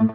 [0.00, 0.08] สวัส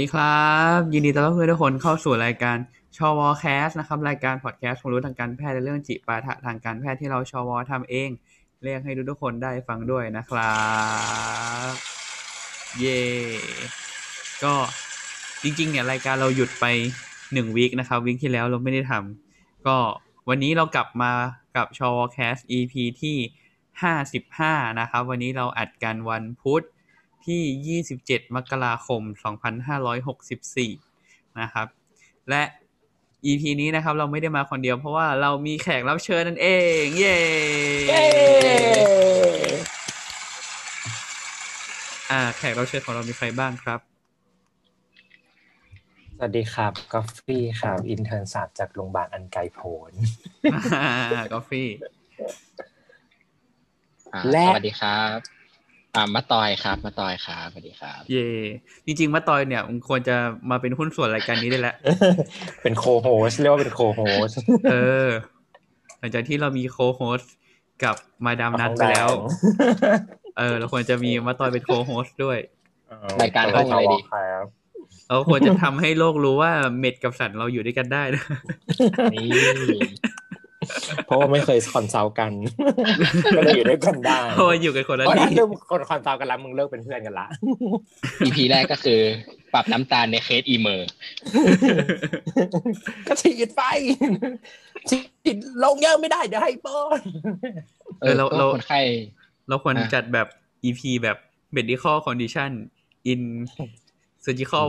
[0.00, 2.56] ดีครับ ยินดีต้อนรับเพื่อนทุกคนเข้าสู่รายการ
[2.96, 8.10] ชวแคสนะครับรายการพอดแคสต์ความรู้ทางการแพทย์และเรื่องจิปาถะทางการแพทย์ที่เราชวทำเอง
[8.62, 10.56] เรียกให้ทุกคนได้ฟังด้วยนะครั
[11.70, 11.72] บ
[12.78, 13.00] เย่
[14.44, 14.54] ก็
[15.42, 16.66] จริงๆเนี่ยรายการเราหยุดไป
[17.32, 19.76] หนึ่งวีคนะครับวีคที่แล้วเราไม่ได้ทำก็
[20.28, 21.12] วันนี้เรากลับมา
[21.56, 23.16] กับชวแคส EP ที่
[23.82, 26.62] ห้าสิบห้านะครับ วันนี้เราอัดกันวันพุธ
[27.26, 29.02] ที่ 27 มกราคม
[30.60, 31.66] 2564 นะครับ
[32.30, 32.42] และ
[33.24, 36.48] EP นี้นะครับเราไม่ได้มาคนเดียวเพราะว่าเรามีแขกรับเชิญนั่นเอ
[36.82, 37.18] ง เย้
[42.10, 43.95] อ่าแขกรับเชิญของเรามีใครบ้างครับ
[46.18, 49.92] สวัสดีครับกอฟฟี่ครับ intern ศาสตร์จากโรงพยาบาลอันไกลโพ้น
[51.32, 51.50] กาแฟ
[54.14, 55.16] อ่าและสวัสดีครับ
[55.94, 58.28] อ่ามะตอยครับมะตอยครับสวัสดีครับ เย่
[58.86, 60.16] จริง ๆมาตอยเนี่ยมันควรจะ
[60.50, 61.76] มาเป็นหุ้นส่วนรายการนี้ได้แล้ว
[62.62, 64.30] เป็น co host เรียกว่าเป็น co-host
[64.70, 64.74] เอ
[65.06, 65.08] อ
[65.98, 67.22] หลังจากที่เรามี co-host
[67.84, 69.08] กับมาดามนัทไปแล้ว
[70.38, 72.38] เออ เราควรจะมีมาตอยเป็น co-host ด้วย
[73.20, 74.44] รายการห้องอะไรดีครับ
[75.08, 78.24] เราควรจะทำให้โลกรู้ว่า med กับศัลย์เราอยู่ด้วยกันได้นะ
[79.14, 79.28] นี่
[81.06, 82.32] เพราะว่าไม่เคย consult กัน
[83.36, 87.26] ก็เลยอยู่ด้วยกันได้เพราะว่าอยู่กันคนละเพราะถ้าที่เริ่มคน consult กันแล้วมึงเลิกเป็นเพื่อนกันละ
[88.24, 89.00] EP แรกก็คือ
[89.52, 90.88] ปรับน้ำตาลใน case emer
[93.08, 93.62] ก็ฉีดไป
[94.90, 97.00] ฉีดลงเยอะไม่ได้เดี๋ยวให้ป้อน
[98.00, 98.80] เออเราเราคนไข้
[99.48, 100.26] เราควรอะจัดแบบ
[100.64, 101.16] EP แบบ
[101.56, 102.50] medical condition
[103.12, 104.64] in surgical ward เซอร์จิคอล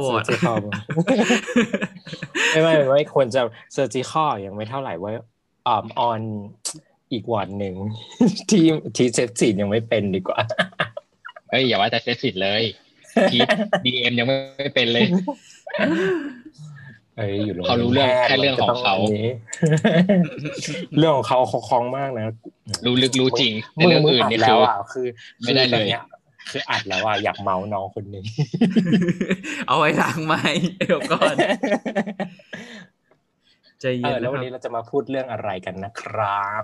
[2.52, 3.42] ไม่ไม่ไม่ควรจะ
[3.74, 5.12] เซอร์จิคอลยังไม่เท่าไหร่ว่า
[5.68, 6.22] อ่าออน
[7.14, 7.76] อีกวันหนึ่ง
[8.50, 10.40] ที่ที่เซตสียังไม่เป็นดีกว่า
[11.50, 12.64] เอ้ยอย่าว่าแต่เซสซิตเลย
[13.32, 13.38] ที
[13.86, 15.06] ดีเอ็มยังไม่เป็นเลย
[17.18, 19.30] เอ้ยอยู่โรงเขารู้เรื่องพยบลแค่เรื่องของเขานจะต้นนี้
[20.98, 22.26] เรื่องของเขาเขาคล่องมากนะ
[22.86, 25.08] รู้ลึกรู้จริงแต่มึงเรื่องมึงอื่นอัดนี่แล้คืวออะคือ
[25.44, 25.86] ไม่ได้เลย
[26.52, 28.24] คือตอนนี้คืออัดแล้วอะอยากเมาน้องคนนี้
[29.68, 30.42] เอาไว้ล้างไม้
[30.78, 31.36] เดี๋ยวก่อน
[33.82, 36.64] ใจเอเย็นอแล้นะวควันรับนี้เราจะมาพูดเรื่องอะไรกันนะครับ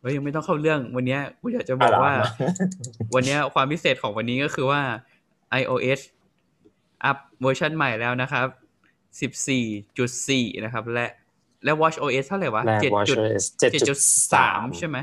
[0.00, 2.14] เฮ้ยยังไม่ต้องเข้าเรื่องวันเนี้ยกูอยากจะบอกอะเหรอว่า
[3.14, 4.80] วันเนี้ยความพิเศษของวันนี้ก็คือว่า
[5.60, 6.00] iOS
[7.04, 8.46] อัพเวอร์ชันใหม่แล้วนะครับ
[9.76, 11.06] 14.4 นะครับ และ
[11.64, 13.44] และ WatchOS เท่าไหร่วะและ7 WatchOS
[14.30, 14.98] 7.3 ใช่ไหม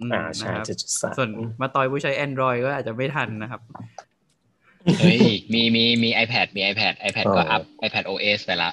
[0.00, 3.60] อืมอ่าใช่นะครับเจ็ดจุดสามส่วนมาตอยผู้ใช้ Android ก็อาจจะไม่ทันนะครับ
[5.00, 5.18] เฮ้ย
[5.52, 8.70] มีมีมี iPad มี iPad iPad ก็อ๋ออัอัพ iPad OS ไปละ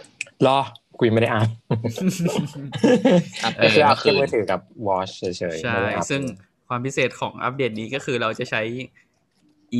[0.48, 0.60] รอ
[0.98, 1.48] กูยังไม่ได้อ่าน
[3.44, 6.22] อัพไปก็คืออัพเมื่อคืแค่มือถือกับ Watch เฉยๆใช่ไม่ได้อัพซึ่ง
[6.68, 8.62] ความพิเศษของอัปเดตนี้ก็คือเราจะใช้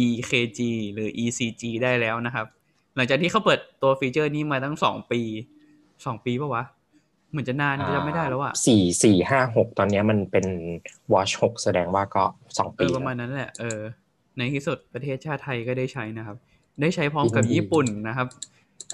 [0.02, 0.60] EKG
[0.94, 2.46] หรือ ECG ได้แล้วนะครับ
[2.96, 5.22] หลังจากที่เขาเปิดตัวฟีเจอร์นี้มาตั้งสองปี
[6.06, 6.64] สองปีปะวะ
[7.36, 10.46] เหมือนจะนานจะไม่ได้แล้วอะสี่สี่ห้าหกตอนเนี้ยมันเป็น
[11.14, 12.24] Watch หกแสดงว่าก็
[12.58, 13.80] สองเอปีอประมาณนั้นแหละเออ
[14.38, 16.38] ในที่สุดประเทศชาติไทยก็ได้ใช้นะครับ
[16.82, 18.28] ได้ใช้พร้อมกับญี่ปุ่นนะครับ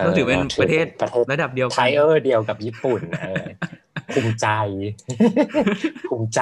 [0.05, 3.45] ก็ถือเป็นประเทศประเทศระดับเดียวกัน tier เดียวกับญี่ปุ่นเออ
[4.13, 4.47] ภูมิใจ
[6.09, 6.41] ภูมิใจ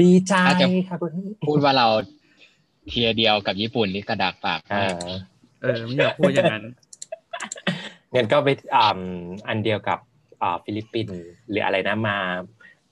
[0.00, 1.12] ดีใจอาจจะค่ะคุณ
[1.46, 1.86] พูดว่าเรา
[2.88, 5.20] tier เดียวกับญี่ปุ่นนี่กระดากปากอ่ามาก
[5.62, 6.64] เออไม่อยากพูดอย่างนั้น
[8.14, 9.00] งั้นก็ไปอ่า
[9.48, 10.09] อันเดียวกับอ่า
[10.64, 11.20] ฟิลิปปินส์
[11.50, 12.16] หรืออะไรนะมา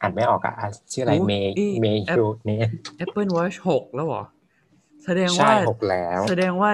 [0.01, 2.69] อ่านไม่ออกอะอะชื่ออะไรโอ้เมย์อีเมย์แอปฮิวเนี่ย
[3.05, 4.25] Apple Watch 6แล้วเหรอ
[5.05, 6.71] แสดงใช่ว่าหกแล้ว แสดงว่า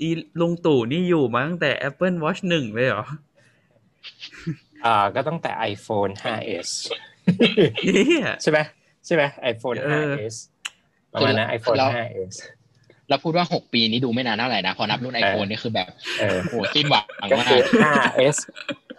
[0.00, 0.10] อี
[0.40, 3.04] ลุงตู่นี่อยู่มาตั้งแต่ Apple Watch หนึ่งเลยเหรอ
[4.86, 6.70] อ่าก็ตั้งแต่ iPhone 5s
[7.82, 8.58] เหี้ยใช่ไหม
[9.06, 10.36] ใช่ไหม iPhone เออ 5s
[11.12, 12.36] ประมาณนั้น iPhone 5s
[13.10, 15.88] แล้วพูดว่าหกปีนี้ดูไม่นานเท่าไหร่นะ พอนับรุ่นไอโฟนนี่คือแบบ
[16.18, 18.36] เออโหสิ้นหวังก็มาคืกอ 5s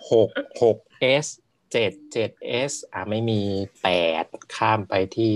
[0.10, 1.28] 6 6s
[1.74, 3.42] 7 7s อ่าไม่มี
[3.84, 3.90] แป
[4.24, 4.26] ด
[4.56, 5.34] ข้ามไปที่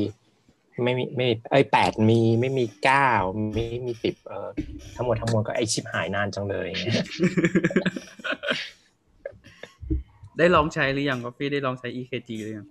[0.83, 3.09] ไม่มีไม่มีเอ้ยแปดมีไม่มีเก้า
[3.53, 4.49] ไม่มีสิบเออ
[4.95, 6.69] ทั้งหมดทั้งมวลก็ไอชิบหายนานจังเลย
[10.37, 12.67] ได้ลองใช้หรือยังกาแฟได้ลองใช้ EKG หรือยัง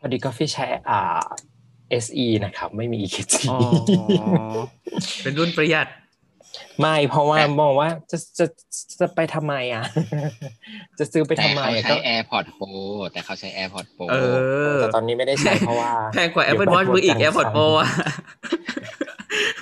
[0.00, 1.22] พอดีก็พี่ใช้อ่า
[2.04, 3.58] SE นะครับ ไม่มี EKG อ๋อ
[5.22, 5.88] เป็นรุ่นประหยัด
[6.80, 8.46] ไม่เพราะว่ามองว่าจะจะ
[9.00, 9.84] จะไปทำไมอะ
[10.98, 12.70] จะซื้อไปแต่ทำไมเขาอะใช้ก็ AirPods Pro
[13.12, 17.90] แต่เขาใช้ AirPods Pro เออแต่ตอนนี้ไม่ได้ใช้เพราะว่าแพงกว่า Apple Watch มืออีก AirPods Pro อะ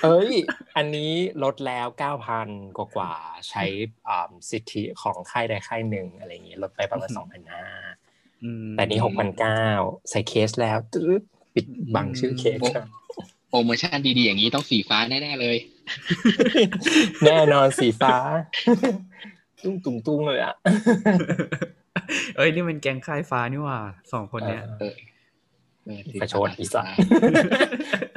[0.02, 0.30] เอ้ย
[0.76, 1.12] อันนี้
[1.42, 3.64] ลดแล้วเก้าพันกว่าๆใช้
[4.08, 7.66] อ่าสิทธิของค่ายใดค่ายหนึ่งอะไรอย่างเงี้ยลดไปประมาณสองพันห้า
[8.44, 9.64] อืมแต่นี้หกพันเก้า
[10.10, 11.22] ใส่เคสแล้วตึ๊ด
[11.54, 12.86] ปิดบังชื่อเคสครับ
[13.48, 15.56] โปรโมชั่นดีๆอย่างนี้ต้องสีฟ้าแน่ๆเลย
[17.26, 18.14] แน่นอนสีฟ้า
[19.64, 20.54] ตุ้งตุ้งตุ้งเลยอะ
[22.36, 23.78] เอ้ยนี่มันแกงค่ายฟ้านี่หว่า
[24.12, 24.94] สองคนเนี้ยเออ
[25.84, 26.94] เออสีประชฟ้าดอีสาน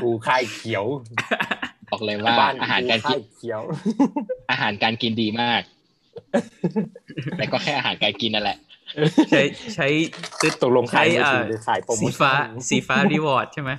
[0.01, 0.85] กูค่ายเขียว
[1.89, 3.61] บอกเลยว่าบ้านอาหารกูการกิค่านยเขียว
[4.51, 5.61] อาหารการกินดีมาก
[7.37, 8.57] แต่ก็แค่อาหารการกินนั่นแหละ
[9.31, 9.43] ใช้
[9.75, 9.87] ใช้
[10.41, 12.31] ตึ๊ดตกลงขายมือใช้ถืออ่าหรือขายโปรโมสีชั่นฟ้า
[12.69, 13.71] สีฟ้ารีวอร์ดใช่ไหม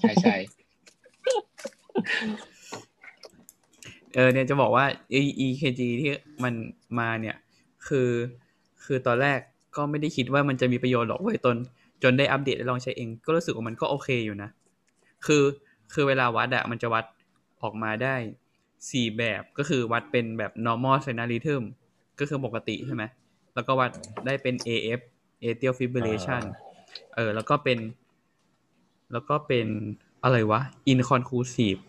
[0.00, 0.36] ใช่ใช่
[4.14, 4.84] เออเนี่ยจะบอกว่า
[5.18, 6.10] E- EKG ที่
[6.44, 6.54] มัน
[6.98, 7.36] มาเนี่ย
[7.86, 8.10] คือ
[8.84, 9.38] คือตอนแรก
[9.76, 11.56] ก็ไม่ได้คิดว่ามันจะมีประโยชน์หรอกเว้ยตน
[12.02, 14.50] จนได้อัปเดตได้ลองใช้เอง ก็รู้สึกว่ามันก็โอเคอยู่นะ
[15.26, 15.42] คือ
[15.92, 17.04] คือเวลาวัดอะมันจะวัด
[17.62, 18.14] ออกมาได้
[18.90, 21.62] สี่แบบก็คือวัดเป็นแบบ normal sinus rhythm
[22.20, 23.04] ก็คือปกติใช่ไหม
[23.58, 23.90] แล้วก็วัด
[24.26, 25.00] ได้เป็น AF
[25.42, 26.42] atrial fibrillation
[27.14, 27.78] เออ แล้วก็เป็น
[29.12, 29.66] แล้วก็เป็น
[30.24, 30.60] อะไรวะ
[30.92, 31.80] inconclusive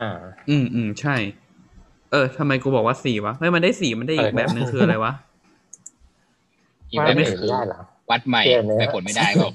[0.00, 1.16] อ่า อืมอืมใช่
[2.10, 5.12] เออทำไมกูบอกว่าสี่วะเฮ้ยมันได้สี่มันได้อีกเออแบบหนึ่งคืออะไรวะ
[6.90, 7.80] อีกว่าแบบไม่นึงเห็นคือได้เหรอ
[8.10, 9.50] วัดใหม่เปลี่ยนเลยแต่ผลไม่ได้เปล่า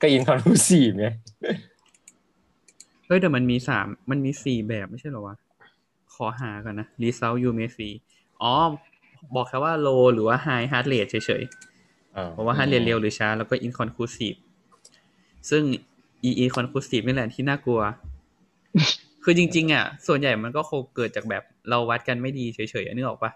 [0.00, 1.06] ก็อินคอนคูซีฟไง
[3.06, 5.36] เฮ้ยแต่มันมีสามมันมีสี่แบบไม่ใช่เหรอวะ
[6.14, 7.94] ขอหากันนะ result you may see
[8.42, 8.54] อ๋อ
[9.34, 14.38] บอกแค่ว่า low หรือว่า high heart rate เฉยๆเพราะว่า heart rate เร็วหรือช้า แล้วก็ inconclusive
[15.50, 15.62] ซึ่ง
[16.28, 17.80] e inconclusive นี่แหละที่น่ากลัว
[19.24, 23.32] คือจริง ๆ อะ ส่วนใหญ่มันก็คงเกิดจากแบบเราวัดกันไม่ดีเฉยๆอะนึกออกปะ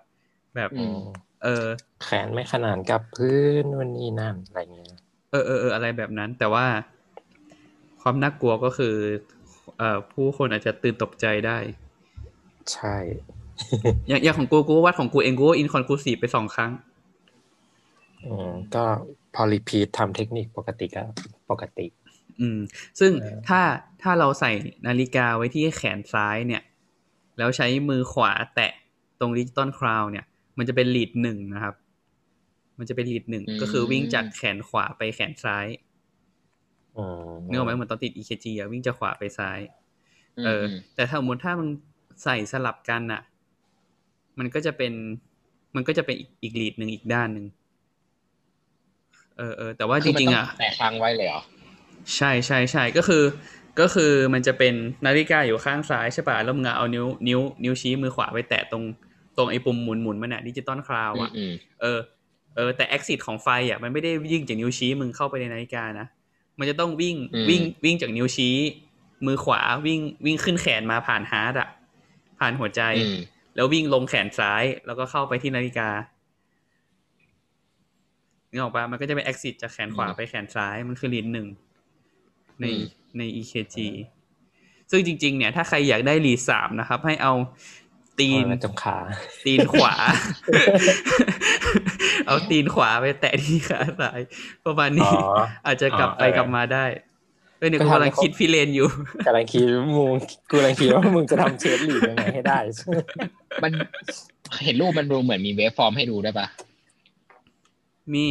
[0.57, 0.99] แบบอืม
[1.45, 1.65] เออ
[2.05, 4.89] แขนไม่ขนานกับพื้นวันนี้นั่นอะไรเงี้ย
[5.31, 6.67] เออเออเอออะไรแบบนั้น แต่ว่า
[8.01, 8.95] ความน่ากลัวก็คือ
[9.79, 11.59] เอ่อผู้คนอาจจะตื่นตกใจได้
[12.73, 12.97] ใช่
[14.09, 16.73] อย่างอย่างของกูกูวัดของกูเองกู inconclusive ไปสองครั้ง
[18.25, 18.85] อืมก็
[19.35, 21.05] พอ repeat ทำเทคนิคปกติก็
[21.51, 21.87] ปกติ
[22.41, 22.59] อืม
[23.01, 23.61] ซึ่งเออถ้า
[24.03, 24.51] ถ้าเราใส่
[24.87, 26.63] นาฬิกาไว้ที่แขนซ้ายเนี่ย
[27.39, 28.73] แล้วใช้มือขวาแตะ
[29.21, 30.25] ตรงดิจิตอลคราวเนี่ย
[30.59, 31.75] มันจะเป็นลีดหนึ่งนะครับ
[32.79, 35.67] มันจะเป็นลีดหนึ่งอืมก็คือวิ่งจากแขนขวาไปแขนซ้าย
[36.97, 39.59] อืมนึกออกไหมเหมือนตอนติด EKG อะวิ่งจากขวาไปซ้าย
[40.45, 41.69] เอออมแต่ถ้าสมมติถ้ามึง
[42.25, 43.23] ใส่สลับกันอะ
[44.39, 44.93] มันก็จะเป็น
[45.77, 47.47] มันก็จะเป็นอีกอีกลีดหนึ่งอีกด้านหนึ่ง
[49.39, 51.41] เออเออแต่ว่าจคือมันริงต้ๆอะแต่ค้างไว้เลยเหรอ
[52.17, 53.25] ใช่ใช่ใช่ก็คือ
[53.81, 54.75] ก็คือมันจะเป็น
[55.07, 58.85] นาฬิกาอยู่ข้างซ้ายใช่ป่ะแล้วมึงอะเอานิ้วนิ้ว นิ้วชี้มือขวาไปแตะตรง
[59.37, 61.99] ตรงไอ้ปุ่มหมุนหมุนมันอะ Digital Crown อืมอะอืมเออ
[62.55, 66.07] เออแต่ exit ของไฟอะมันไม่ได้วิ่งจากนิ้วชี้มึงเข้าไปในนาฬิกานะ
[66.59, 67.17] มันจะต้องวิ่ง
[67.49, 68.55] วิ่งวิ่งจากนิ้วชี้
[69.27, 71.69] มือขวาวิ่งวิ่งขึ้นแขนมาผ่าน heart อะ
[72.39, 73.17] ผ่านหัวใจอืม
[73.57, 75.89] แล้ววิ่งลงแขนซ้าย แล้วก็เข้าไปที่นาฬิกา
[78.51, 81.47] นึกออกปะมันก็จะเป็น exit จากแขนขวาไปแขนซ้ายมันคือลีดหนึ่ง
[82.61, 82.65] ใน
[83.19, 83.77] ใน EKG
[84.91, 87.33] ซึ่งจริง ๆ เนี่ย ถ้าใครอยากได้ลีดสามนะครับ ให้เอา
[88.19, 88.99] ตีนเอาละจงขา
[89.47, 89.95] ตีนขวา
[92.27, 94.21] เอาตีนขวาไปแตะที่ขาซ้าย
[94.67, 96.85] ประมาณอ๋นี้ออาจจะกลับไปเออกลับมาได้
[97.59, 98.87] เอ้ยเดี๋ยวก็กูทำกำลังให้เขาคิดพี่เลนอยู่
[99.27, 100.19] กำลังคิดว่ามึง
[100.51, 102.59] กูกำลังคิดว่ามึงจะทำเชฟลีดยังไงให้ได้
[103.63, 103.73] มัน
[104.65, 106.47] เห็นรูปมันดูเหมือนมี waveform ให้ดูได้ปะ
[108.15, 108.27] มี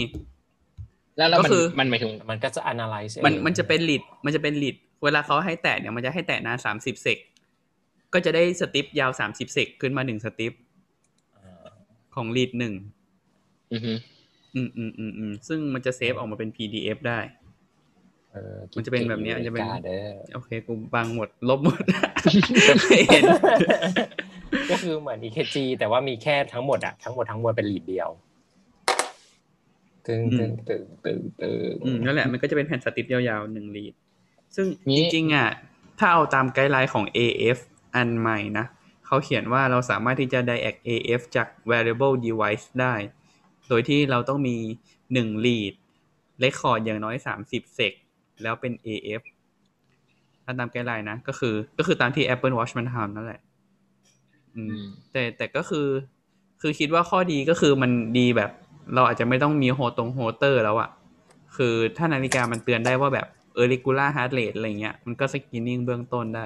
[1.17, 7.17] แล้วแล้วมันก็คือมันหมายถึงมันก็จะ analyze มันเองมันจะเป็น lead มันจะเป็น lead เวลาเขาให้แตะเนี่ยมันจะให้แตะนานสามสิบ sec
[8.13, 10.53] ก็จะได้ strip ยาวสามสิบ sec ขึ้นมาหนึ่ง strip
[11.37, 11.65] อ่า
[12.15, 12.73] ของ lead หนึ่ง
[13.73, 13.93] อือฮึ
[14.55, 17.44] อืมอืมอืมอืมซึ่งมันจะ save ออกมาเป็น PDF ได้เออ
[18.75, 21.83] มันจะเป็นแบบเนี้ยจะเป็นกาเด้อโอเคกูบังหมดลบหมด
[22.87, 23.23] ไม่เห็น
[24.71, 28.09] ก็คือเหมือน EKG แต่ว่ามีแค่ทั้งหมดอะทั้งหมดทั้งมวลเป็นลีดเดียว
[30.07, 33.93] ตึงตึงตึงตึงตึงอืมนั่นแหละมันก็จะเป็นแผ่นสติปยาวๆหนึ่งลีด
[34.55, 35.49] ซึ่งนี่จริงๆอะ
[35.99, 37.57] ถ้าเอาตามไกด์ไลน์ของ AF
[37.95, 38.65] อันใหม่นะ
[39.05, 42.95] เขาเขียนว่าเราสามารถที่จะ direct AF จาก variable device ได้
[43.69, 44.57] โดยที่เราต้องมี
[45.13, 45.73] หนึ่ง lead
[46.43, 47.93] record อย่างน้อยสามสิบ sec
[48.41, 49.21] แล้วเป็น AF
[50.45, 53.41] ถ้าตาม guideline นะ ก็คือ ก็คือตามที่ Apple Watch มันทำนั่นแหละ
[54.55, 55.87] อืมอืม แต่แต่ก็คือ
[56.61, 58.51] คือคิดว่าข้อดีก็คือมันดีแบบ
[58.93, 60.89] เราอาจจะไม่ต้องมีโฮตรง Holter แล้วอะ
[61.55, 66.45] คือถ้านาฬิกามันเตือนได้ว่าแบบเออ regular heart rate อะไรเงี้ย มันก็ screening เบื้องต้นได้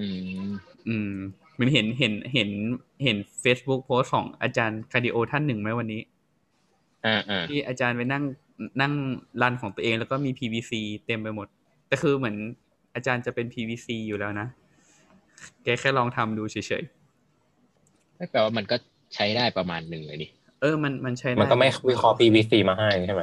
[0.00, 0.06] อื
[0.46, 0.50] ม
[0.88, 1.12] อืม
[1.58, 2.50] มันเห็นเห็นเห็น
[3.04, 6.02] เห็น Facebook post ของอาจารย์ cardio ท่านหนึ่งไหมวันนี้
[7.06, 8.24] อ่าอ่าที่อาจารย์ไปนั่ง
[8.80, 8.92] นั่ง
[9.42, 10.72] รันของตัวเองแล้วก็มี PVC
[11.06, 11.46] เต็มไปหมด
[11.88, 12.36] แต่คือเหมือน
[12.94, 14.46] อาจารย์จะเป็น PVC อยู่แล้วนะ
[15.64, 16.82] แกแค่ลองทำดูเฉย
[18.16, 18.76] ไม่แปลว่ามันก็
[19.14, 23.22] ใช้ได้ประมาณหนึ่งเลยดิๆเออ มันมันใช้ด้ มันก็ไม่วิเคราะห์ PVC มาให้ใช่ไหม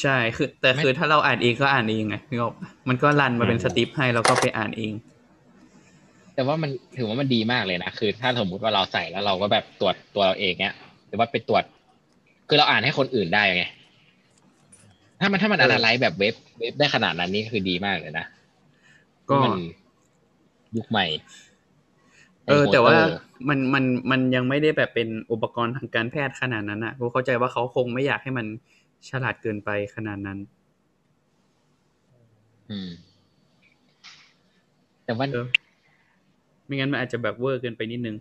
[0.00, 4.92] ใช่ คือ แต่คือถ้าเราอ่านเองก็อ่านเองไงนึกออกปะมันก็รันมาเป็นอืมสติปให้แล้วก็ไปอ่านเอง
[6.34, 10.74] แต่ว่ามันถือว่ามันดีมากเลยนะ คือ ถ้าสมมุติว่าเราใส่แล้วเราก็แบบตรวจตัวเราเองเนี้ย
[11.08, 11.64] หรือว่าไปตรวจ
[12.48, 13.64] คือเราอ่านให้คนอื่นได้ไง
[15.20, 18.26] ถ้ามันถ้ามันเออะอนาไลซ์แบบเว็บเว็บได้ขนาดนั้นนี่คือดีมากเลยนะ
[19.30, 19.52] ก็มัน
[20.76, 21.06] ยุคใหม่
[22.46, 28.46] เออ แต่ว่าเออมันมันมันยังไม่ได้แบบเป็นอุปกรณ์ทางการแพทย์ขนาดนั้นอะกูเข้าใจว่าเขาคงไม่อยากให้มัน
[29.10, 30.38] ฉลาดเกินไปขนาดนั้น
[32.70, 32.90] อืม
[35.04, 35.46] แต่ว่าเออ
[36.64, 38.16] ไม่งั้นมันอาจจะแบบเวอร์เกินไปนิดนึง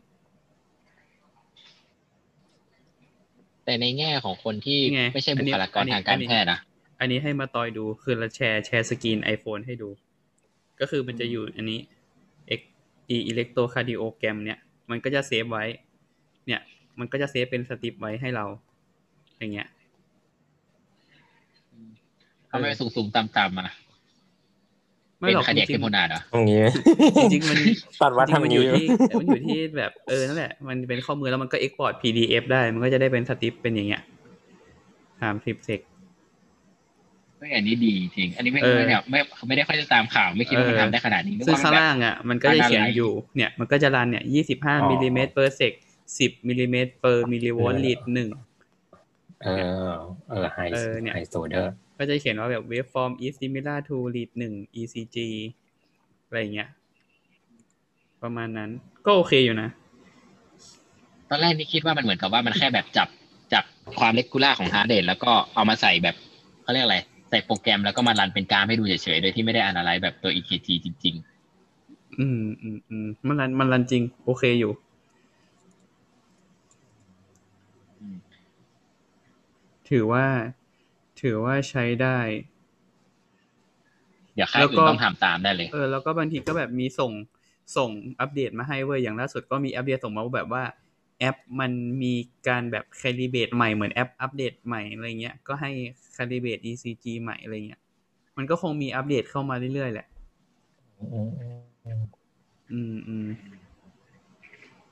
[3.65, 6.59] แต่ในแง่ของคนที่นี่ไงไม่ใช่อับุนนี้คลากรอันนี้ทางการอันนี้แพทย์นะ
[6.99, 9.89] อันนี้ให้มาตอยดูคือเราแชร์แชร์สกรีน iPhone ให้ดู
[10.79, 11.79] ก็คือมันจะอยู่อันนี้
[12.59, 12.61] X
[13.15, 15.65] e electrocardiogram เนี่ย มันก็จะเซฟไว้
[16.47, 16.61] เนี่ย
[16.99, 18.45] มันก็จะเซฟเป็นสติปไว้ให้เรา
[19.39, 19.67] อย่างเงี้ย
[22.47, 23.67] เขาไม่สูงสูงๆต่ำๆมา
[25.19, 27.57] ไม่เป็นหรอกคาจเดียกริเทงมโพนาดเหรอตรงนี้ๆจริงๆมัน
[28.01, 34.01] ตัดวัดจริงๆมันทำอยู่นี้ที่มันอยู่ที่แบบเออนั่นแหละ มันเป็นข้อมือแล้วมันก็ export PDF ได้ มันก็จะได้เป็นสติปเป็นอย่างเงี้ย
[35.21, 35.81] สามสิบเซก
[37.37, 45.73] เฮ้ยอันนี้ดีจริง อันนี้ไม่เออไม่เนี่ยไม่ไม่ได้ค่อยจะตามข่าวไม่คิดว่ามันเออทำได้ขนาดนี้นึกซึ่งว่าข้างมันแบบล่างอะมันก็จะเขียนอะไรอยู่เนี่ยมันก็จะรันเนี่ยยี่สิบห้าอ๋อมิลลิเมตร per sec
[46.19, 48.29] สิบมิลลิเมตร per มิลลิโวลต์ลิตหนึ่ง
[49.43, 49.47] เอ
[49.89, 49.91] อ
[50.29, 55.17] เออไฮเออเนี่ยไฮโซเดอร์ก็จะเขียนว่าแบบ waveform is similar to lead หนึ่ง ECG
[56.27, 56.69] อะไรอย่างเงี้ย
[58.23, 58.69] ประมาณนั้น
[59.05, 59.69] ก็โอเคอยู่นะ
[61.29, 63.07] ตอนแรกนี่คิดว่ามันเหมือนกับว่ามันแค่แบบจับ
[63.53, 63.63] จับ
[63.99, 66.15] ความเลกูล่าของ heart rate แล้วก็เอามาใส่แบบ
[66.63, 66.97] เขาเรียกอะไร
[67.29, 71.15] ใส่โปรแกรมแล้วก็มา run เป็นกราฟให้ดูเฉยๆ โดยที่ไม่ได้อ analyze แบบตัว EKG จริง
[72.19, 74.79] อืมอืมอืมมัน run มัน run จริง โอเคอยู่ๆ
[77.99, 78.17] อืม
[79.89, 80.25] ถือว่า
[81.21, 82.17] ถือว่าใช้ได้
[84.35, 87.11] เดี๋ยวค่ายแล้วอื่ก็นต้องทำตามได้เลย เออ แล้วก็บางทีก็แบบมีส่ง
[87.77, 90.63] ส่งอัปเดตมาให้เว้ย อย่างล่าสุดก็มีอัปเดตส่งมาว่าแบบว่า
[91.19, 91.71] แอปมัน
[92.03, 92.13] มี
[92.47, 95.71] การแบบคาลิเบตใหม่เหมือนแอปอัปเดตใหม่อะไรเงี้ย ก็ให้
[96.15, 97.81] คาลิเบต ECG ใหม่อะไรเงี้ย
[98.37, 100.07] มันก็คงมีอัปเดตเข้ามาเรื่อยๆแหละ
[100.99, 102.01] อืมอืมอืม
[102.71, 103.27] อืมอืม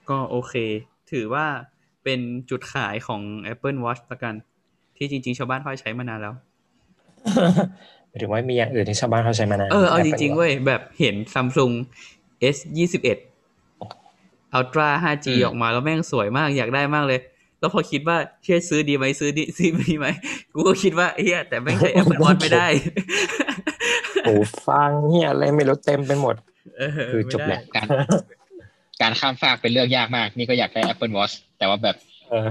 [0.09, 0.53] ก็โอเค
[1.11, 1.45] ถือว่า
[2.03, 3.21] เป็นจุดขายของ
[3.53, 4.33] Apple Watch ละกัน
[4.97, 6.33] ที่จริง ๆ ชาวบ้านเขาใช้มานานแล้ว
[8.09, 11.73] หมายถึงว่ามีอย่างอื่นที่ชาวบ้านเขาใช้มานาน เออ เอาจ Apple ริงๆเว้ยแบบเห็น Samsung
[12.55, 13.17] S ยี่สิบเอ็ด
[14.57, 17.19] Ultra 5G อืมออกมาแล้วแม่งสวยมากอยากได้มากเลย
[17.59, 20.07] แล้วพอคิดว่าเชื่อซื้อดีไหมซื้อดีซื้อดีไหม
[20.53, 22.67] กูก็คิดว่าเฮียแต่แม่งใช้ Apple Watch ไม่ได้
[24.27, 24.35] หู
[24.67, 26.35] ฟังเฮียอะไรไม่รู้เต็มไปหมด
[26.77, 27.87] เออคือจบไม่แหได้ละการ
[29.01, 31.95] การข้ามฟากเป็นเรื่องยากมาก นี่ก็อยากได้ Apple Watch แต่ว่าแบบ
[32.29, 32.49] เออ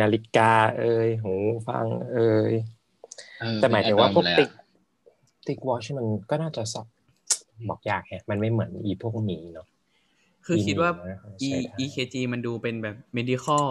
[0.00, 1.34] นาฬิกา เอ่ยหู
[1.68, 2.52] ฟัง เอ่ย
[3.40, 4.64] เออแต่หมายถึงว่าพวกเป็นติ๊ก Apple
[5.46, 6.86] ติ๊กวอชมันก็น่าจะสับ
[7.68, 9.66] บอกยากแฮะมันไม่เหมือนอีพวกหมีเนาะ
[10.48, 10.90] คือคิดว่า
[11.42, 13.66] อีหมีนะ E ใช้ได้ EKG มันดูเป็นแบบ medical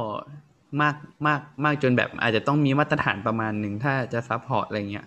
[0.81, 0.95] มาก
[1.27, 5.05] มากมากจนแบบ อาจจะต้องมีมาตรฐานประมาณหนึ่งถ้าจะซัพพอร์ตอะไรเงี้ย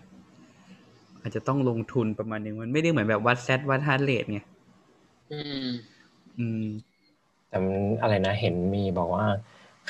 [1.22, 4.40] อาจจะต้องลงทุนประมาณหนึ่งมันไม่ได้เหมือนแบบวัด sat วัด heart rate ไง
[5.32, 5.66] อืม
[6.38, 6.64] อืม
[7.48, 9.26] แต่มันอะไรนะเห็นมีบอกว่า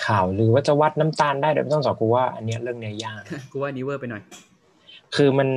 [0.05, 4.23] ข่าวลือว่าจะวัดน้ำตาลได้โดยไม่ต้องสอบกูว่าอันเนี้ยเรื่องเนี้ยยากกูว่านี้เวอร์ไปหน่อย
[5.17, 5.49] คือมัน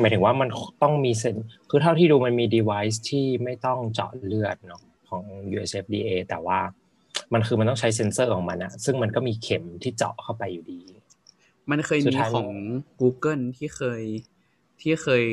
[0.00, 0.48] หมายถึงว่ามัน
[0.82, 1.36] ต้องมีเซน
[1.70, 5.22] คือเท่าที่ดูมันมี device ที่ไม่ต้องเจาะเลือดเนาะ ของ
[5.54, 6.58] US FDA แต่ว่า
[7.32, 10.80] มันคือมันต้องใช้เซ็นเซอร์ของมันอะซึ่งมันก็มีเข็มที่เจาะเข้าไปอยู่ดี
[11.70, 12.50] มันเคยสุดมีท้ายของ
[13.00, 14.02] Google ที่เคย
[14.80, 15.24] ที่เคย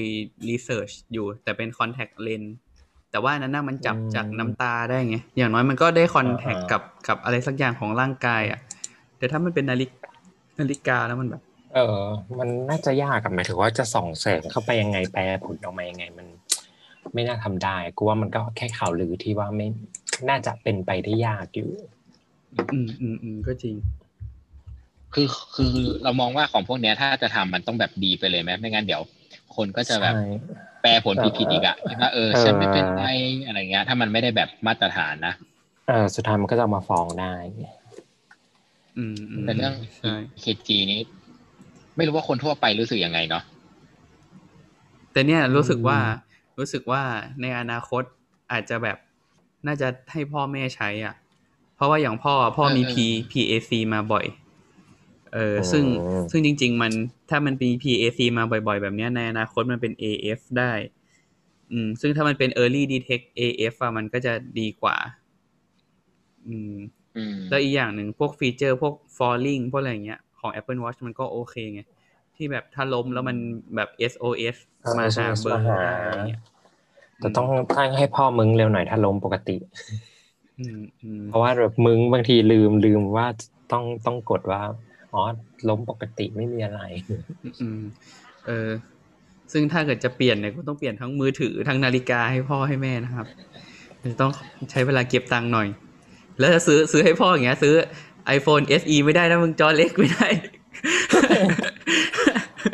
[0.50, 2.52] รีเสิร์ชอยู่ แต่เป็น contact lens
[3.12, 8.60] แต่ว่าอันนั้นน่ะมันจับจากน้ำตาได้ไง อย่างน้อยมันก็ได้ contact กับกับอะไรสักอย่างของร่างกายอะ
[9.18, 9.92] แต่ถ้ามันเป็นนาฬิก
[10.60, 11.42] นาฬิกาแล้วมันแบบ
[11.74, 12.02] เออ
[12.40, 16.28] มันน่าจะยากกับหมายถึงว่าจะส่องแสงเข้าไปยังไงแปลผลออกมายังไงมัน
[17.14, 19.68] ไม่น่าทำได้กูว่ามันก็แค่ข่าวลือที่ว่าไม่
[20.30, 21.70] น่าจะเป็นไปได้ยากอยู่
[22.74, 23.76] อืมอืมอืมก็จริง
[25.14, 29.02] คือคือเรามองว่าของพวกเนี้ย ถ้าจะทำมันต้องแบบดีไปเลยไหมไม่งั้นเดี๋ยว
[29.56, 30.26] คนก็จะแบบใช่
[30.82, 33.04] แปลผลผิดๆอีกอะคิดว่าเออเออฉันไม่เป็นไร
[33.46, 35.34] อะไรเงี้ย ถ้ามันไม่ได้แบบมาตรฐานนะ
[35.88, 37.34] เออสุดท้ายมันก็จะเอามาฟ้องได้
[38.98, 41.02] อืมอืมแต่เรื่องใช่ EKG นี้
[41.96, 43.44] ไม่รู้ว่าคนทั่วไปรู้สึกยังไงเนาะ
[45.12, 46.25] แต่เนี่ยรู้สึกว่าอืม
[46.58, 47.04] รู้สึกว่า
[47.42, 48.04] ในอนาคต
[48.52, 48.98] อาจจะแบบ
[49.68, 51.16] น่าจะให้พ่อแม่ใช้อะ
[51.76, 52.96] เพราะว่าอย่างพ่อพ่อมี P
[53.32, 54.26] PAC มาบ่อย
[55.34, 56.92] เออซึ่งอืมซึ่งจริง ๆ มัน
[57.30, 60.72] ถ้ามันมี PAC มาบ่อย ๆ แบบเนี้ยในอนาคตมันเป็น AF ได้
[61.72, 64.98] อืม ซึ่งถ้ามันเป็น early detect AF อะมันก็จะดีกว่า
[66.48, 66.76] อืม
[67.18, 71.82] อืมแล้วอีกอย่างหนึ่งพวกฟีเจอร์พวก falling พวกอะไรอย่างเงี้ยของ Apple Watch มันก็โอเคไง
[72.38, 73.38] ที่แบบถ้าล้มแล้วมัน
[73.76, 76.42] แบบ SOS เออมาหา SOS เบอร์มาหาได้อะไรเงี้ย
[77.20, 79.58] แต่ต้องตั้งให้พ่อมึงเร็วหน่อยถ้าล้มปกติ
[80.60, 83.28] อืมอืมเพราะว่าแบบมึงบางทีลืมลืมว่า
[83.72, 84.62] ต้องต้องกดว่า
[85.14, 85.22] อ๋อ
[85.70, 86.82] ล้มปกติไม่มีอะไร
[87.62, 87.82] อืม
[88.46, 88.70] เออ
[89.52, 93.28] ซึ่งถ้าเกิดจะเปลี่ยนเนี่ยก็ต้องเปลี่ยนทั้งมือถือทั้งนาฬิกาให้พ่อให้แม่นะครับ
[94.04, 94.32] จะต้อง
[94.72, 95.68] ใช้เวลาเก็บตังค์หน่อย
[96.40, 97.76] แล้วถ้าซื้อซื้อให้พ่ออย่างเงี้ย ซื้อ
[98.38, 100.28] iPhone SE ไม่ได้นะมึงจอเล็กไม่ได้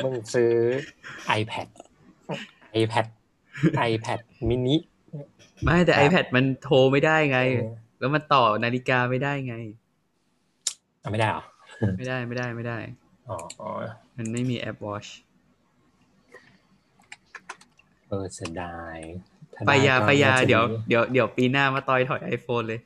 [0.04, 0.54] มึงซื้อ
[1.40, 1.68] iPad
[2.82, 3.06] iPad
[3.90, 4.20] iPad
[4.50, 4.76] mini
[5.64, 9.56] ไม่แต่ครับ iPad มันโทรไม่ได้ไงเออแล้วมันต่อนาฬิกาไม่ได้ไง
[11.02, 11.44] เอาไม่ได้เหรอ
[11.98, 12.78] ไม่ได้ไม่ได้ไม่ได้
[13.30, 13.70] อ๋ออ๋อ
[14.18, 15.10] มันไม่มีแอป Watch
[18.08, 18.98] เออเสียดาย
[19.56, 22.80] ถ้ไปด้ยาก็ไปยาน่จะเดี๋ยวดีเดี๋ยวเดี๋ยวปีหน้ามาต่อยถอย iPhone เลย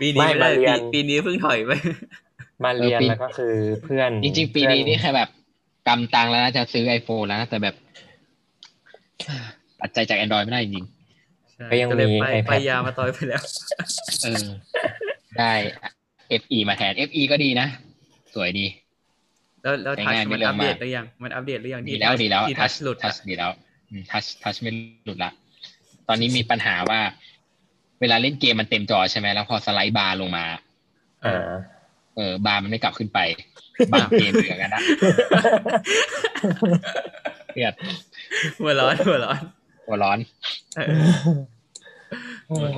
[0.00, 1.70] ปีนี้ไม่ไม่ได้มาเรียปีนปีนี้เพิ่งถอยไป
[2.64, 5.28] มาเรียนเออปีแล้วก็คือเพื่อน จริงๆ ปีนี้เพื่อนี่แค่แบบ
[5.88, 7.74] กำตังแล้วนะจะซื้อ iPhone แล้วนะแต่แบบ
[9.80, 10.86] ปัจจัยจาก Android ไม่ได้จริง
[11.52, 14.44] ใช่ก็ยังก็เลยมีไป iPad ไปยามาต่อยไปแล้วๆเออ
[15.38, 15.52] ได้
[16.42, 17.66] FE มาแทน FE ก็ดีนะ
[18.34, 18.66] สวยดี
[19.62, 23.50] แล้วแล้วใช้ทัชง่ายไม่มันเร็วอัปเดตมากหรือยัง มันอัปเดตหรือยังดีที่แล้ว touch ดีแล้วที่ทัชหลุดทัอะชดีแล้ว
[24.10, 24.70] ทัชทัชไม่
[25.04, 25.30] หลุดละ
[26.08, 27.00] ตอนนี้มีปัญหาว่า
[28.00, 30.44] เวลาเล่นเกมมันเต็มจอใช่ไหมแล้วพอสไลด์บาร์ลงมา
[31.24, 31.52] อ่า
[32.16, 33.18] เออบาร์มันไม่กลับขึ้นไป
[33.92, 34.82] บาร์เกมเหลืองกันนะ
[37.52, 37.74] เครียด
[38.58, 39.38] หัวร้อนหัวร้อน
[39.86, 40.18] หัวร้อน
[42.48, 42.70] เออ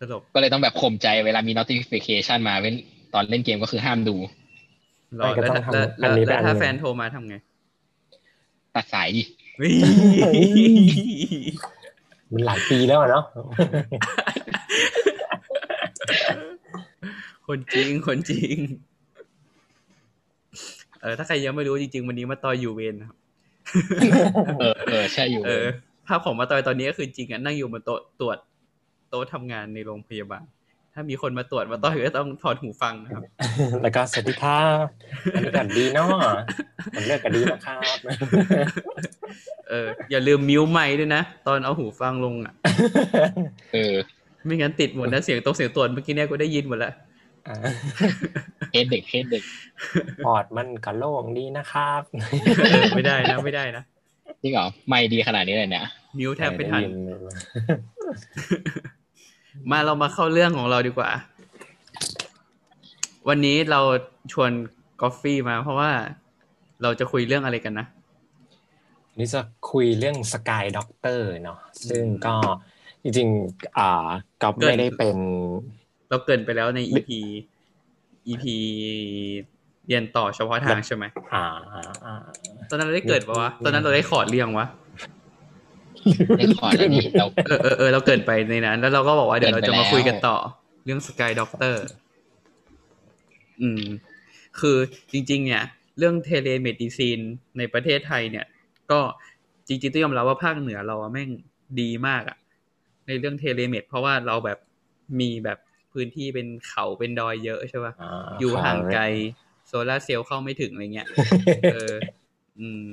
[0.00, 2.74] ตลกก็เลยต้องแบบข่มใจเวลามี notification มาเว้น
[3.14, 4.16] ตอนเล่นเกมก็คือห้ามดู
[5.20, 7.36] ร้อนไม่ก็แล้วต้องถ้าทำแล้วอันนี้แล้วเป็นถ้าอันหนึ่งแฟนโทรมาทำไง
[8.74, 9.22] ตัดสายดิ
[9.56, 9.72] เฮ้ย
[12.32, 13.24] มันหลายปีแล้วอะเนาะ
[17.50, 18.56] คนจริง คนจริง
[21.02, 23.16] เออ ถ้าใครยังไม่รู้จริง ๆ วันนี้มาต่อยอยู่เวนนะครับ
[24.60, 25.66] เออ เออ ใช่อยู่เออ
[26.06, 28.38] ภาพของมาตอยตอนนี้ก็คือจริงอะนั่งอยู่บนโต๊ะตรวจ
[29.10, 30.44] โต๊ะทำงานในโรงพยาบาล
[30.94, 33.22] ถ้ามีคนมาตรวจมาต้อยก็ต้องถอดหูฟังนะครับ
[33.82, 34.84] แล้วก็สวัสดีครับ
[35.34, 36.08] อันนี้กันดีเนาะ
[36.94, 37.96] ผมเลิกกันดีนะครับ
[39.70, 42.54] เออ อย่าลืมมิวไมค์ด้วยนะ ตอนเอาหูฟังลงอะ
[43.74, 43.94] เออ
[44.44, 46.96] ไม่งั้นติดหมดนะเสียงตรงเสียงตรวจเมื่อกี้เนี่ยกูได้ยินหมดแล้วอ่า
[48.70, 49.42] เคสเด็กเคสเด็ก
[50.24, 52.02] ปอดมันก็โล่งดีนะครับ
[52.70, 53.82] เออไม่ได้นะไม่ได้นะ
[54.42, 55.86] จริงเหรอไม่ดีขนาดนี้เลยเนี่ย
[56.18, 57.36] มิวแทบไม่ทันด้ยิเลย
[59.70, 61.10] มาเรามาเข้าเรื่องของเราดีกว่า
[63.28, 63.80] วันนี้เรา
[64.32, 64.50] ชวน
[65.00, 65.90] กอฟฟี่มาเพราะว่า
[66.82, 67.86] เราจะคุยเรื่องอะไรกันนะ
[69.18, 71.58] นี่จะคุยเรื่อง Sky Doctor เนาะ
[71.88, 72.34] ซึ่งก็
[73.02, 74.06] จริงๆอ่า
[74.42, 75.16] ก็ไม่ได้เป็น
[76.10, 77.10] เราเกริ่นไปแล้วใน EP
[78.28, 78.44] EP
[79.86, 82.14] เรียนต่อเฉพาะทางใช่ไหมอ่าอ่าอ่า
[82.68, 84.66] ตอนนั้นเราได้ record ปะวะ ตอนนั้นเราได้ record ยังวะ
[86.38, 90.36] ได้ record แล้วนี่เราเออเออเออเราเกริ่นไปในนั้น แล้วเราก็บอกว่าเดี๋ยวเราเกริ่จะนไปมาคุยกันแล้วต่อ
[90.84, 91.82] เรื่อง Sky Doctor
[93.60, 93.82] อืม
[94.60, 94.76] คือ
[95.12, 95.62] จริง ๆ เนี่ย
[95.98, 97.18] เรื่อง telemedicine
[97.58, 98.46] ในประเทศไทยเนี่ย
[98.90, 99.00] ก็
[99.68, 101.30] จริงๆต้องยอมรับว่าภาคเหนือเราอะแม่ง
[101.80, 102.36] ดีมากอะ
[103.06, 104.58] ในเรื่อง telemed เพราะว่าเราแบบ
[105.20, 105.58] มีแบบ
[105.92, 109.02] พื้นที่เป็นเขาเป็นดอยเยอะใช่ป่ะอ่าอยู่ห่างไกล
[109.68, 111.08] โซลาร์เซลล์เข้าไม่ถึงอะไรเงี้ย
[111.72, 111.94] เออ
[112.60, 112.84] อืม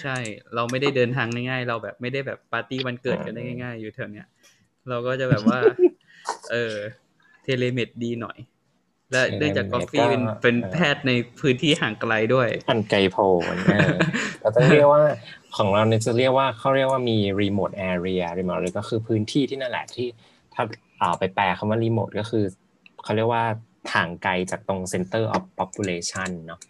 [0.00, 0.16] ใช่
[0.54, 4.26] เราไม่ได้เดินทางง่ายๆ เราแบบไม่ได้แบบปาร์ตี้วันเกิดกันได้ง่ายๆ อยู่แถวเนี้ย
[4.88, 5.60] เราก็จะแบบว่า
[6.50, 6.74] เออ
[7.42, 8.38] telemed ดีหน่อย
[9.12, 13.16] และเนื่องจากกอฟฟี่เป็นเป็นแพทย์ในพื้นที่ห่างไกลด้วยอันไกลโพ้
[13.54, 13.96] นเออ
[14.40, 15.02] เราต้องเรียกว่า
[15.56, 20.06] ของเราเนี่ยจะเรียกว่าเขาเรียกว่ามี remote area remote เลยก็คือพื้นที่ที่นั่นแหละที่
[20.54, 20.62] ถ้า
[21.00, 22.44] อ่าไปแปลคำว่า remote ก็คือ
[23.04, 23.44] เขาเรียกว่า
[23.94, 26.60] ห่างไกลจากตรง center of population เนาะ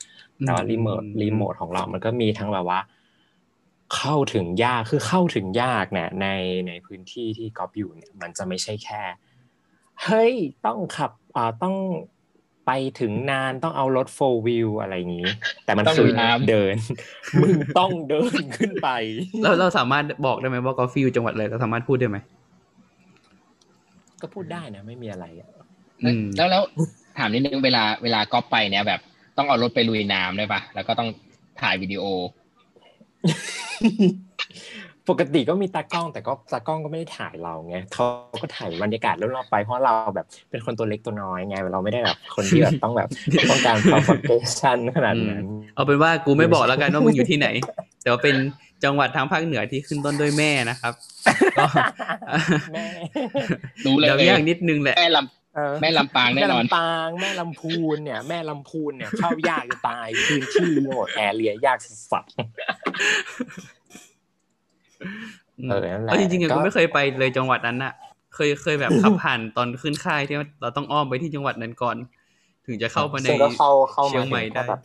[0.41, 2.81] แต่ว่า remote remote ของเรา มันก็มีทั้งแบบว่า
[3.97, 6.27] เข้าถึงยากคือเข้าถึงยากเนี่ยใน
[6.69, 9.03] ในพื้นที่ที่กอฟอยู่เนี่ย มันจะไม่ใช่แค่
[10.05, 10.33] เฮ้ย
[10.67, 11.77] ต้องขับอ่าต้อง
[12.67, 15.29] ไปถึงนานต้องเอารถ four wheel อะไรอย่างนี้
[15.65, 16.77] แต่มันต้องคือลุยน้ำเดิน
[17.43, 18.89] มึงต้องเดินขึ้นไป
[19.43, 22.19] เราเราสามารถบอกได้ไหมว่ากอฟฟี่อยู่จังหวัดอะไรเราสามารถพูดได้ไหม
[24.27, 25.49] ก็พูดได้นะไม่มีอะไรอะ
[26.05, 26.62] อืมแล้วแล้ว
[27.19, 29.01] ถามนิดนึงเวลาเวลาก๊อปไปเนี่ยแบบ
[29.37, 31.09] ต้องเอารถไปลุยน้ำด้วยปะแล้วก็ต้อง
[31.61, 32.05] ถ่ายวิดีโอ
[35.09, 38.05] ปกติก็มีตากล้อง แต่ก็ตากล้องก็ไม่ได้ถ่ายเราไงเขา
[38.43, 43.09] ก็ถ่ายบรรยากาศรอบๆไปเพราะเราแบบเป็นคนตัวเล็กตัวน้อยไงเราไม่ได้แบบคนที่แบบต้องแบบ
[43.51, 47.49] ต้องการ propagation ขนาดนั้นเอาเป็นว่ากูไม่บอกแล้วกันว่ามึงอยู่ที่ไหน
[48.03, 48.37] แต่ว่าเป็น
[48.85, 51.16] จังหวัดทางภาคเหนือที่ขึ้นต้นด้วยแม่นะครับก็แม่
[53.87, 55.19] รู้เลยเดี๋ยวยากนิดนึงแหละแม่ล
[55.57, 62.25] เออำแม่ลำปางแน่แม่นอนลำปางแม่ลำพูนเนี่ย แม่ลำพูนเนี่ยเข้ายากจะตายพื้นที่รีโมทแอเรียยากสัส
[65.69, 67.93] เออนั่นแหละเอาจริงๆอะก็กูไม่เคยไปเลยจังหวัดนั้นอะ
[68.35, 71.97] เคยเคยแบบขับผ่านตอนขึ้นค่ายที่ว่าเราต้องอ้อมไปที่จังหวัดนั้นก่อน
[72.67, 74.81] ถึงจะเข้ามาในซึ่งก็เข้าเข้าเชียมางใหม่ถึงได้แค่แบบ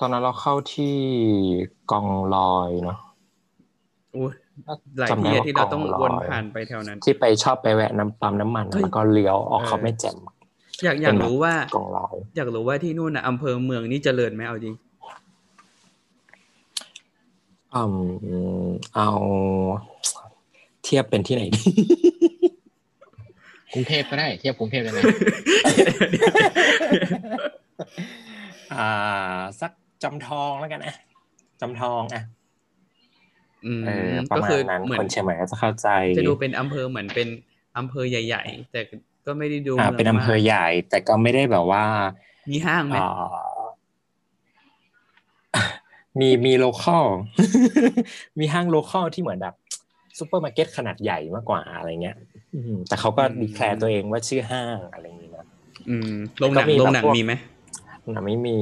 [0.00, 0.96] ตอนนั้นเราเข้าที่
[1.90, 2.98] กองลอยเนาะ
[4.14, 4.26] อู้
[4.98, 10.16] หลายจำได้ที่อะว่าที่เราต้องกองวนลอยผ่านไปแถวนั้น ที่ไปชอบไปแวะน้ำปั๊มน้ำมันเฮ้ยแล้วก็เลี้ยวออกเออเขาไม่แจ่ม
[10.84, 14.74] อยากอยากรู้ว่ากองลอยอยากรู้ว่าที่นู่นอะอำเภอเมืองนี่เจริญไหมเอาจริง
[17.74, 17.82] อื
[18.66, 19.08] มเอา
[20.84, 21.62] เทียบเป็นที่ไหนดี
[23.74, 24.98] กรุงเทพก็ได้เทียบกรุงเทพได้ไหม
[28.74, 28.88] อ่า
[29.60, 30.94] สักจำทองแล้วกันนะ
[31.60, 32.37] จำทองอะอืม
[33.86, 37.28] เออประก็มาคืณอนั้นเหมือคนนเชียงใหม่ก็จะเข้าใจ จะดูเป็นอำเภอเหมือนเป็น
[37.78, 38.80] อำเภอใหญ่ ๆ แต่
[39.26, 41.84] ก็ไม่ได้ดูอ่ามืงเป็นอำเภอมากใหญ่ แต่ก็ไม่ได้แบบว่า
[42.50, 43.10] มีห้างไหมอ่า
[46.20, 47.06] มีมีโลคอล
[48.38, 49.54] มีห้างโลคอลที่เหมือนแบบ
[50.18, 52.16] ซูเปอร์มาร์เก็ตขนาดใหญ่มากกว่าอะไรเงี้ย
[52.54, 55.46] อืมแต่เขาก็ดีแคลร์ตัวเองว่าชื่อห้างอะไรอย่างนี้นะ
[55.88, 57.32] อืมโรงหนังก็มีโรงแบบหนังพวกมีไหม
[58.14, 58.56] น่ะไม่มี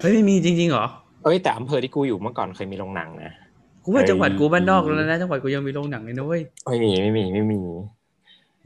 [0.00, 0.86] เฮ้ยไม่มีจริงๆเหรอ
[1.24, 3.32] เอ้ยแต่อำเภอที่กูอยู่เมื่อก่อนเคยมีโรงหนังนะ
[3.86, 7.60] กูว่าเฮ้ยจังหวัดกูบ้านนอกแล้วนะจังหวัดกูยังมีโรงหนังเลยนะเว้ยไม่มีไม่มีไม่มี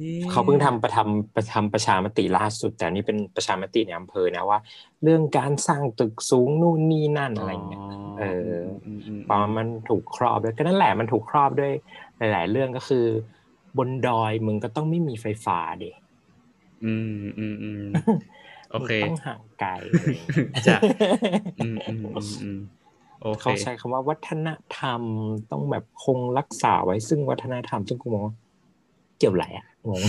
[0.00, 4.58] นี่เขาเพิ่งทำประทำประทำประชามติล่าสุด แต่อันนี่เป็นประชามติในอำเภอนะว่า
[5.02, 7.82] เรื่องการสร้างตึกสูงนู่นนี่นั่นอะไรเงี้ย
[8.20, 11.72] เออมมเพราะมันถูกครอบด้วยก็นั่นแหละมันถูกครอบด้วย
[12.18, 13.06] หลาย ๆ เรื่องก็คือ
[13.78, 15.90] บนดอยมึงก็ต้องไม่มีไฟฟ้าดิ
[16.84, 17.82] อืมอืมอืม
[18.70, 20.78] โอเคมึงต้องห่างไกลอะไรเงี้ยจ้ะ
[21.60, 22.79] อืมอืมอืมอืมโอ
[23.40, 25.02] เคเขาใช้คำว่าวัฒนธรรม
[25.50, 28.34] ต้องแบบคงรักษาไว้ซึ่งวัฒนธรรมซึ่งกูมองว่า
[29.18, 30.02] เกี่ยวอะไรอะงง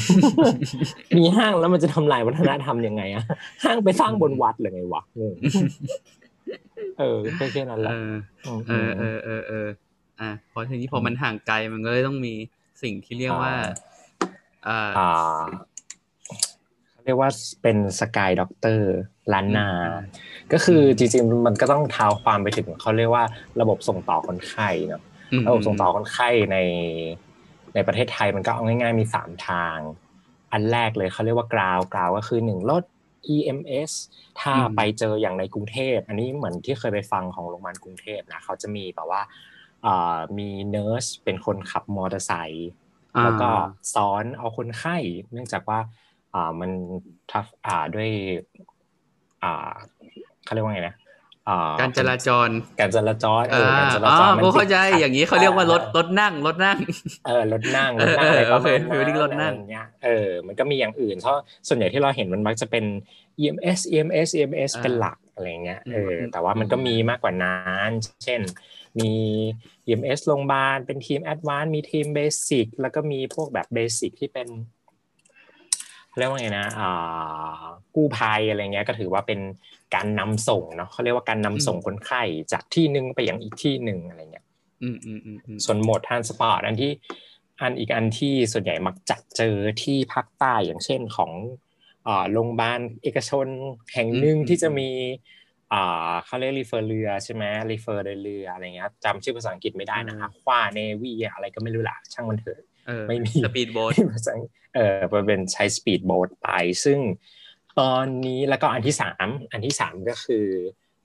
[1.17, 3.24] มีห้างแล้วมันจะทำลายวัฒนธรรมยังไงอะ
[3.63, 5.36] ห้างไปสร้างบนวัดหรือไงวะงง
[7.00, 8.13] เออแค่แค่นั้นแหเอละอ
[8.67, 9.67] เออเออเออเออ
[10.21, 12.34] อะพอทีนี้พอมันห่างไกลมันก็เลยต้องมี
[12.84, 13.54] สิ่งที่เรียกว่า
[14.67, 17.32] อ่าอ่าเขาเรียกว่า
[17.63, 18.89] เป็น Sky Doctor
[19.34, 19.69] ล้านนา
[20.54, 23.24] ก็คือจริงๆมันก็ต้องเท้าความไปถึงเขาเรียกว่า
[23.62, 25.02] ระบบส่งต่อคนไข้เนาะ
[25.39, 26.58] มระบบส่งต่อคนไข้ใน
[27.76, 29.78] ในประเทศไทยมันก็เอาง่ายๆมีสามทาง
[30.52, 32.84] อันแรกเลยเขาเรียกว่า ground ground ก็คือหนึ่งรถ
[33.36, 33.91] EMS
[34.39, 39.21] ถ้าไปเจออย่างในกรุงเทพ อันนี้เหมือนที่เคยไปฟังของโรงพยาบาลกรุงเทพนะเขาจะมีแบบว่า
[39.86, 42.69] อ่ามีเนอร์สเป็นคนขับมอเตอร์ไซค์
[43.15, 43.50] อ่าแล้วก็
[43.93, 44.97] ซ้อนเอาคนไข้
[45.32, 45.80] เนื่องจากว่า
[46.34, 46.72] อ่ามัน
[47.32, 48.10] ทัฟอ่าด้วย
[49.44, 49.72] อ่า
[50.46, 50.96] เขาเรียกว่าไงนะ
[51.50, 56.78] อ่าการจราจร การจราจรเออ่าอการจราอ๋อจรมันกูเข้าใจติดขัดอย่างนี้เขาเรียกว่ารถรถนั่งรถนั่ง
[57.28, 62.86] เออรถนั่งเอรอถนั่งอะไรเออประมาณโอเค feeling รถนั่งอะไรเงี้ยเออมันก็มีอย่างอื่นเพราะส่วนใหญ่ที่เราเห็นมันมักจะเป็น
[63.41, 67.89] EMS EMS EMS เป็นหลักอะไรเงี้ยเออแต่ว่ามันก็มีมากกว่านั้น
[68.26, 68.41] เช่น
[69.00, 69.12] มี
[69.88, 74.48] EMS โรงพยาบาลเป็นทีม advance มีทีม basic แล้วก็มีพวกแบบ basic ที่เป็น
[76.19, 77.62] เรียกว่าไงนะอ่า
[77.95, 79.39] กู้ภัยอะไรเงี้ยก็ถือว่าเป็น
[79.95, 82.21] การนำส่งเนาะเขาเรียกว่าการนำส่งคนไข้
[82.52, 84.45] จากที่หนึ่งไปยังอีกที่หนึ่งอะไรเงี้ย
[84.84, 86.91] อืมอืมอืมอืมส่วน mode transport อันที่
[87.62, 91.32] อันอีกอันที่ส่วนใหญ่มักจะเจอที่ภาคใต้อย่างเช่นของ
[92.08, 93.47] อ่าโรงพยาบาลเอกชน
[93.93, 94.89] แห่งหนึ่งที่จะมี
[95.74, 102.70] อ่าเขาเรียก refer เรือใช่ไหม refer เรืออะไรเงี้ยจำชื่อภาษาอังกฤษไม่ได้นะคะคว้าเนวีอะไรก็ไม่รู้ละช่างมันเถอะเออ
[103.08, 104.34] ไม่มี speed boat ภาษา
[104.76, 106.50] เออมันเป็นใช้ speed boat ไป
[106.84, 107.00] ซึ่ง
[107.80, 110.46] ตอนนี้แล้วก็อันที่สามอันที่สามก็คือ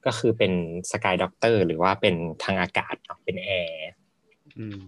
[0.06, 0.52] ก็คือเป็น
[0.90, 3.88] sky doctor หรือว่าเป็นทางอากาศเนาะเป็นแอร์
[4.58, 4.78] อืม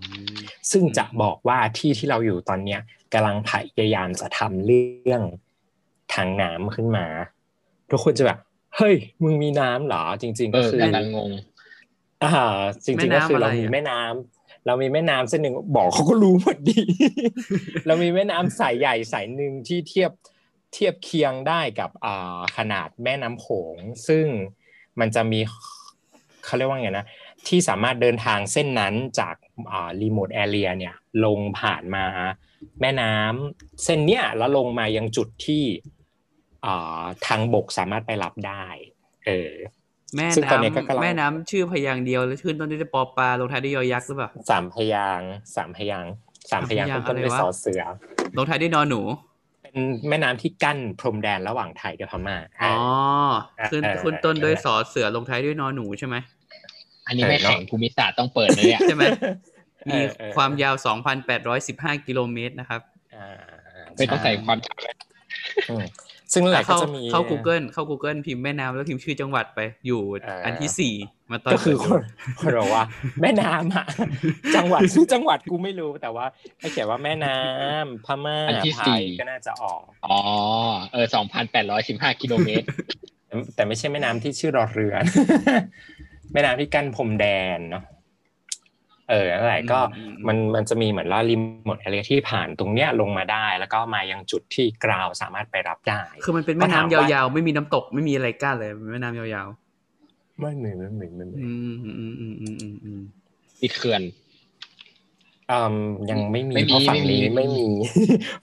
[0.71, 2.81] ซึ่งจะบอกว่าที่ที่เราอยู่ตอนเนี้ย
[3.13, 5.23] กำลังพยายามจะทำเรื่อง
[6.15, 7.07] ทางน้ำขึ้นมา
[7.91, 8.39] ทุกคนจะแบบ
[8.77, 11.31] เฮ้ย มึงมีน้ำเหรอ จริงๆเอก็อคือกำลังงง
[12.25, 12.31] อ่า
[12.85, 14.38] จริง ๆ ก็คือเรามีแม่น้ำ
[14.69, 16.83] เรามีแม่น้ำเส้นหนึ่งบอกเขาก็รู้หมดดี
[17.87, 20.13] เรามีแม่น้ำสายใหญ่สายหนึ่งที่เทียบ
[20.73, 21.91] เทียบเคียงได้กับ
[22.57, 23.77] ขนาดแม่น้ำโขง
[24.09, 24.27] ซึ่ง
[25.01, 25.41] มันจะมี
[26.45, 27.07] เขาเรียกว่าไงนะ
[27.49, 29.35] ที่สามารถเดินทางเส้นนั้นจาก
[30.03, 32.05] รีโมทแอเรียเนี่ยลงผ่านมา
[32.81, 35.65] แม่น้ำเส้นเนี้ยแล้วลงมายังจุดที่
[37.27, 38.67] ทางบกสามารถไปรับได้
[39.27, 39.53] เออ
[40.17, 46.13] แม่ซึ่งตอนนี้ก็น้ำกำลังแม่น้ำชื่อพยางค์เดียวแล้วขึ้นต้นด้วยปอปลาลงท้ายด้วยยอยักษ์หรือเปล่า สามพยางค์สามพยางค์
[46.51, 47.83] สามพยางค์สามพยางค์ต้นด้วยอะไรวะสอเสือ
[48.37, 49.01] ลงท้ายด้วยนอหนู
[49.63, 49.77] เป็น
[50.09, 52.75] แม่น้ำที่กั้นพรมแดนระหว่างไทยกับพม่าอ๋อ
[53.59, 56.17] เออขึ้นเออขึ้นต้นด้วยเออสอเสือลงท้ายด้วยนอหนูใช่ไหม
[57.07, 59.03] อันนี้ไม่เออเนอะแข่งภูมิศาสตร์ต้องเปิดเลยเนี่ยใช่ไหม
[59.89, 60.75] มีเออเออ ความยาว
[61.41, 62.81] 2,815 กิโลเมตรนะครับ
[63.15, 63.29] อ่า
[63.97, 64.59] ไม่ต้องใส่ความ
[65.71, 65.85] อืม
[66.33, 70.95] ซึ่งนั่นแหละก็เข้าจะมีเข้า Google เข้า Google พิมพ์แม่น้ำแล้วพิมพ์ชื่อจังหวัดไปอยู่อ่าอันที่สี่
[71.31, 72.03] มาตอนก็คือคเปินด
[72.41, 72.85] คนบอกว่า
[73.21, 73.87] แม่น้ำอะ
[74.57, 76.27] จังหวัดชื่อจังหวัดกูไม่รู้แต่ว่า
[76.61, 80.21] ให้เขียนว่าแม่น้ำพม่าอันที่ไทสี่ยก็น่าจะออกอ๋อ
[80.93, 82.67] เออสองพันแปดร้อยสิบห้ากิโลเมตร
[83.27, 84.95] แต่แต่ไม่ใช่แม่น้ำที่ชื่อรอเรือ
[86.33, 87.85] แม่น้ำที่กั้นพรมแดนเนาะ
[89.11, 99.49] เออนั่นแหละก็อืมอืมมันมันจะมีเหมือนว่าริมหมดอะไรที่ผ่านตรงเนี้ยลงมาได้ แล้วก็มายังจุดที่กราวสามารถไปรับได้ คือมันเป็นแม่ก็ถามน้ำว่ายาวๆ ไม่มีน้ำตกไม่มีอะไรกั้นเลยเป็นแม่น้ำยาว
[100.41, 103.01] ไม่เหมือนไม่เหมือนไม่เหมืๆอนอืมอืมอืมอืมอืมอืมอืม
[103.61, 104.03] ติดเขื่อน
[105.53, 105.77] อืม
[106.11, 107.67] ยังไม่มีไม่มีเพราะฝั่งนี้ไม่ไม่มีมี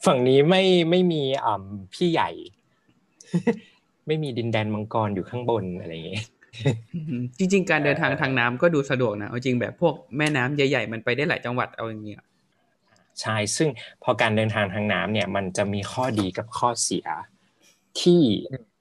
[0.05, 2.29] ฝั่งนี้ไม่ไม่มีอ่าพี่ใหญ่
[4.07, 6.34] ไม่มีดินแดนมังกรอยู่ข้างบนอะไรอย่างเงี้ยอืม
[7.37, 12.21] จริง ๆ การเดินทางทางน้ำก็ดูสะดวกนะเอาจริงแบบพวกแม่น้ำใหญ่ๆมันไปได้หลายจังหวัดเอาอย่างเงี้ย
[13.21, 13.69] ใช่ซึ่ง
[14.03, 17.05] พอการเดินทางทางน้ำเนี่ย มันจะมีข้อดีกับข้อเสีย
[18.01, 18.21] ที่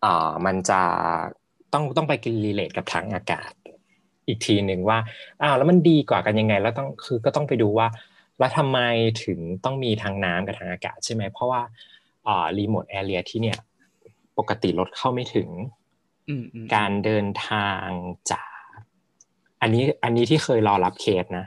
[0.05, 0.81] อ่ามันจะ
[1.73, 3.53] ต้องต้องไปกินรีเลทกับทางอากาศ
[4.27, 4.99] อีกทีหนึ่งว่า
[5.43, 7.89] อ้าวแล้วมันดีกว่ากันยังไง แล้วต้องคือก็ต้องไปดูว่า
[8.39, 8.79] แล้วทำไม
[9.25, 11.63] ถึงต้องมีทางน้ำกับทางอากาศใช่ไหมเพราะว่า
[12.27, 13.59] อ่า remote area ที่เนี่ย
[14.39, 15.84] ปกติรถเข้าไม่ถึงอืมอืม
[16.75, 17.87] การเดินทาง
[18.33, 18.51] จาก
[19.61, 21.47] อันนี้อันนี้ที่เคยรอรับเคสนะ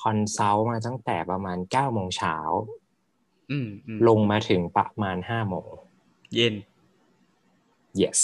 [0.00, 2.36] consult มาตั้งแต่ประมาณเก้าโมงเช้า
[3.50, 5.70] อืมอืมลงมาถึงประมาณห้าโมง
[6.34, 6.54] เย็น
[8.00, 8.20] yes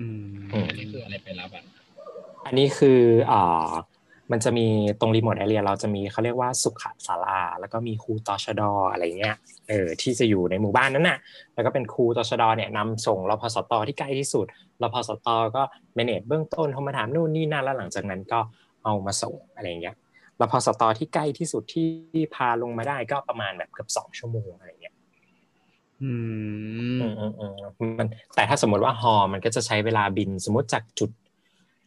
[0.00, 1.62] อืมอืมนี่คืออะไรไปรับอะ
[2.46, 3.00] อันนี้คือ
[3.32, 3.70] อ่า
[4.32, 4.66] มันจะมี
[5.00, 8.62] ตรงรีโมทแอเรียเราจะมีเขาเรียกว่าสุขศาลา แล้วก็มีครูตชด
[8.92, 9.36] อะไรเงี้ย
[9.68, 11.18] เออที่จะอยู่ในหมู่บ้านนั้นน่ะ
[11.54, 14.46] แล้วก็เป็นครูตชดเนี่ยนำส่งรพสตที่ใกล้ที่สุด
[14.82, 15.62] รพสตก็
[15.94, 18.40] เมเนจเบื้องต้นโทรมาถามนู่นนี่นั่นแล้วหลังจากนั้นก็
[18.84, 19.96] เอามาส่งอะไรเงี้ย
[20.40, 21.88] รพสตที่ใกล้ที่สุดที่
[22.34, 24.94] พาลงมาได้ก็ประมาณแบบเกือบสองชั่วโมงอะไรเงี้ย
[26.02, 26.12] อื
[26.96, 27.52] มอืมอืมอืม
[27.98, 31.10] มันแต่ถ้าสมมติว่าฮอมันก็จะใช้เวลาบินสมมติจากจุด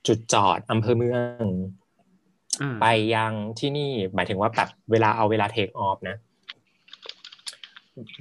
[0.08, 1.83] จุดจอดอำเภอเมืองอ่า
[2.82, 2.86] ไป
[3.16, 6.18] ยังที่นี่หมายถึงว่าแบบเวลาเอาเวลาเทคออฟนะ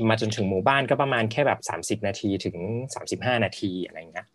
[0.09, 2.57] มาจนถึงหมู่บ้านก็ประมาณแค่แบบสามสิบนาทีถึง
[2.95, 4.27] สามสิบห้านาทีอะไรเงี้ย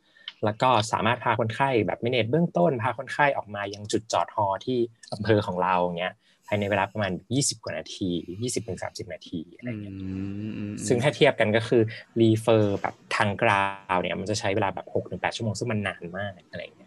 [0.45, 4.77] แล้วก็สามารถพาคนไข้แบบมิเนตเบื้องต้น พาคนไข้ออกมายังจุดจอดฮอที่
[5.13, 6.13] อำเภอของเราเงี้ย
[6.47, 8.09] ภายในเวลาประมาณยี่สิบกว่านาที
[8.41, 10.05] ยี่สิบถึงสามสิบนาทีอะไรอืมเงี้ยอื
[10.49, 11.81] มอืมซึ่งถ้าเทียบกันก็คือ
[12.19, 16.86] refer แบบทาง ground เนี่ยมันจะใช้เวลาแบบหกถึงแปดชั่วโมงซึ่งมันนานมากอะไรเงี้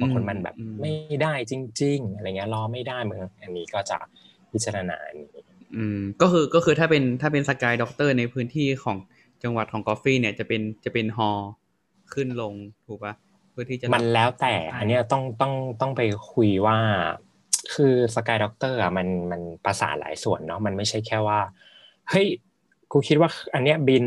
[0.00, 3.98] บางคนมันแบบอืไม่ได้จริง ๆ อะไรเงี้ยรอไม่ได้เหมือนอันนี้ก็จะ
[4.52, 5.28] พิจารณาอันนี้
[5.76, 8.96] อืมก็คือก็คือถ้าเป็นถ้าเป็น sky doctor ในพื้นที่ของ
[9.42, 11.30] จังหวัดของกอฟฟี่เนี่ยจะเป็นจะเป็นฮอ
[12.14, 12.54] ขึ้นลง
[12.86, 13.14] ถูกปะ
[13.50, 16.02] เพื่อที่จะรับมันแล้วแต่ใช่อันเนี้ยต้องต้องต้องไป
[16.32, 16.76] คุยว่า
[17.74, 21.40] คือ sky doctorอร์อะมันมันประสานหลายส่วนเนาะมันไม่ใช่แค่ว่า
[22.10, 22.26] เฮ้ย
[22.92, 24.04] กูคิดว่า อันเนี้ยบิน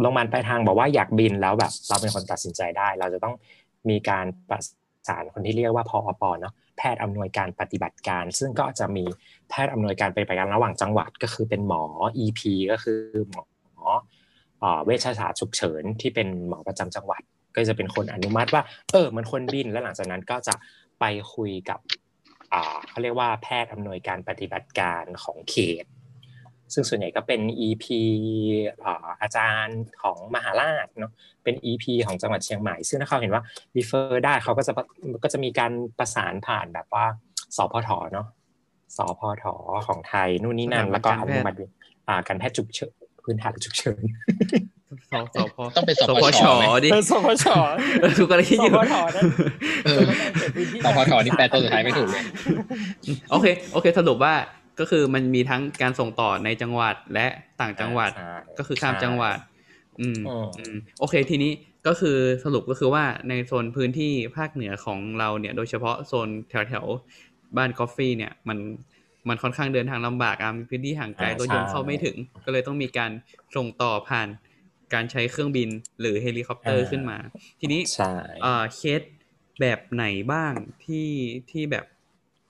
[0.00, 3.34] โรงพยาบาลปลายทางบอกว่าอยากบินแล้วแบบ เราเป็นคนตัดสินใจได้ เราจะต้อง
[3.90, 4.60] มีการประ
[5.08, 9.04] สานคนที่เรียกว่าพอป.เนาะแพทย์อำนวยการปฏิบัติการ ซึ่งก็จะมี
[9.48, 11.82] แพทย์อำนวยการปฏิบัติการระหว่างจังหวัดก็คือเป็นหมอ
[12.24, 12.40] EP
[12.72, 13.44] ก็คือหมอ
[14.84, 17.22] เวชศาสตร์ฉุกเฉินที่เป็นหมอประจำจังหวัด
[17.56, 20.54] ก็จะเป็นคนอนุมัติว่า เออ มันควรบินแล้วหลังจากนั้นก็จะ
[21.00, 21.80] ไปคุยกับ
[22.88, 25.84] เขาเรียกว่าแพทย์อำนวยการปฏิบัติการของเขต
[26.74, 27.84] ซึ่งส่วนใหญ่ก็เป็น EP
[28.84, 31.12] อ่าอาจารย์ของมหาราชเนาะ
[31.44, 33.42] เป็น EP ของจังหวัดเชียงใหม่ ซึ่งถ้าเขาเห็นว่า
[33.76, 34.72] refer ได้เขาก็จะ
[35.24, 37.04] ก็จะมีการประสานผ่านแบบว่า
[37.56, 38.26] สพทเนาะ
[38.96, 39.44] สพท
[39.86, 41.56] ของไทยนู่นนี่นั่น แล้วก็อนุมัติ
[42.08, 44.02] อ่าการแพทย์ฉุกเฉินพื้นฐานฉุกเฉิน
[45.12, 47.46] สสพต้องเป็นสสปพชชไหมดิเออสพช
[48.00, 49.24] เออทุกกรณีอยู่สพทนั่น
[49.84, 50.02] เออ
[50.84, 52.22] สพทนี่แปลตัวสุดท้ายไม่ถูกเลย
[53.30, 54.34] โอเค โอเค สรุปว่า
[54.78, 57.26] ก็คือมันมีทั้งการส่งต่อในจังหวัดและ
[57.60, 59.36] ต่างจังหวัดใช่ก็คือข้ามจังหวัด
[60.00, 61.52] อืมอืมอืมโอเคทีนี้
[61.86, 68.58] ก็คือสรุปก็คือว่าในโซนพื้นที่ภาคเหนือของเราเนี่ย โดยเฉพาะโซนแถวแถวๆบ้านกอฟฟี่เนี่ย มัน
[69.28, 73.10] มันค่อนข้างเดินทางลำบากอะมีพื้นที่ห่างไกลอ่ารถยนต์ใช่เข้าไม่ถึง ก็เลยต้องมีการ
[73.56, 74.28] ส่งต่อผ่าน
[74.94, 75.68] การใช้เครื่องบิน
[76.00, 77.18] หรือเฮลิคอปเตอร์อ่าขึ้นมา
[77.60, 78.12] ทีนี้ใช่
[78.42, 79.00] เอ่อเคส
[79.60, 80.52] แบบไหนบ้าง
[80.84, 81.08] ที่
[81.50, 81.84] ที่แบบ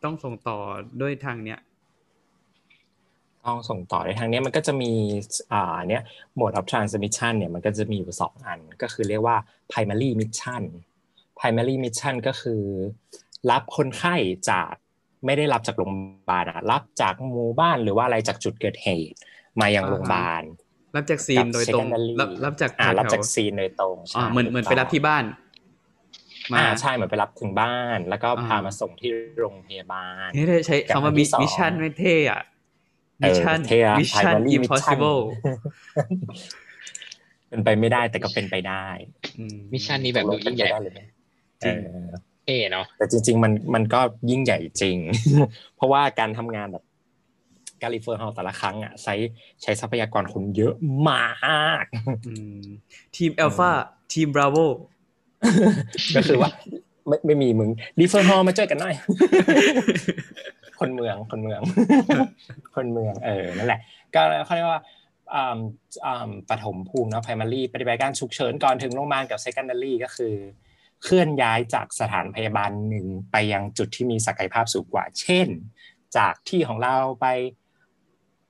[0.05, 0.59] ต้องส่งต่อ
[1.01, 1.59] ด้วยทางเนี้ย
[3.47, 4.93] ต้องส่งต่อในทางเนี้ยมันก็จะมี
[5.53, 6.03] อ่าเนี้ย
[6.39, 9.37] mode of transmission เนี่ยมันก็จะมีอยู่สองอัน ก็คือเรียกว่า
[9.71, 10.63] primary mission
[11.39, 12.63] primary mission ก็คือ
[13.51, 14.15] รับคนไข้
[14.51, 14.73] จาก
[15.27, 19.17] ไม่ได้รับจากโรงพยาบาลอะรับจากหมู่บ้านหรือว่าอะไรจากจุดเกิดเหตุ
[19.61, 20.43] มายังอ่าฮะโรงพยาบาล
[20.97, 25.25] รับจากซีนกับโดยตรง secondary รับรับจากอ่าแถวๆรับจากซีนโดยตรงอ่าใช่เหมือนเหมือนไปรับที่บ้าน
[26.53, 32.43] มาอ่าใช่เหมือนไปรับถึงบ้าน แล้วก็อ่าพามาส่งที่โรงพยาบาลนี่ได้ใช้กับคำว่าอันที่มิสองมิชชั่นไม่เท่อะ
[33.20, 36.57] เอมิชอชั่นเท่อะมิชชั่น Primary impossible Mission
[37.48, 38.87] เป็นไปไม่ได้แต่ก็เป็นไปได้
[39.38, 41.00] อืมมิชชั่นนี้แบบดูยิ่งใหญ่เป็นไปได้เลยไหม
[41.64, 42.11] จริงเออ
[42.44, 44.00] เท่เนาะแต่จริง ๆ มันมันก็
[44.31, 44.96] ยิ่งใหญ่จริง
[45.76, 46.85] เพราะว่าการทำงานแบบ
[47.83, 49.14] กาลิเฟอร์เฮาแต่ละครั้งอะใช้
[49.62, 50.74] ใช้ทรัพยากรคนเยอะ
[51.09, 51.85] มาก
[52.26, 52.64] อืม
[53.16, 53.70] ทีม a อลฟา
[54.12, 54.57] ทีมบราโว
[56.16, 56.50] ก็คือว่า
[57.09, 58.94] ไม่ไม่มีมึงดีเฟอร์ฮอลมาช่วยกันหน่อย
[60.81, 61.61] คนเมืองคนเมือง
[62.75, 63.81] คนเมืองเออนั่นแหละ
[64.15, 64.83] ก็เขาเรียกว่า
[65.35, 65.59] อ่า
[66.07, 70.35] อ่าปฐมภูมิเนาะ primary ปฏิบัติการฉุกเฉินก่อนถึงโรงพยาบาลกับ secondary ก็คือ
[71.05, 75.49] เคลื่อนย้ายจากสถานพยาบาลหนึ่งไปยังจุดที่มีศักยภาพสูงกว่า เช่น
[76.17, 77.27] จากที่ของเราไป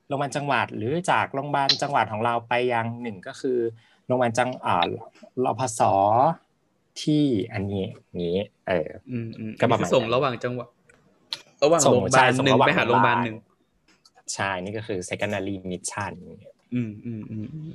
[0.07, 3.59] โรงพยาบาลจังหวัด หรือจากโรงพยาบาลจังหวัดของเราไปยังหนึ่งก็คือ
[4.05, 4.85] โรงพยาบาลจังอ่า
[5.45, 5.81] รพส
[7.01, 7.85] ที่อันนี้
[8.21, 8.37] นี้
[8.67, 10.67] เอออืมอืมก็ประมาณคือส่งระหว่างจังหวะ
[11.63, 13.35] ระหว่างส่งโรงพยาบาลใช่ส่งหนึ่งระหว่างไปหาโรงพยาบาลหนึ่ง
[14.33, 16.13] ใช่นี่ก็คือ secondary mission
[16.73, 17.71] อืมอืมอืมอืม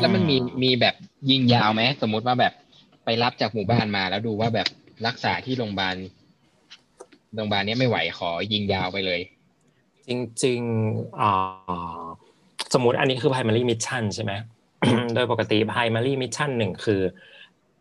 [0.00, 0.94] แล้วมันมีมีแบบ
[1.30, 2.52] ยิงยาวไหมสมมุติว่าแบบ
[3.04, 4.68] ไปรับจากหมู่บ้านมาแล้วดูว่าแบบ
[5.06, 5.96] รักษาที่โรงพยาบาล
[7.34, 9.20] โรงพยาบาลเนี้ยไม่ไหวขอยิงยาวไปเลย
[10.08, 10.10] จ
[10.44, 12.06] ริงๆอ่า
[12.74, 14.32] สมมติอันนี้คือ primary mission ใช่ไหม
[15.14, 17.00] โดยปกติ primary mission หนึ่งคือ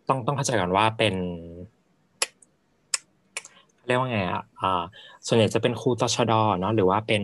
[0.10, 4.84] ต้องต้องเข้าใจก่อนว่าเป็นเรียกว่าไงอะอ่า
[5.28, 7.24] ส่วนใหญ่จะเป็นครูตชดเนาะหรือว่าเป็น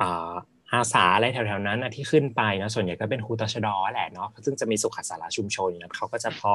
[0.00, 0.32] อ่า
[0.72, 3.68] อาสาอะไรแถวๆนั้นนะที่ขึ้นไปเนาะส่วนใหญ่ก็เป็นครูตชด.
[3.92, 6.52] แหละเนาะซึ่งจะมีสุขศาลาชุมชนนะเขาก็จะพอ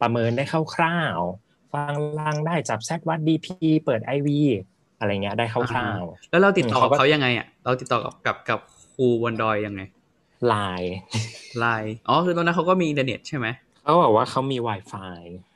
[0.00, 4.40] ประเมินได้คร่าวๆฟัง lung ได้จับ sat วัด BP เปิด IV
[4.98, 8.60] อะไรเงี้ยได้คร่าวๆแล้วเราติดต่อเขาก็เขายังไงอะเราติดต่อกับกับกับ
[8.94, 9.80] ครูบนดอยยังไง
[10.48, 10.94] ไลน์
[11.58, 13.46] ไลน์อ๋อคือตอนนั้นเขาก็มีอินเทอร์เน็ตใช่ไหม
[13.82, 15.49] เขาบอกว่าเขามี Wi-Fi อ๋อ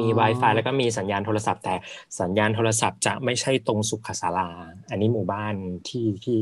[0.00, 1.74] มี Wi-Fi แล้วก็มีสัญญาณโทรศัพท์ แต่
[2.20, 4.48] สัญญาณโทรศัพท์จะไม่ใช่ตรงสุขศาลา
[4.90, 5.54] อันนี้หมู่บ้าน
[5.88, 6.38] ที่ที่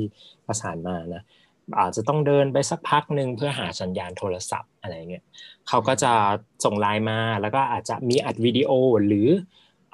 [0.47, 1.25] ประสานมานะ
[1.79, 5.25] อาจจะต้องเดินไปสักพักหนึ่งเพื่อหาสัญญาณโทรศัพท์อะไรเงี้ย
[5.69, 6.13] เขาก็จะ
[6.65, 8.71] ส่งไลน์มาแล้วก็อาจจะมีอัดวิดีโอ
[9.07, 9.29] หรือ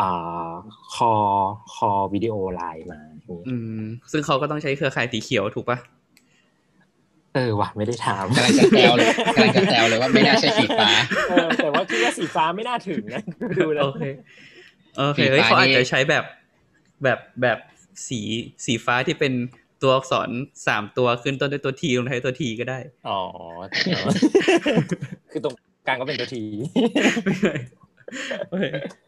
[0.00, 0.50] อ่า
[0.94, 1.12] คอ
[1.74, 10.88] คอวิดีโอไลน์มาอย่างเงี้ยอืมซึ่งเขาก็ต้องใช้เครือข่ายสีเขียวถูกปะเออว่ะไม่ได้ถามกำลังจะแซวเลยกำลังจะแซวเลยว่าไม่น่าใช่สีฟ้า
[11.30, 13.22] เออแต่ว่าคิดว่าสีฟ้าไม่น่าถึงนะ
[13.58, 14.02] ดูแล้วโอเค
[14.96, 16.24] โอเคสีเฮ้ยฟ้าเขาอาจนี่จะใช้แบบ
[17.04, 17.58] แบบแบบ
[18.08, 18.20] สี
[18.64, 19.32] สีฟ้าที่เป็น
[19.82, 20.28] ตัวอักษร
[20.66, 23.20] สามตัวขึ้นต้นด้วยตัวทีลงท้ายตัวทีก็ได้ อ๋อ
[25.32, 25.54] คือตรง
[25.86, 26.42] กลางก็เป็นตัวที
[28.48, 28.64] โอเค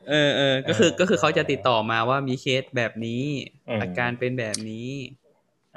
[0.08, 3.22] เออเออก็คือก็คือเขาจะติดต่อมาว่ามีเคสแบบนี้
[3.68, 4.88] อืมอาการเป็นแบบนี้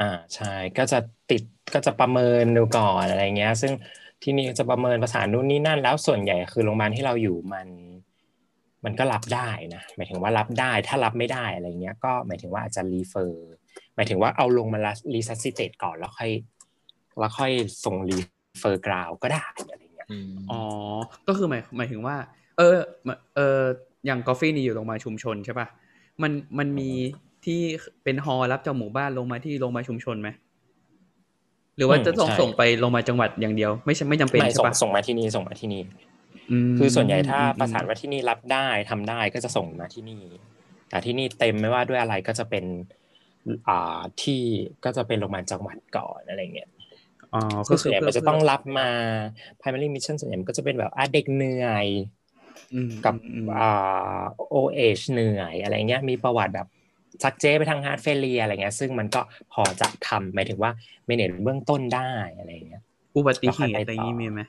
[0.02, 1.00] อ่าใช่ก็จะ
[1.32, 1.42] ติด
[1.74, 3.74] ก็จะประเมินดูก่อนอะไรเงี้ย ซึ่ง
[4.24, 7.68] ที่นี่จะประเมินภาษานนู่นนี่นั่น แล้วส่วนใหญ่คือโรงพยาบาลที่เราอยู่มัน
[8.86, 13.52] มันก็รับได้นะหมายถึงว่ารับได้ถ้ารับไม่ได้อะไรเงี้ย ก็หมายถึงว่าอาจจะ refer
[13.96, 14.80] หมายถึงว่าเอาลงมา
[15.14, 16.32] resuscitate ก่อนแล้วค่อย
[17.20, 17.52] แล้วค่อย
[17.86, 20.08] ส่ง refer ground ก็ได้อะไรเงี้ย
[20.52, 20.62] อ๋อ
[21.28, 22.16] ก็คือหมายหมายถึงว่า
[22.58, 22.78] เออ
[23.36, 23.62] เออ
[24.06, 25.68] อย่างกาแฟนี่อยู่โรงพยาบาลชุมชนใช่ปะ
[26.22, 26.92] มันมันมี
[27.46, 27.62] ที่
[28.04, 30.30] เป็นฮอล์รับจากหมู่บ้านลงมาที่โรงพยาบาลชุมชนไหม
[31.78, 35.82] หรือว่าจะต้องส่งไปโรงพยาบาลจังหวัดอย่างเดียว ไม่ใช่ไม่จำเป็นไม่ใช่ส่งปะส่งมาที่นี่ส่งมาที่นี่
[36.52, 40.24] มคือส่วนใหญ่ถ้าอืมประสานว่าที่นี่รับได้ทำได้ก็จะส่งมาที่นี่
[40.90, 42.66] แต่ที่นี่เต็มไม่ว่าด้วยอะไรก็จะเป็น
[43.68, 44.42] อ่าที่
[44.84, 46.70] ก็จะเป็นโรงพยาบาลจังหวัดก่อนอะไรเงี้ย
[47.32, 48.84] อ๋อคือส่วนใหญ่มันจะต้องเพื่รับมา
[49.60, 51.88] primary mission ส่วนใหญ่มันก็จะเป็นแบบอะเด็กเหนื่อย
[52.74, 56.68] อืมกับอืมอ่า OH เหนื่อยอะไรเงี้ยมีประวัติแบบ
[57.24, 59.22] ซักเจไปทางฮาร์ดเฟลเลียอะไรเงี้ยซึ่งมันก็
[59.54, 60.72] พอจะทำหมายถึงว่า
[61.08, 62.84] เมเนจเบื้องต้นได้อะไรเงี้ย
[63.16, 64.42] อุบัติเหแล้วค่อยตุไปอะไรอย่างนี้ต่อมีไหม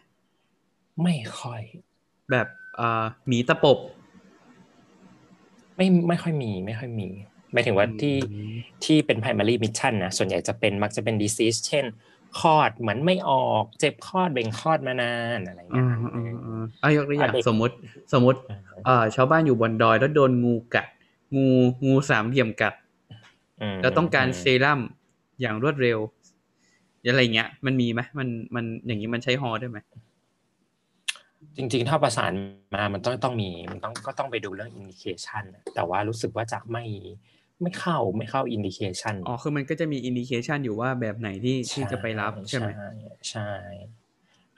[1.02, 1.62] ไม่ค่อย
[2.30, 2.46] แบบ
[2.80, 3.78] อ่าหมีตะปบ
[5.76, 7.08] ไม่ไม่ค่อยมี ไม่ค่อยมี
[7.52, 8.16] หมายถึงว่าที่อื
[8.50, 11.84] มที่เป็น primary mission นะส่วนใหญ่จะเป็นมักจะเป็น disease เช่น
[12.38, 17.74] คลอดเหมือนไม่ออกเจ็บคลอดเบ่งคลอดมานานอะไรอ่าเงี้ยอ่าอ่าอะยกตัวอย่างอะเด็กสมมติ
[18.12, 18.38] สมมติ
[18.84, 20.86] เอ่อชาวบ้านอยู่บนดอยแล้วโดนงูกัด
[21.36, 21.48] งู
[21.86, 22.74] งูสามเหลี่ยมกัด
[23.74, 24.80] มแล้วต้องการเซรั่ม
[25.40, 25.98] อย่างรวดเร็ว
[27.10, 29.78] อะไรเงี้ย มันมีไหมมันมันอย่างนี้มันใช้ฮอได้ไหม
[31.56, 32.32] จริงๆ ถ้าประสาน
[32.74, 36.84] มามันต้องต้องมีมันต้องก็ต้องไปดูเรื่อง indication นะแต่ว่ารู้สึกว่าจะไม่
[37.62, 42.88] ไม่เข้าไม่เข้า indication อ๋อคือมันก็จะมี indication อยู่ว่าแบบไหนที่ที่จะไปรับใช่ไหมใช่
[43.30, 43.50] ใช่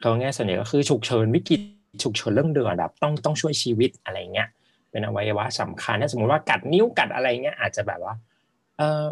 [0.01, 1.61] เอาง่ายส่วนใหญ่ก็คือฉุกเฉินวิกฤต
[2.03, 4.49] ฉุกเฉินเรื่องเดือดแบบต้องต้องช่วยชีวิตอะไรเงี้ย
[4.97, 8.14] เป็นอวัยวะสำคัญถ้าสมมติว่ากัดนิ้วกัดอะไรเงี้ยอาจจะแบบว่า
[8.78, 9.05] เออ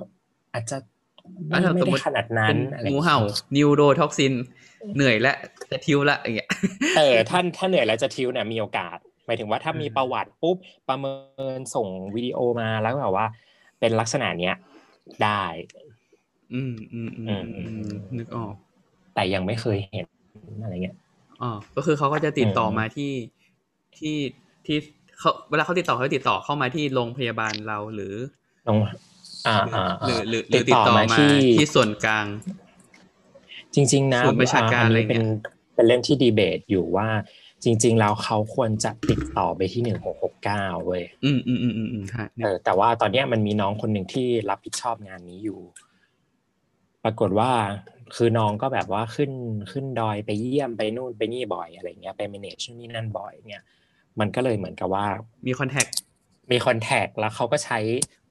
[0.53, 0.77] อาจจะ
[1.49, 3.19] ไม่ถ้าไม่สมได้มติขนาดนั้นอะไรงูเห่า
[3.57, 4.33] neurotoxin
[4.97, 5.33] เหนื่อยแล้ว
[5.71, 6.51] จะ tube ละอย่างเงี้ย
[6.97, 10.57] เออท่านถ้าเหนื่อยแล้วจะ tube เนี่ยมีโอกาสหมายถึงว่าถ้ามีอืมประวัติปุ๊บ
[10.89, 11.13] ประเมิ
[11.57, 13.27] นส่งวิดีโอมาแล้วแบบว่า
[13.81, 14.55] เป็นลักษณะเนี้ย
[15.25, 15.45] ได้
[16.55, 18.55] อืมอืมอืมอืมอืมนึกออก
[19.15, 20.07] แต่ยังไม่เคยเห็น
[20.63, 20.97] อะไรเงี้ย
[21.43, 23.13] อ๋อก็คือเขาก็จะติดต่ออมมาที่
[23.99, 24.17] ที่
[24.67, 24.79] ที่
[25.19, 28.15] เขาเวลาเขาติดต่อเขาติดต่อเข้ามาที่โรงพยาบาลเราหรือ
[28.69, 28.79] ลอง
[29.47, 31.05] อ่าอ่าหรืออ่าหรือหรือติดต่อมา
[31.59, 32.27] ที่ส่วนกลาง
[33.75, 35.27] จริง ๆ นะศูนย์ประชาการอันอะไรนี้เป็นเงี้ย
[35.75, 37.09] เป็นเรื่องที่ดีเบตอยู่ว่า
[37.65, 45.61] จริง ๆ แล้วเขาควรจะติดต่อไปที่หนึ่งหกหกเก้าเว้ยอืมอืมอืมอืมอืมฮะเออแต่ว่าตอนเนี้ยมันมีน้องคนหนึ่งที่รับผิดชอบงานนี้อยู่
[47.05, 47.51] ปรากฏว่า
[48.17, 49.33] คือน้องก็แบบว่าขึ้น
[49.73, 53.63] ขึ้นดอยไปเยี่ยมไปนู่นไปนี่บ่อยอะไรเงี้ยไป manage นู่นนี่นั่นบ่อยเนี่ย
[54.21, 55.07] มันก็เลยเหมือนกับว่า
[55.47, 55.87] มีคอนแทค
[56.51, 57.79] มีคอนแทคแล้วเขาก็ใช้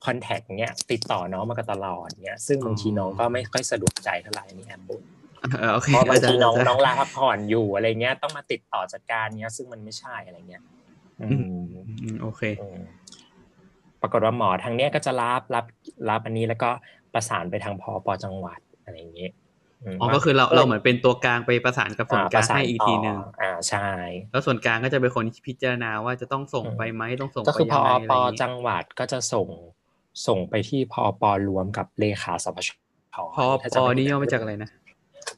[0.06, 5.02] คอนแทคเนี้ยติดต่อน้องมากันตลอดเนี้ยซึ่งบางทีน้องก็ไม่ค่อยสะดวกใจเท่าไหร่นี่แอบบ่น
[5.60, 10.64] เออโอเคเพราะบางทีน้องเข้าใจน้องลาพักผ่อนอยู่อะไรเงี้ยต้องมาติดต่อจัดการเนี้ยซึ่งมันไม่ใช่อะไรเงี้ย
[11.22, 11.42] อืม
[12.04, 12.82] อืมโอเคอืม
[14.02, 15.66] ปรากฏว่าหมอทางเนี้ยก็จะรับรับ
[16.10, 16.70] รับอันนี้แล้วก็
[17.14, 19.43] ประสานไปทางพอปจังหวัดอะไรอย่างเงี้ยม
[20.02, 23.88] อ๋อก็คือเราเราเหมือนเป็นตัวกลางไปประสานกับส่วนกลางประสให้อีกทีหนึ่งต่ออ่าใช่
[24.32, 29.48] แล้วส่วนกลางก็จะเป็นคนพิจารณาว่าจะต้องส่งไปไหมต้องส่งก็ไปคือพยัองไงอะไรปอย่างจังี้งหวัดก็จะส่ง
[30.28, 32.70] ส่งไปที่พอปรวมกับเลขาสปช
[33.36, 34.70] พอถ้าปจะอไนี่ย่อมาจากอะไรนะ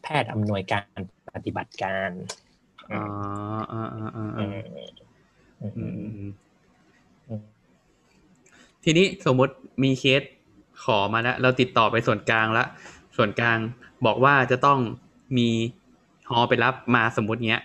[0.03, 0.99] แพทย์อำนวยการ
[1.35, 2.09] ปฏิบัติการ
[2.93, 3.03] อ๋อ
[3.73, 4.51] อ่าอ่าอ่าอือ่าม
[5.59, 6.31] อืมอือืมมอืมอืม
[7.29, 7.41] อืม
[8.83, 10.21] ทีนี้สมมุติมีเคส
[10.83, 12.67] ขอมาแล้วเราติดต่อไปส่วนกลางแล้ว
[13.17, 13.59] ส่วนกลาง
[14.05, 14.79] บอกว่าจะต้อง
[15.37, 15.49] มี
[16.29, 17.61] ฮอไปรับมาสมมติเนี้ย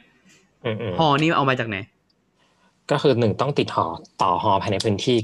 [0.65, 1.77] อืมอืมฮอนี่เอามาจากไหน
[2.91, 3.87] ก็คือหนึ่งต้องติดหอ
[4.23, 5.17] ต่อหอภายในพื้นที่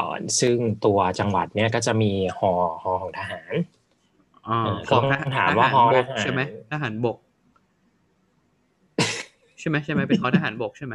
[0.00, 2.52] ก่อน ซึ่งตัวจังหวัดเนี้ยก็จะมีหอ
[2.82, 3.52] หอของทหาร
[4.48, 6.40] อ๋อเออของก็ทต้องหารถามว่าทหารฮอบกทหารใช่ไหม
[6.72, 7.16] ทหารบก
[9.60, 10.94] ใช่ไหมใช่ไหมเป็นฮอทหารบกใช่ไหม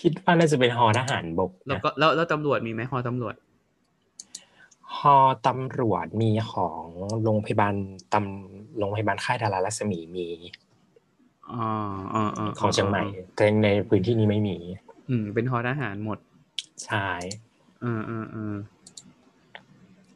[0.00, 3.34] คิดว่าน่าจะเป็นหอทหารบก แล้วนะก็แล้วแล้วตำรวจมีไหมฮอตำรวจ
[4.98, 5.16] หอ
[5.46, 6.84] ตำรวจมีของ
[7.22, 7.74] โรงพยาบาล
[8.12, 10.26] ตำโรงพยาบาลค่ายดารารัศมีมี
[11.50, 11.66] อ๋อ
[12.14, 13.02] อ๋ออ๋อของเชียงใหม่
[13.36, 14.56] แต่ในพื้นที่นี้ไม่มี
[15.08, 16.18] อืม เป็นฮอทหารหมด
[16.84, 17.08] ใช่
[17.80, 18.54] เออเออเออ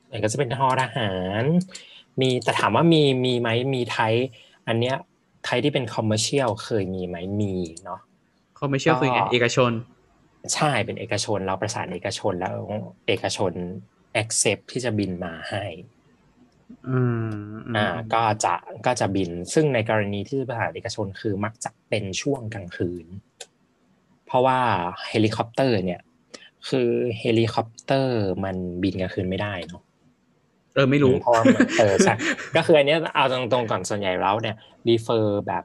[0.08, 1.10] แต่ก็จะเป็นฮอทหา
[1.42, 1.44] ร
[2.20, 4.14] มีแต่ถามว่ามีมีไหมมีไทย
[4.68, 4.96] อันเนี้ย
[5.44, 7.54] ไทยที่เป็น commercial เคยมีไหมมี
[7.84, 8.00] เนาะ
[8.56, 9.70] เขาไม่เชื่อคือไงก็เอกชน
[10.54, 12.54] ใช่เป็นเอกชนเราประสานเอกชนแล้ว
[13.08, 13.52] เอกชน
[14.22, 15.64] accept ที่จะบินมาให้
[16.88, 17.30] อืม
[17.66, 18.54] อืมอ่าก็จะ
[18.86, 23.06] ก็จะบิน ซึ่งในกรณีที่ประสานเอกชนคือมักจะเป็นช่วงกลางคืน
[24.26, 24.58] เพราะว่า
[25.08, 26.00] เฮลิคอปเตอร์เนี่ย
[26.68, 26.88] คือ
[27.18, 29.82] เฮลิคอปเตอร์มันบินกลางคืนไม่ได้เนาะ
[30.74, 32.14] เออไม่รู้เพราะว่ามันเออใช่
[32.56, 34.56] ก็คืออันเนี้ยเอาตรงๆก่อนส่วนใหญ่แล้วเนี่ย
[34.88, 35.64] refer แบบ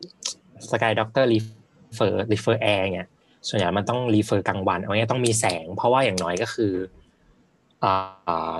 [0.72, 3.10] Sky Doctor refer refer air เนี่ย
[3.48, 7.01] ส่วนใหญ่มันต้อง refer กลางวันเอาง่ายๆต้องมีแสง เพราะว่าอย่างน้อยก็คืออ่า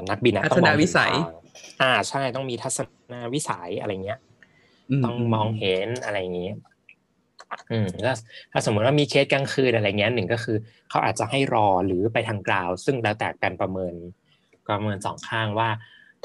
[0.10, 1.34] นักบินอะต้องนมองเห็วิสัยทาง
[1.82, 2.80] อ่าใช่ต้องมีทัศ
[3.14, 4.20] นวิสัยอะไรเงี้ย
[5.02, 6.52] มต้องมองเห็นอะไรอย่างนี้
[7.72, 8.18] อืมแล้ว
[8.52, 10.58] ถ้าสมมติว่ามีเคสกลางคืนอะไรเงี้ยหนึ่งก็คือ
[10.90, 13.94] เขาอาจจะให้รอหรือไปทาง ground ซึ่งแล้วแต่การประเมิน
[14.68, 15.70] ประเมินสองข้างว่า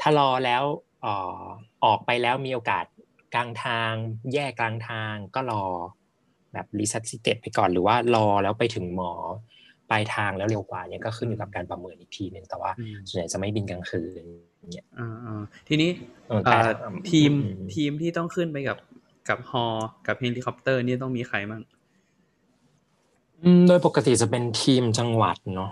[0.01, 0.63] ถ้ารอแล้ว
[1.01, 1.41] เอ่อ
[1.85, 2.85] ออกไปแล้วมีโอกาส
[3.35, 3.91] กลางทาง
[4.33, 5.63] แยกกลางทางก็รอ
[6.53, 9.13] แบบ resuscitate ไปก่อนหรือว่ารอแล้วไปถึงหมอ
[9.89, 14.23] ปลายทางแล้วเร็วกว่าเนี่ยก็ขึ้นอยู่กับการประเมินอีกทีหนึ่งแต่ว่าอืมส่วนใหญ่จะไม่บินกลางคืน
[14.73, 15.89] เนี่ยอ่าอ่าทีนี้
[16.27, 18.77] เออแต่เอ่อทีมอืมทีมที่ต้องขึ้นไปกับ
[19.29, 19.65] กับฮอ
[20.07, 21.61] กับเฮลิคอปเตอร์นี่ต้องมีใครบ้าง
[23.43, 25.71] อืมโดยปกติจะเป็นทีมจังหวัดเนาะ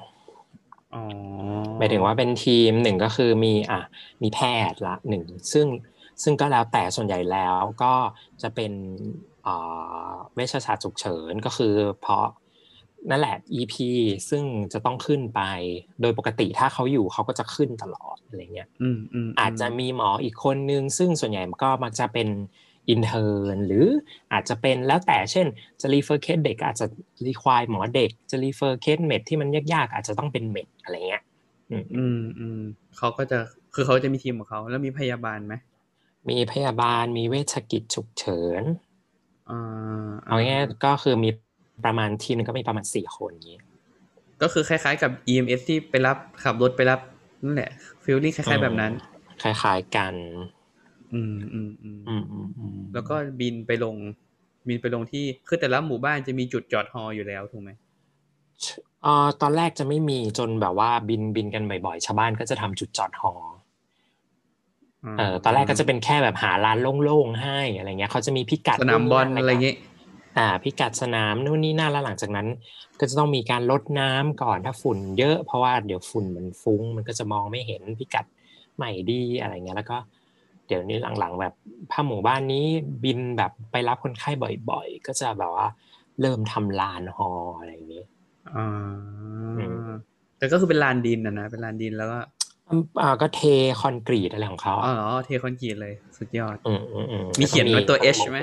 [0.93, 1.03] อ๋อ
[1.77, 3.81] หมายถึงว่าเป็นทีมหนึ่งก็คือมีอะ
[4.21, 4.39] มีแพ
[4.71, 5.67] ทย์ละหนึ่งซึ่ง
[6.23, 7.93] ซึ่งก็แล้วแต่ส่วนใหญ่แล้วก็
[8.41, 8.71] จะเป็น
[9.47, 12.25] อ่าเวชศาสตร์ฉุกเฉินก็คือเพราะ
[13.09, 13.75] นั่นแหละ EP
[14.29, 14.43] ซึ่ง
[14.73, 15.41] จะต้องขึ้นไป
[16.01, 22.27] โดยปกติถ้าเขาอยู่เขาก็จะขึ้นตลอดอะไรเงี้ยอืมอืมอาจจะมีหมออีกคนนึง ซึ่งส่วนใหญ่ก็มักจะเป็น
[22.89, 23.85] intern หรือ
[24.33, 25.47] อาจจะเป็นแล้วแต่เช่น
[25.81, 26.85] จะ refer เคสเด็กอาจจะ
[27.25, 31.23] require หมอเด็ก จะ refer เคส med ที่มันยากๆ อาจจะต้องเป็น med อะไรเงี้ย
[31.71, 32.61] อืมอืมอืม
[32.97, 33.39] เขาก็จะ
[33.73, 35.53] คือเขาจะมีทีมของเขาแล้วมีพยาบาลไหม
[36.29, 38.63] มีพยาบาลมีเวชกิจฉุกเฉิน
[39.49, 41.29] อ่าเอาง่ายๆก็คือมี
[41.85, 43.59] ประมาณทีมหนึ่งก็มีประมาณสี่คนอย่างนี้
[44.41, 46.99] ก็คือคล้ายๆกับ EMS ที่ไปรับขับรถไปรับ
[47.43, 47.71] นั่นแหละ
[48.03, 48.91] ฟีลลิ่งคล้ายๆแบบนั้น
[49.41, 50.13] คล้ายๆกัน
[51.13, 53.95] อืมอืมอืมอืมอืมอืมแล้วก็บินไปลง
[54.67, 57.71] บินไปลงที่คือแต่ละหมู่บ้านจะมีจุดจอดฮออยู่แล้วถูกไหม
[59.03, 63.33] เอ่อตอนแรกจะไม่มีจนแบบว่าบินบินกันบ่อยๆชาวบ้านก็จะทำจุดจอดหอ
[65.17, 69.75] เออตอนแรกก็จะเป็นแค่แบบหาร้านโล่งๆให้อะไรเงี้ยเขาจะมีพิกัดสนามบอลนู่นอะไรนี่นั่นเงี้ย
[70.37, 72.47] อ่าพิกัดสนามนู่นนี่นั่นแล้วหลังจากนั้น
[72.99, 78.25] ก็จะต้องมีการลดน้ำก่อนถ้าฝุ่นเยอะเพราะว่าเดี๋ยวฝุ่นมันฟุ้ง มันก็จะมองไม่เห็นพิกัด
[78.77, 79.97] ใหม่ดีอะไรเงี้ยแล้วก็
[80.67, 81.53] เดี๋ยวนี้หลังๆ แบบ
[81.91, 82.65] ถ้าหมู่บ้านนี้
[83.03, 84.29] บินแบบไปรับคนไข้
[84.69, 85.67] บ่อยๆ ก็จะแบบว่า
[86.21, 87.29] เริ่มทำลานฮอ
[87.59, 88.03] อะไรอย่างนี้
[88.55, 88.67] อ่า
[89.57, 89.89] อืม
[90.37, 92.19] แต่ก็คือเป็นลานดินนะนะเป็นลานดินแล้วก็
[92.69, 93.41] อืมอ่าก็เท
[93.81, 98.39] คอนกรีตอะไรของเขาอ๋ออะเหรอเทคอนกรีตเลย สุดยอดอืมอืมอืมมีเขียนไว้ตัว H ไหม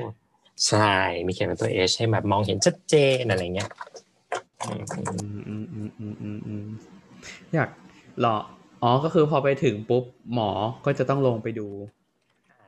[0.68, 0.92] ใช่
[1.26, 3.70] มีเขียนเป็นตัว H ให้แบบมองเห็นชัดเจนอะไรเงี้ย
[7.54, 7.68] อยาก
[8.20, 8.36] หรอ
[8.82, 10.50] อ๋อก็คือพอไปถึงปุ๊บหมอ
[10.84, 11.68] ก็จะต้องลงไปดู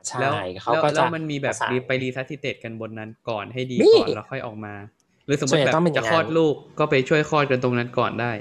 [0.07, 1.55] ใช่แล้วเขาแล้วก็แล้วมันมีแบบ
[1.87, 4.73] ไปรีทัชติเตกันบนนั้นก่อนให้ดีก่อนแล้วค่อยออกมา
[5.25, 8.31] หรือสมมติแบบจะคลอดลูกก็ไปช่วยคลอดกันตรงนั้นก่อนได้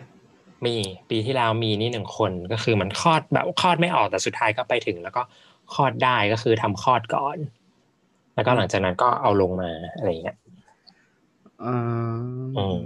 [0.66, 0.74] มี
[1.10, 5.22] ปีที่แล้วมีนี่หนึ่งคนก็คือมันคลอดแบบคลอดไม่ออกแต่สุดท้ายก็ไปถึง แล้วก็
[5.74, 7.36] คลอดได้ก็คือทำคลอดก่อน
[8.34, 10.36] แล้วก็หลังจากนั้นก็เอาลงมาอะไรเงี้ย
[11.64, 11.76] อ่า
[12.56, 12.78] อืม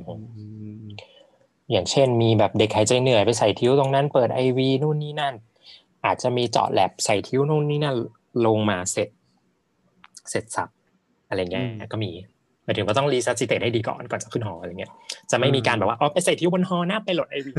[1.70, 5.34] อย่างเช่นมีแบบเด็กหายใจเหนื่อยไปใส่ tube ตรงนั้นเปิด IV นู่นนี่นั่น
[6.04, 7.96] อาจจะมีเจาะแลบใส่ tube นู่นนี่นั่น
[8.46, 9.08] ลงมาเสร็จ
[10.30, 10.68] เสร็จสรรพ
[11.28, 12.10] อะไรเงี้ยก็มี
[12.64, 14.90] หมายถึงว่าต้อง resuscitate ให้ดีก่อนก่อนจะขึ้นฮออะไรเงี้ย
[15.30, 17.52] จะไม่มีการแบบว่าอ๋อไปใส่ tube บนฮอนะไป load IV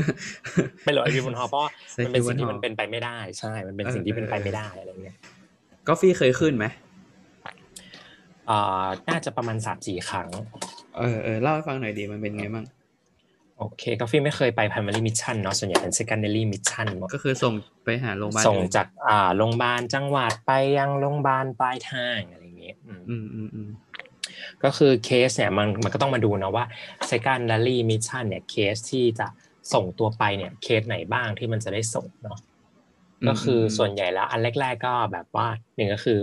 [0.84, 5.16] ไป load IV บนฮอเพราะว่าใส่มันเป็นคิวสิ่งที่บนหอมันเป็นไปไม่ได้ ใช่ มันเป็นเออสิ่งที่เป็นไปเออไม่ได้อะไรเงี้ย
[5.88, 6.89] ก็ฟรีเคยขึ้นไหมอ่า
[9.08, 10.28] น่าจะประมาณสามสี่ครั้ง
[10.96, 12.66] เออเออเล่าให้ฟังหน่อยดีมันเป็นไงบ้าง
[13.58, 23.70] โอเคก็ฟี่ไม่เคยไป primary mission เนาะส่วนใหญ่เป็น secondary mission หมดก็คือส่งไปหาโรงพยาบาลส่งอื่นจากอ่าโรงพยาบาลจังหวัดไปยังโรงพยาบาลปลายทางอะไรอย่างเงี้ยอืมอืมอืมอืม
[24.64, 26.64] ก็คือเคสเนี่ยมันมันก็ต้องมาดูนะว่า
[27.10, 29.26] secondary mission เนี่ยเคสที่จะ
[29.72, 32.38] ส่งตัวไปเนี่ยเคสไหนบ้างที่มันจะได้ส่งเนาะ
[33.28, 36.20] ก็คือส่วนใหญ่แล้วอันแรก ๆ ก็แบบว่าหนึ่งก็คือ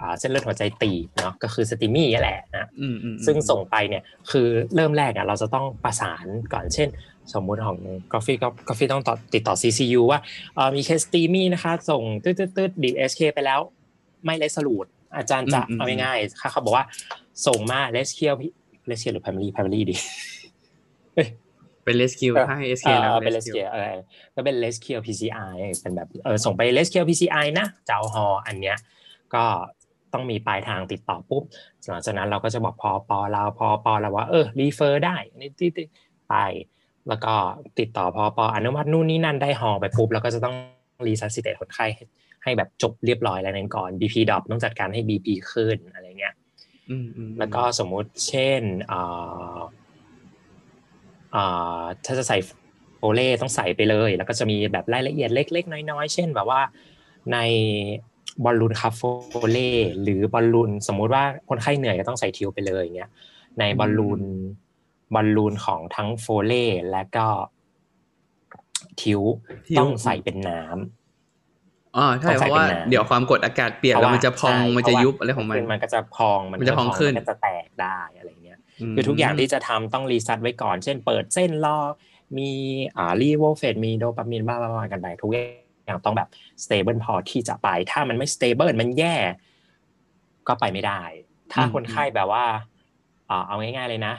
[0.00, 6.88] อ่าเส้นเลือดหัวใจตีบเนาะก็คือสติมี่แหละนะอืมอืมซึ่งส่งไปเนี่ยคือเริ่มแรกอะเราจะต้องประสานก่อนเช่น
[7.34, 7.78] สมมุติของ
[8.12, 10.20] กาแฟก็กาแฟต้องต่อติดต่อ CCU ว่า
[10.54, 13.60] เอ่อมีเคสตีมี่นะคะ ส่งตืดตืดตืดดีเอสเคไปแล้ว
[14.24, 14.86] ไม่เลสลูด
[15.16, 16.84] อาจารย์จะเอาง่ายๆค่ะเขาบอกว่า
[17.46, 18.34] ส่งมาเลสเคียว
[18.86, 19.96] เลสเคียวหรือ primary primary ดี
[21.84, 23.94] เป็นเลสคิวเออถ้าเอสเอเคแล้วอเป็นเลสเคียวเออ
[24.34, 28.76] ก็เป็น rescue PCI เป็นแบบเออส่งไปเลสเคียว PCI นะเจ้าฮออันเนี้ย
[29.34, 29.44] ก็
[30.12, 31.42] ต้องมีปลายทางติดต่อปุ๊บ
[31.88, 35.86] หลังจากนั้นเราก็จะบอกพอปอเราพอปอเราว่าเออ refer ได้นี่ที่ที่
[36.28, 36.34] ไป
[37.08, 37.34] แล้วก็
[37.78, 40.56] ติดต่อพอปออนุมัตินู่นนี่นั่นได้ฮอไปปุ๊บแล้วก็จะต้อง
[41.06, 42.04] resuscitate คนไข้ให้
[42.42, 46.34] ให้แบบจบเรียบร้อยแล้วนั้นก่อน BP ดรอปต้องจัดการให้ BP ขึ้นอะไรเงี้ย
[46.90, 49.04] อืมอืมแล้วก็สมมุติเช่นอ่า
[49.38, 49.60] อ่า
[52.04, 52.38] ถ้าจะใส่
[52.96, 56.60] Foley ต้องใส่ไปเลย แล้วก็จะมีแบบรายละเอียดเล็ก ๆ น้อยๆ เช่นแบบว่า
[57.32, 57.38] ใน
[58.44, 59.70] บอลลูน cuff Foley
[60.02, 63.10] หรือบอลลูนสมมุติว่าคนไข้เหนื่อยก็ต้องใส่ tube ไปเลยอย่างเงี้ย
[63.58, 64.20] ในบอลลูน
[65.14, 67.26] บอลลูนของทั้ง Foley และก็
[69.00, 69.22] tube
[69.78, 78.41] ต้องใส่เป็นน้ำอ๋อใช่ต้องใส่ราะว่าเป็นน้ำเดี๋ยวความกดอากาศเปลี่ยนแล้วมันจะพองใช่มันจะเพรายุบอะไรของมัน มันก็จะพองมันจะพองขึ้นมันก็จะแตกได้อะไรเงี้ย
[78.94, 81.78] คือทุกอย่างที่จะทำต้อง resus ไว้ก่อน เช่น เปิดเส้นรอ
[82.38, 82.50] มี
[82.96, 86.28] อ่า Levophed มีโดปามีนบ้าๆกันไปทุกอย่างต้องแบบ
[86.64, 89.16] stable พอที่จะไป ถ้ามันไม่ stable มันแย่
[90.48, 91.00] ก็ไปไม่ได้
[91.52, 92.44] ถ้าอืมคนไข้แบบว่า
[93.30, 94.14] อ่าเอาง่ายๆเลยนะ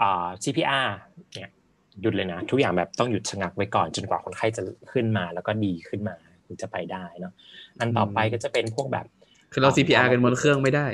[0.00, 0.88] อ่า CPR
[1.34, 1.50] เนี่ย
[2.00, 7.32] หยุดเลยนะ ทุกอย่างแบบต้องหยุดชะงักไว้ก่อนจนกว่าคนไข้จะขึ้นมา แล้วก็ดีขึ้นมาถึงจะไปได้เนาะ
[7.80, 9.06] อันต่อไปก็จะเป็นพวกแบบ
[9.52, 10.86] คือเรา CPR กันบนเครื่องไม่ได้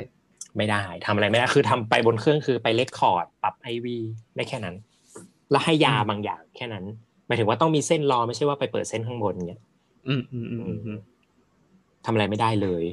[0.57, 3.97] ไม่ได้ทำอะไรไม่ได้คือทำไปบนเครื่องคือไป record ปรับ IV
[4.35, 4.75] ได้แค่นั้น
[5.51, 6.85] แล้วให้ยาอืมบางอย่างแค่นั้น
[7.27, 9.61] หมายถึงว่าต้องมีเส้นรอไม่ใช่ว่าไปเปิดเส้นข้างบนเงี้ย
[10.07, 10.99] อืมอืมอืมอืมอืม
[12.05, 12.83] ทำอะไรไม่ได้เลย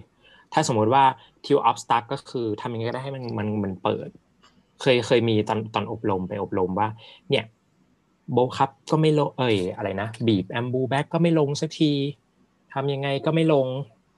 [0.53, 1.05] ถ้าสมมุติว่า
[1.45, 4.09] tube obstruct ก็คือทำยังไงก็ได้ให้มันมันมันเปิด
[4.81, 6.89] เคยเคยมีตอนตอนอบรมไปอบรมว่า
[7.31, 7.45] เนี่ย
[8.33, 11.93] โบครับก็ไม่ลงเอ้ยอะไรนะบีบ Ambu bag ก็ไม่ลงสักที
[12.73, 13.67] ทำยังไงก็ไม่ลง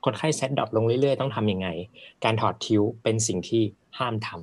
[0.04, 1.68] คนไข้ sat drop ลงเรื่อยๆ ต้องทำยังไง
[2.24, 3.62] การถอด tube เป็นสิ่งที่
[3.98, 4.38] ห้ามทำ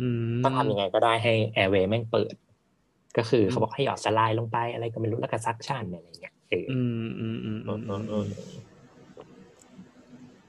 [0.00, 0.06] อื
[0.38, 2.34] มต้องทำยังไงก็ได้ให้ airway แม่งเปิด
[3.16, 8.26] ก็คือเขาบอกให้หยอด saline ลงไปอะไรก็ไม่รู้แล้วก็ suction อะไรเงี้ยเอออืมอืมอืมอืมอืมอืม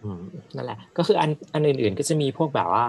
[0.03, 0.19] อืม
[0.55, 2.85] นั่นแหละ ก็คืออันอันอื่นๆ ก็จะมีพวกแบบว่า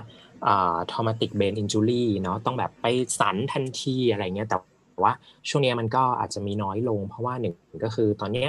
[0.47, 2.87] อ่า traumatic brain injury เนาะต้องแบบไป
[3.19, 4.59] สันทันทีอะไรเงี้ยแต่
[5.03, 5.13] ว่า
[5.49, 7.55] ช่วงเนี้ยมันก็อาจจะมีน้อยลง เพราะว่าหนึ่ง
[7.85, 8.49] ก็คือตอนเนี้ย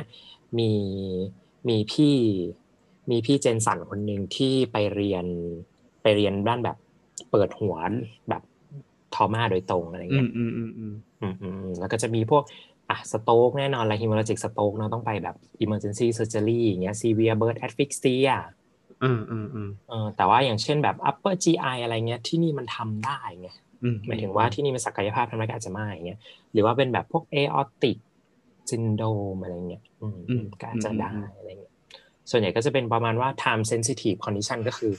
[0.60, 0.72] มี
[1.70, 2.16] มีพี่
[3.12, 5.26] มีพี่เจนสันคนหนึ่งที่ไปเรียน
[6.02, 6.78] ไปเรียนด้านแบบ
[7.32, 7.76] เปิดหัว
[8.30, 8.42] แบบ
[9.14, 12.44] ทอมาโดยตรงอะไรอืเงี้มยอืมอืมอืมอืมอืมอืมแล้วก็จะมีพวก
[12.90, 18.36] อะสโตกแน่นอนอะไร hemorrhagic stroke เนาะต้องไปแบบ emergency surgery อย่างเงี้ย severe birth asphyxia
[19.04, 23.48] อืมอืมอืมเออแต่ว่าอย่างเช่นแบบ upper GI อะไรเงี้ยที่นี่มันทำได้ไง
[23.84, 26.20] อืมหมายถึงว่าที่นี่มันศักยภาพทำได้ก็อาจจะไม่อย่างเงี้ย
[26.54, 27.98] หรือว่าเป็นแบบพวก aortic
[28.70, 31.74] syndrome อะไรเงี้ยอืมอืมก็อาจจะได้อะไรเงี้ย
[32.30, 34.94] ส่วนใหญ่ก็จะเป็นประมาณว่า time sensitive condition ก็คือ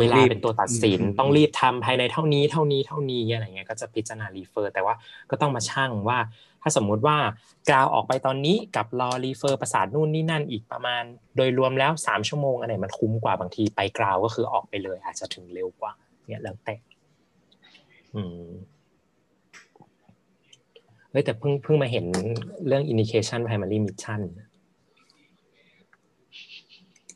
[0.00, 4.94] เวลาเป็นตัวตัดสินอืมต้องรีบทำภายในเท่านี้เท่านี้เท่านี้อะไรเงี้ยก็จะพิจารณา refer แต่ว่า
[5.30, 6.18] ก็ต้องมาชั่งว่า
[6.62, 7.16] ถ้าสมมุติว่า
[7.68, 11.02] ground ออกไปตอนนี้กับรอ refer ประสานนู่นนี่นั่นอีกประมาณ
[11.36, 15.92] โดยรวมแล้วสามชั่วโมงอันไหนมันคุ้มกว่าบางทีไปกราวก็คือออกไปเลย อาจจะถึงเร็วกว่า
[16.28, 16.74] เนี่ยแล้วแต่
[18.14, 22.04] อืมเฮ้ยแต่เพิ่งเพิ่งมาเห็น
[22.66, 24.20] เรื่อง indication primary mission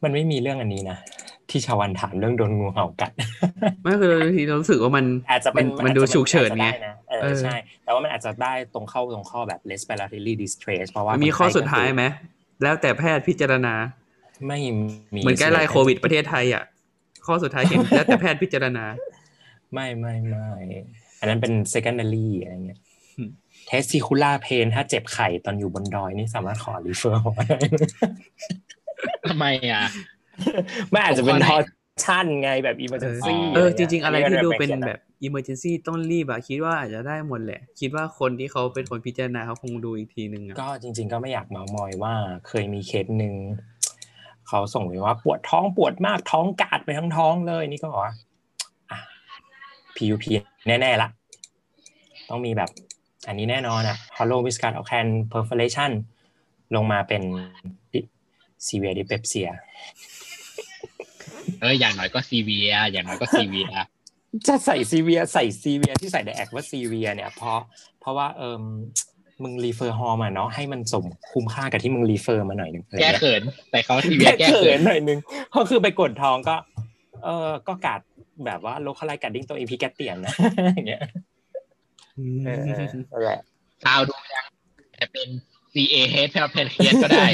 [0.02, 0.98] มันไม่มีเรื่องอันนี้นะ
[1.50, 3.12] ที่ชาววันถามเรื่องโดนงูเห่ากัด
[3.82, 12.04] ไม่คือเราทีเรารู้สึกว่ามันอาจจะเป็นมันดูฉุกเฉินไงอาจจะด้นะเอเอออใช่ แต่ว่ามันอาจจะได้ตรงเข้าตรงข้อแบบ respiratory distress เพราะว่ามันมีข้อคนไข้สุดท้ายไหม
[12.62, 13.74] แล้วแต่แพทย์พิจารณา
[14.48, 14.58] ไม่
[15.14, 16.64] มีเหมือนใกล้ไล่โควิดประเทศไทยอะ
[17.26, 18.84] ข้อสุดท้ายเห็นแล้วแต่แพทย์พิจารณา
[19.74, 20.48] ไม่ไม่ไม่
[21.20, 22.78] อันนั้นเป็น secondary อะไรเงี้ย
[23.70, 27.58] อืม testicular pain ถ้าเจ็บไข่ตอนอยู่บนดอยนี่สามารถขอ refer มาได้
[29.28, 29.84] ทำไมอะ
[30.90, 31.66] ไม่อาจจะเป็นข้อไหน
[32.00, 42.14] torsion ไงแบบ emergency เอออะจไงี้ยริง ๆ อะไรที่ดูเป็นขียแบบ emergency ต้องรีบอะคิดว่าอาจจะได้หมดแหละ คิดว่าคนที่เขาเป็นคนพิจารณาเขาคงดูอีกทีนึงอะก็จริง ๆ ก็ไม่อยากเมามอยว่า
[42.48, 43.34] เคยมีเคสหนึ่ง
[44.48, 48.14] เขาส่งไปว่าปวดท้องปวดมากท้องกาดไปทั้งท้องเลยนี่ก็บอกว่า
[48.90, 48.98] อะ
[49.96, 50.24] PUP
[50.66, 51.08] แน่ ๆ ละ
[52.30, 52.70] ต้องมีแบบ
[53.28, 55.90] อันนี้แน่นอนอะ hollow viscous occult perforation
[56.74, 57.22] ลงมาเป็น
[58.66, 59.50] severe dyspepsia
[61.60, 63.68] เอออย่างน้อยก็ซีเวียอย่างน้อยก็ซีเวีย
[64.48, 67.60] จะใส่ซีเวียใส่ซีเวียที่ใส่ในแอคว่าซีเวียเนี่ยเพราะ
[68.00, 68.56] เพราะว่าเออ
[69.42, 75.18] มึงรีเฟอร์ฮอลมาเนาะให้มันสมคุ้มค่ากับที่มึงรีเฟอร์มาหน่อยหนึงอะไรแก้เงี้ยเขินแต่เขาซีเวียแก้แก้เขิเขินนหน่อยนึง
[75.50, 76.56] เพราะคือไปกดท้องก็
[77.24, 78.00] เออก็กัด
[78.46, 80.32] แบบว่าโลคอลไลกัดดิ้งตัวอีพีแกเตียนนะ
[80.74, 81.10] อย่างเงี้ยเออ
[82.46, 83.40] นั่นแหละ
[83.84, 84.46] ซาวดูยัง
[84.94, 85.28] แต่เป็น
[85.72, 85.96] C A
[86.28, 87.26] H ถ้าเป็นเคสก็ได้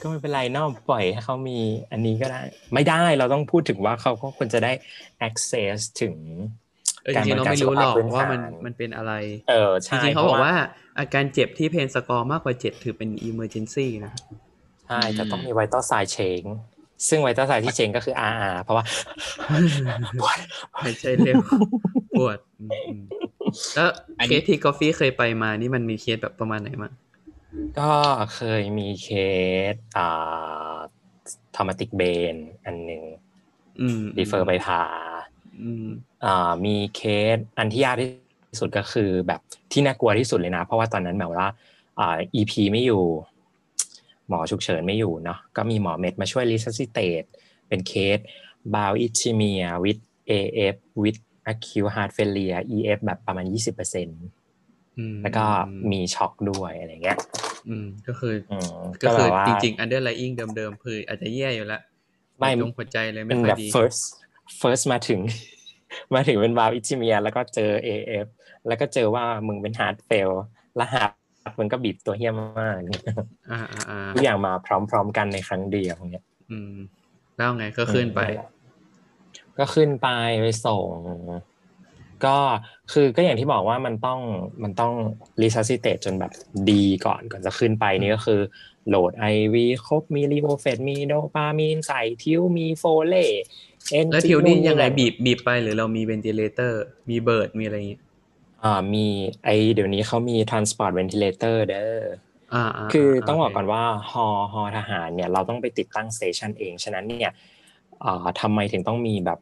[0.00, 1.58] ก็ไม่เป็นไรเนอกปล่อยให้เขามี
[1.90, 2.40] อันนี้ก็ได้
[2.74, 4.72] ไม่ได้เราต้องพูดถึงว่าเขาก็ควรจะได้
[5.28, 6.14] access ถึง
[7.02, 9.12] เออจริงๆเราไม่รู้หรอกว่ามันมันเป็นอะไร
[9.48, 10.56] เออจใช่ริงๆเขาบอกว่า
[10.98, 14.12] อาการเจ็บที่เพนสกอร์มากกว่าเจ็ดถือเป็น emergency นะ
[14.86, 16.42] ใช่จะต้องมีไวต้ l ไซเชง
[17.08, 18.84] ซึ่งไวต้ l ไซที่เชงก็คือ RR เพราะว่า
[20.20, 20.38] ปวด
[20.82, 21.36] หายใจเร็ว
[22.18, 23.02] ปวดอืมอืม
[23.74, 23.88] แล้ว
[24.18, 26.92] อันเคนี้สที่กาแฟเคยไปมานี่มันมีเคสแบบประมาณไหนมั้ง
[27.78, 27.92] ก็
[28.34, 29.08] เคยมีเค
[29.72, 30.76] สอ่า
[31.56, 33.02] traumatic brain อันหนึ่ง
[33.80, 34.82] อืม refer ไปพา
[35.60, 35.86] อืม
[36.24, 37.00] อ่ามีเค
[37.36, 39.40] สอันที่ยากที่สุดก็คือแบบ
[39.72, 41.46] ที่น่ากลัวที่สุดเลยนะ เพราะว่าตอนนั้นแบบว่า
[41.98, 43.04] อ่า EP ไม่อยู่
[44.28, 47.24] หมอฉุกเฉินไม่อยู่เนาะก็มีหมอ med มาช่วย resuscitate
[47.68, 48.18] เป็นเคส
[48.74, 49.98] บาวอิชิเมียวิด
[50.30, 51.16] AF วิด
[51.52, 55.44] acute heart failure EF แบบประมาณ 20%อืมแล้วก็
[55.92, 57.18] มีช็อกด้วยอะไรเงี้ย
[57.68, 61.82] อืมก็คืออืมก็คือแบบว่าจริงๆ underlying เดิมๆคืออาจจะแย่อยู่แล้ว
[62.38, 64.02] ไม่ตรงหัวใจเลยไม่เป็นค่อแบยบดี first
[64.60, 65.20] first มาถึง
[66.14, 68.26] มาถึงเป็นบาวอิชิเมีย แล้วก็เจอ AF
[68.66, 70.30] แล้วก็เจอว่ามึงเป็น heart fail
[70.76, 71.12] แล้วฮาร์ด
[71.58, 72.74] มึงก็บีบตัวเฮี้ยมมาก
[73.50, 76.74] อ่าอ่าอ่าทุกอย่างมาพร้อมๆกันในครั้งเดียวอย่างเงี้ย อืม
[77.36, 78.20] แล้วไงก็ขึ้นไป
[79.58, 80.08] ก็ขึ้นไป
[80.40, 80.88] ไปส่ง
[82.24, 82.36] ก็
[82.92, 84.20] คือก็อย่างที่บอกว่ามันต้อง
[84.62, 84.92] มันต้อง
[85.42, 86.32] resuscitate จนแบบ
[86.70, 88.40] ดีก่อนก่อนจะขึ้นไปนี่ก็คือ
[88.88, 93.26] โหลด IV ครบมี Levophed มีโดปามีนใส่ tube มี Foley
[93.90, 98.00] เอ็นแล้ว tube นี่ยังไงบีบบีบไปหรือเรามี ventilator มี Bird มีอะไรอย่างงี้
[98.64, 99.06] อ่ามี
[99.44, 102.02] ไอเดี๋ยวนี้เขามี transport ventilator เด้อ
[102.54, 107.34] อ่าอ่าคือต้องโเคบอกก่อนว่าฮอฮอทหารเนี่ยเราต้องไปติดตั้ง station เอง ฉะนั้นเนี่ยอ่า
[108.40, 109.38] ทำไมถึงต้องมีแบบ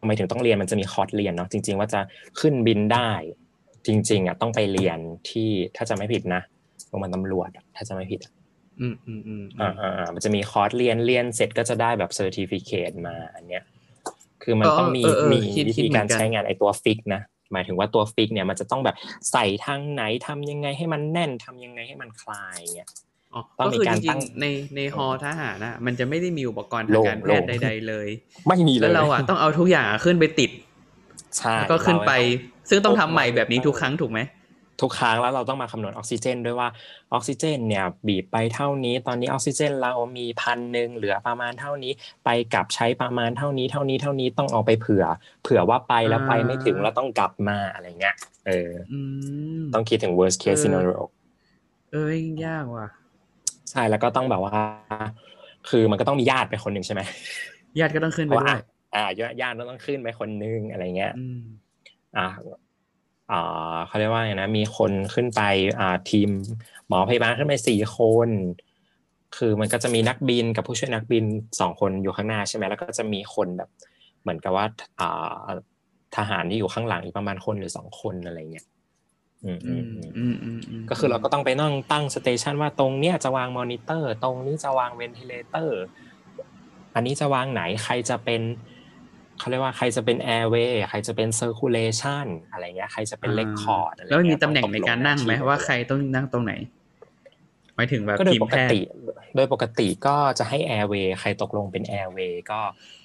[0.00, 2.00] ทำไมถึงต้องเรียนมันจะมีคอร์สเรียนเนาะจริง ๆ ว่าจะ
[2.40, 3.10] ขึ้นบินได้
[3.86, 4.98] จริง ๆอะต้องไปเรียน
[5.30, 6.42] ที่ถ้าจะไม่ผิดนะ
[6.88, 8.32] โรงพยาบาลตำรวจอะถ้าจะไม่ผิดอะ
[8.80, 13.62] อืมอืมอืมอ่าอ่าอ่ามันจะมีคอร์สเรียนเรียนเสร็จก็จะได้แบบ certificate มาอันเนี้ย
[14.42, 17.22] คือมันต้องมีเออเออมีคิดวิคิดธีเหมืการอนกันใช้งานไอตัว fix นะ
[17.52, 18.96] หมายถึงว่าตัว fix เนี่ยมันจะต้องแบบ
[19.32, 22.88] ใส่ทางไหนทำยังไงให้มันแน่นทำยังไงให้มันคลายเงี้ย
[23.34, 28.08] อ๋อต้องก็มีคือการจตั้ริงงๆในในฮอทหารน่ะมันจะไม่ได้มีอุปกรณ์โล่ทางงการแพทย์โล่งใดๆเลย
[28.46, 30.50] ไม่มีเลยแล้วเราอะต้องเอาทุกอย่างอะขึ้นไปติด
[31.38, 34.20] ใช่แล้วก็ขึ้นไปเราซึ่งต้องทำใหม่แบบนี้ทุกครั้งถูกไหม
[34.82, 36.68] ทุกครั้งแล้วเราต้องมาคำนวณออกซิเจน ด้วยว่า
[37.14, 41.92] ออกซิเจนเนี่ยบีบไปเท่านี้ ตอนนี้ออกซิเจนเรามีพันหนึ่งเหลือประมาณเท่านี้
[42.24, 45.04] ไปกลับใช้ประมาณเท่านี้ เท่านี้เท่านี้ต้องเอาไปเผื่อ
[45.42, 48.16] เผื่อว่าไปแล้วไปไม่ถึงแล้วต้องกลับมาอะไรเงี้ย
[48.46, 49.00] เอออื
[49.60, 51.00] มต้องคิดถึง worst case เออ scenario
[51.92, 52.86] เอ้ยยากว่ะ
[53.72, 54.54] ใช่แล้วก็ต้องแบบว่า
[55.70, 57.00] คือมันก็ต้องมีญาติไปคนหนึ่งใช่ไหม
[57.80, 58.60] ญาติก็ต้องขึ้นเพไปราะว่าด้วย
[58.94, 59.02] อ่า
[59.40, 61.40] ญาติต้องขึ้นไปคนหนึงอะไรเงี้ยอืม
[62.16, 62.26] อ่า
[63.30, 65.42] อ่าเขาเรียกว่าไงนะมีคนขึ้นไป
[65.80, 66.28] อ่าทีม
[66.88, 68.28] หมอพยาบาลขึ้นไปสี่คน
[69.36, 71.24] คือมันก็จะมีนักบินกับผู้ช่วยนักบิน
[71.60, 73.70] สองคนอยู่ข้างหน้าใช่ไหมแล้วก็จะมีคนแบบ
[74.22, 74.66] เหมือนกับว่า
[75.00, 75.46] อ่า
[76.16, 78.66] ทหารที่อยู่ข้างหลังอีกประมาณคนหรือสองคนอะไรเงี้ย
[79.44, 85.82] อืมอือืมมอืมอืมอืมอืมก็คือเราก็ต้องไปนั่งตั้ง station ว่าตรงเนี้ยจะวางมอนิเตอร์ ตรงนี้จะวาง ventilator
[86.94, 88.42] อันนี้จะวางไหนใครจะเป็น
[89.38, 96.52] เขาเรียกว่าใครจะเป็น airway ใครจะเป็น circulation อะไรเงี้ยใครจะเป็น record อะไรแล้วมีเงี้ยตำแหน่งในการนั่งไหมต้องตกลว่าใครต้องนั่งตรงไหน
[97.76, 98.88] หมายถึงแบบก็โดยทีมปแพกทติย์
[99.36, 102.60] โดยปกติก็จะให้ airway ใครตกลงเป็น airway ก็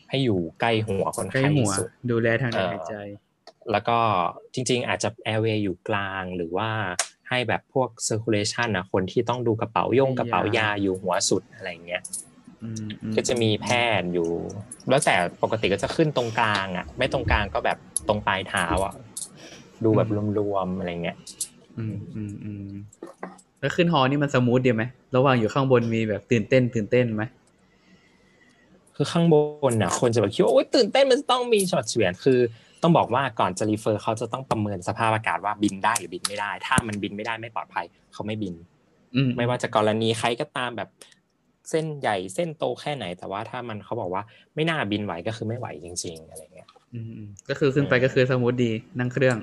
[0.10, 2.96] ให้อยู่ใกล้หัวคนใกล้ไข้หัที่วสุดดูแลทางเดินเอ่อหายใจ
[3.72, 3.98] แล้วก็
[4.54, 6.70] จริงๆ อาจจะ airway อยู่กลางหรือว่า
[7.30, 12.04] ให้แบบพวก circulation นะคนที่ต้องดูกระเป๋าโยงให้กระเป๋ายายาอยู่หัวสุดอะไรเงี้ย
[12.64, 13.68] อืมอืก็จะมีแพ
[14.00, 14.30] ทย์อยู่
[14.90, 18.94] แล้วแต่ปกติก็จะขึ้นตรงกลางอะ ไม่ตรงกลางก็แบบตรงปลายเท้าอะ
[19.84, 20.10] ดูแบบ
[20.40, 21.18] รวมๆอะไรเงี้ย
[21.78, 22.70] อืมอืมอืม
[23.60, 24.84] แล้วขึ้นฮอนี่มัน smooth ดีไหม
[25.16, 27.24] ระหว่างอยู่ข้างบนมีแบบตื่นเต้น ตื่นเต้นไหม
[28.96, 29.36] คือข้างบ
[29.72, 32.40] นน่ะ คนจะแบบคิดว่าโอ๊ยตื่นเต้นมันจะต้องมีช็อตเฉวียนคือ
[32.84, 38.54] ต้องบอกว่าก่อนจะ refer เขาจะต้องประเมินสภาพอากาศว่าบินได้หรือบินไม่ได้ ถ้ามันบินไม่ได้ไม่ปลอดภัยเขาไม่บิน
[39.16, 40.90] อืมไม่ว่าจะกรณีใครก็ตามแบบ
[41.70, 44.24] เส้นใหญ่เส้นโตแค่ไหน แต่ว่าถ้ามันเขาบอกว่า
[44.56, 49.38] ไม่น่าบินไหวก็คือไม่ไหวจริง ๆ อะไรเงี้ยอืมอืมก็คือขึ้นไปก็คือสมูทดีนั่งเครื่อง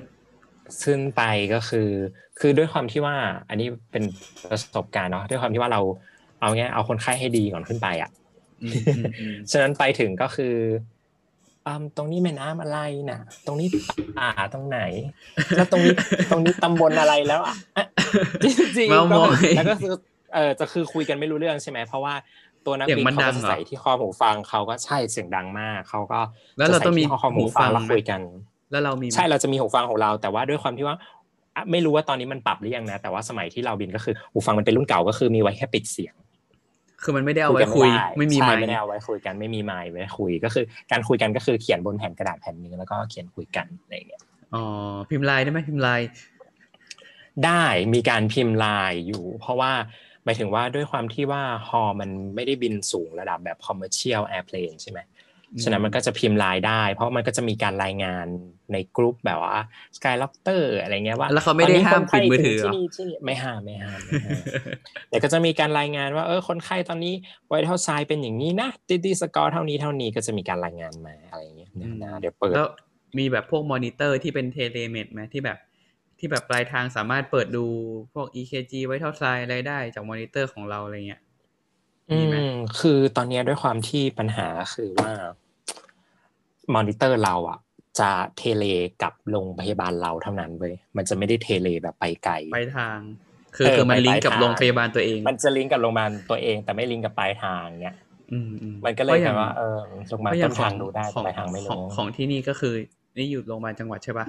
[0.83, 1.21] ขึ้นไป
[1.53, 1.89] ก็คือ
[2.39, 3.15] คือด้วยความที่ว่า
[3.49, 4.03] อันนี้เป็น
[4.49, 5.81] ประสบการณ์เนาะด้วยความที่ว่าเรา
[6.39, 8.09] เอาเงี้ยเอาคนไข้ให้ดีก่อนขึ้นไปอะ
[8.63, 10.53] อืมอืมอืมฉะนั้นไปถึงก็คือ
[11.67, 13.67] อืมตรงนี้แม่น้ำอะไรน่ะ ตรงนี้
[14.17, 14.79] ป่าตรงไหน
[15.55, 15.93] แล้วตรงนี้
[16.31, 17.85] ตรงนี้ตำบลอะไรแล้วอะอะ
[18.43, 18.45] จ
[18.77, 19.93] ริงๆเมามอยแล้วก็คือ
[20.35, 22.13] เออจะคือคุยกันไม่รู้เรื่องใช่ไหมเพราะว่า
[22.65, 26.19] ตัวนักเสียงบินมันเขาดัก็งจะเหรอใส่ที่คอหูฟังเขาก็ใช่เสียงดังมากเขาก็
[26.57, 28.21] แล้วเราจะใส่ต้องมีที่คอหูหูฟัฟังงแล้วไหมคุยกัน
[28.71, 30.95] แล้วเรามีไหมใช่เราจะมีหูฟังของเรา แต่ว่าด้วยความที่ว่า
[31.55, 36.15] อะไม่รู้ว่าตอนนี้มันปรับหรือยังนะ แต่ว่าสมัยที่เราบินก็คือหูฟังมันเป็นรุ่นเก่าก็คือมีไว้แค่ปิดเสียง
[37.03, 44.21] คือมันไม่ได้เอาไว้คุยด้ไม่มีใช่ไมค์ไม่ได้เอาไว้คุยกันไม่มีไมค์ไว้คุยก็คือการคุยกันก็คือเขียนบนแผ่นกระดาษแผ่นหนึงแล้วก็เขียนคุยกันอะไรอย่างเงี้ย
[44.55, 44.63] อ๋อ
[45.09, 46.09] พิมพ์ไลน์ได้ไหมพิมพ์ไลน์
[47.45, 49.71] ได้มีการพิมพ์ไลน์อยู่ เพราะว่า
[50.23, 54.99] หมายถึงว่าด้วยความที่ว่าฮอมันไม่ได้บินสูงระดับแบบ commercial airplane ใช่ไหม
[55.63, 58.25] ฉะนั้นมันก็จะพิมพ์ไลน์ได้ เพราะมันก็จะมีการรายงาน
[58.73, 59.57] ในกรุ๊ปแบบว่า
[59.97, 64.41] Sky Doctor อะไรเงี้ยว่า แล้วเขาไม่ได้ห้ามปิดมือถือเหรที่อนี่ที่นี่ไม่ห้ามไม่ห้ามไม่ห้าม
[65.09, 67.13] เดี๋ยวก็จะมีการรายงานว่าเออคนไข้ตอนนี้
[67.47, 72.69] ไวท์เท่าไซเป็นอย่างนี้นะติตีสกอร์เท่านี้เท่านี้ก็จะมีการรายงานมาอะไรเงี้ยเดี๋ยวนะเดี๋ยวเปิดแล้ว
[73.17, 75.57] มีแบบพวกมอนิเตอร์ที่เป็น telemed ไหมที่แบบ
[76.19, 77.65] ที่แบบปลายทางสามารถเปิดดู
[78.13, 81.21] พวก EKG ไว้เท่าไซอะไรได้จากมอนิเตอร์ของเราอะไรเงี้ย
[82.11, 85.11] อืมีไหมมคือตอนเนี้ยด้วยความที่ปัญหาคือว่า
[86.75, 87.59] มอนิเตอร์เราอะ
[87.99, 88.65] จะ tele
[89.03, 92.97] กับโรงพยาบาลเราเท่านั้นเว้ยมันจะไม่ได้ tele แบบไปไกลปลายทาง
[93.55, 97.95] คือเออคือมันไปลิงก์กับปลายทางโรงพยาบาลตัวเอง มันจะลิงก์กับโรงพยาบาลตัวเอง แต่ไม่ลิงก์กับปลายทางเนี้ย
[98.31, 99.79] อืมอืมันก็เลยพระแบอย่บว่าเออ
[100.09, 102.73] โรงพยาบาลเพระอย่ต้นทางดูได้ของแต่ปลายทางไม่ของรู้ของที่นี่ก็คือ
[103.17, 104.25] นี่อยู่โรงพยาบาลจังหวัดใช่ปะ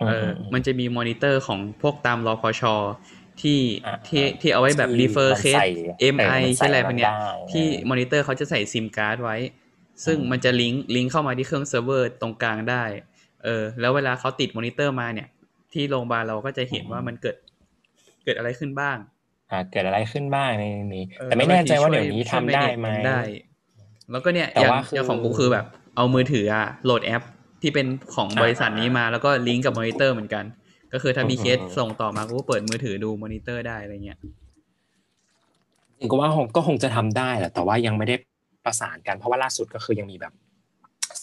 [0.00, 2.62] อืมเอออมมันจะมีมอนิเตอร์ของพวกตามรอพช
[3.42, 5.68] ที่อ่าที่ที่เอาไว้แบบที่ refer มัน case ใส่
[6.14, 9.36] MI เออมันใส่ใช่อะไรพวกเนี้ยได้ที่เออมอนิเตอร์เขาจะใส่ซิมการ์ดไว้
[10.04, 12.84] ซึ่งอืมมันจะลิงก์ลิงก์เข้ามาที่เครื่องเซิร์ฟเวอร์ตรงกลางได้
[13.44, 15.28] เออ แล้วเวลาเขาติดมอนิเตอร์มาเนี่ย
[15.72, 17.36] ที่โรงพยาบาลเราก็จะเห็นว่ามันเกิด
[18.24, 18.96] เกิดอะไรขึ้นบ้าง
[19.50, 20.64] อ่า เกิดอะไรขึ้นบ้างใน
[20.96, 23.20] นี้เออแต่ไม่แน่ใจว่าบงทีเดี๋ยวนี้ช่ทำได้ช่วยไหม manage ได้
[24.10, 25.66] แล้วก็เนี่ยแต่อย่างว่าคืออย่างของกูคือแบบ
[25.96, 27.22] เอามือถืออะโหลดแอป
[27.62, 30.44] ที่เป็นของอ่าบริษัทนี้มาแล้วก็ลิงก์กับมอนิเตอร์เหมือนกัน
[30.92, 34.18] ก็คือถ้ามีอืมเคสอืมส่งต่อมากูก็เปิดมือถือดูมอนิเตอร์ได้อะไรเงี้ย
[35.98, 38.14] จริงก็ว่าคงก็คงจะทำได้แหละแต่ว่ายังไม่ได้
[38.64, 40.32] ประสานกัน เพราะว่าล่าสุดก็คือยังมีแบบ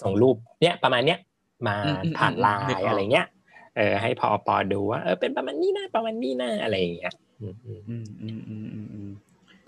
[0.02, 1.20] ส่งรูปเนี้ยประมาณเนี้ย
[1.68, 3.28] มาอืมอืมผ่านไลนึกออกน์อะไรเงี้ย
[3.76, 9.10] เออให้พอปอดูว่าเออเป็นประมาณนี้นะประมาณนี้นะอะไรอย่างเงี้ยอืมอืมอืมอืมอืมอืมอืม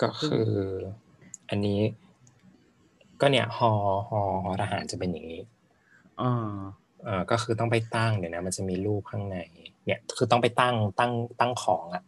[0.02, 0.52] ก็คือ
[1.50, 1.80] อันนี้
[3.22, 3.72] ก็เนี่ยฮอ
[4.10, 5.42] ฮอฮอทหารจะเป็นอย่างนี้
[6.22, 6.58] อ่า
[7.04, 9.38] เออก็คือต้องไปตั้งเดี๋ยวนะ มันจะมีรูปข้างใน
[9.88, 12.04] เนี่ยคือต้องไปตั้งตั้งตั้งของอะ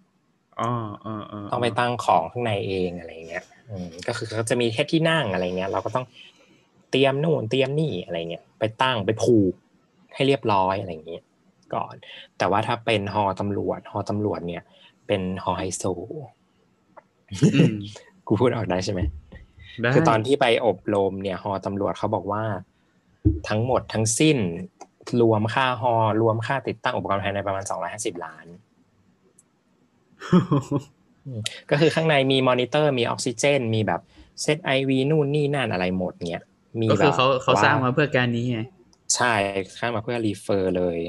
[0.62, 6.06] อ่าอ่าอ่าต้องไปตั้งของข้างในเองอะไรเงี้ยอืมก็คือเขาจะมีแค่ที่นั่งอะไรเงี้ย เราก็ต้อง
[6.92, 9.54] เตรียมนู่นเตรียมนี่อะไรเงี้ยไปตั้งไปผูก
[10.14, 11.24] ให้เรียบร้อยอะไรเงี้ย
[11.74, 11.96] ก่อน
[12.38, 14.64] แต่ว่าถ้าเป็นฮอตำรวจฮอตำรวจเนี่ย
[15.08, 15.84] เป็นฮอไฮโซ
[17.56, 17.76] อืม
[18.28, 19.02] กูพูดออกได้ใช่ไหม
[19.82, 22.44] ได้คือตอนที่ไปอบรมเนี่ยฮอตำรวจเขาบอกว่า
[23.50, 24.38] ทั้งหมดทั้งสิ้น
[25.22, 28.46] รวมค่าฮอรวมค่าติดตั้งอุปกรณ์ภายในประมาณ250ล้าน
[31.70, 34.02] ก็คือข้างในมีมอนิเตอร์มีออกซิเจน มีแบบ
[34.42, 36.44] set IV นู่นนี่นั่นอะไรหมดเนี่ย
[36.82, 38.60] มีก็แบคือบเขาเขาว่สร้างมาเพื่อการนี้ไง
[39.16, 39.34] ใช่
[39.80, 41.00] ข้างมาเพื่อรีเฟอร์เลย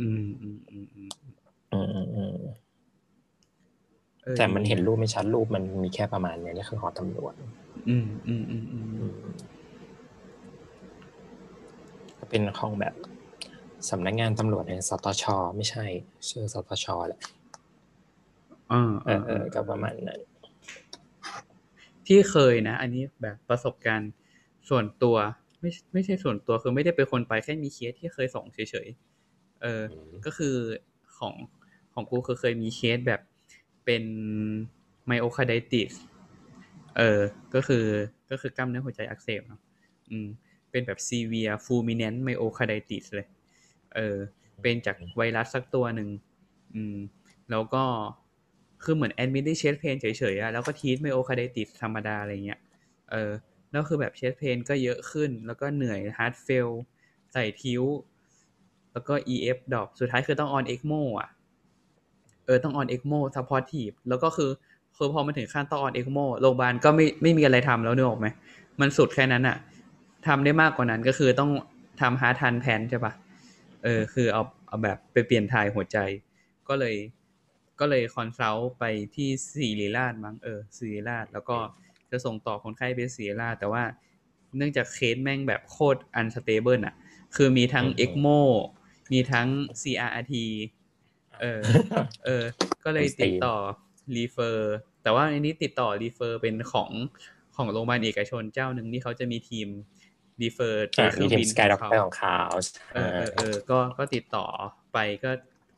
[0.00, 1.10] อืมอืมอืมอืม
[1.72, 2.34] อืมอืมอืม
[4.26, 7.34] ออแต่มันเห็นรูปไม่ชัดรูปมันมีแค่ประมาณเนี้ยนี่คือหอตำรวจ
[7.88, 9.59] อืมอืมอืมอืมอืมก็
[12.30, 12.94] เป็นของแบบ
[13.90, 15.24] สำนักงานตำรวจในสตช
[15.56, 15.84] ไม่ใช่
[16.28, 17.20] ชื่อสตชแหละ
[18.72, 20.20] อ่าเออเออก็ประมาณนั้น
[22.06, 24.12] ที่เคยนะ อันนี้แบบประสบการณ์
[24.68, 25.16] ส่วนตัว
[25.60, 29.82] ไม่ไม่ใช่ส่วนตัวคือไม่ได้เป็นคนไปแค่มีเคสที่เคยส่งเฉยๆเออ
[30.24, 30.54] ก็คือ
[31.18, 31.34] ของ
[31.94, 33.20] ของกูคือเคยมีเคสแบบ
[33.84, 34.02] เป็น
[35.06, 35.92] ไมโอคาไดติส
[36.98, 37.20] เออ
[37.54, 37.84] ก็คือ
[38.30, 39.60] ก็คือกล้ามเนื้อหัวใจอักเสบเนาะ
[40.10, 40.28] อืม
[40.70, 43.26] เป็นแบบ severe fulminant myocarditis เลย
[43.94, 44.16] เออ
[44.62, 46.08] เป็นจากไวรัสสักตัวหนึ่ง
[46.74, 46.96] อืม
[47.50, 47.84] แล้วก็
[48.84, 52.60] คือเหมือน admit ด้วย chest pain เฉยๆอะแล้วก็ทีท myocarditis ธรรมดาอะไรเงี้ย
[53.10, 53.30] เออ
[53.70, 56.70] แล้วคือแบบ chest pain ก็เยอะขึ้น แล้วก็เหนื่อย heart fail
[57.32, 57.82] ใส่ tube
[58.92, 61.28] แล้วก็ EF ดรอปสุดท้ายคือต้อง on ECMO อะ
[62.46, 64.50] เออ ต้อง on ECMO supportive แล้วก็คือ
[64.96, 68.26] คือพอมันถึงขั้นต้อง on ECMO โรงพยาบาลก็ไม่ไม่มีอะไรทำแล้วนึกออกไหม
[68.80, 69.56] มันสุดแค่นั้นอะ
[70.26, 71.50] ทำได้มากกว่านั้นก็คือต้อง
[72.00, 73.12] ทำ heart transplant ใช่ปะ
[73.84, 75.98] เออคือเอาเอาแบบไปเปลี่ยนถ่ายหัวใจ
[76.68, 76.96] ก็เลย
[77.80, 81.56] ก็เลย consult ไปที่ศิริราชมั้งเออศิริราชแล้วก็
[82.10, 83.82] จะส่งต่อคนไข้ไปศิริราชแต่ว่า
[84.56, 86.94] เนื่องจากเคสแม่งแบบโคตร unstable อะ
[87.36, 88.40] คือมีทั้งอืม ECMO
[89.12, 89.48] มีทั้ง
[89.82, 90.34] CRRT
[91.40, 91.60] เออ
[92.24, 92.44] เออ
[92.84, 93.54] ก็เลยติดต่อ
[94.16, 96.90] refer แต่ว่าอันนี้ติดต่อ refer เป็นของ
[97.56, 99.68] ของโรงพยาบาลเอกชนเจ้าหนึ่งที่เขาจะมีทีม
[100.42, 102.38] refer อะมีทีมเครื่องทีมบิน sky doctor ของเขา
[102.94, 104.46] เออเออเออก็ก็ติดต่อ
[104.92, 105.30] ไปก็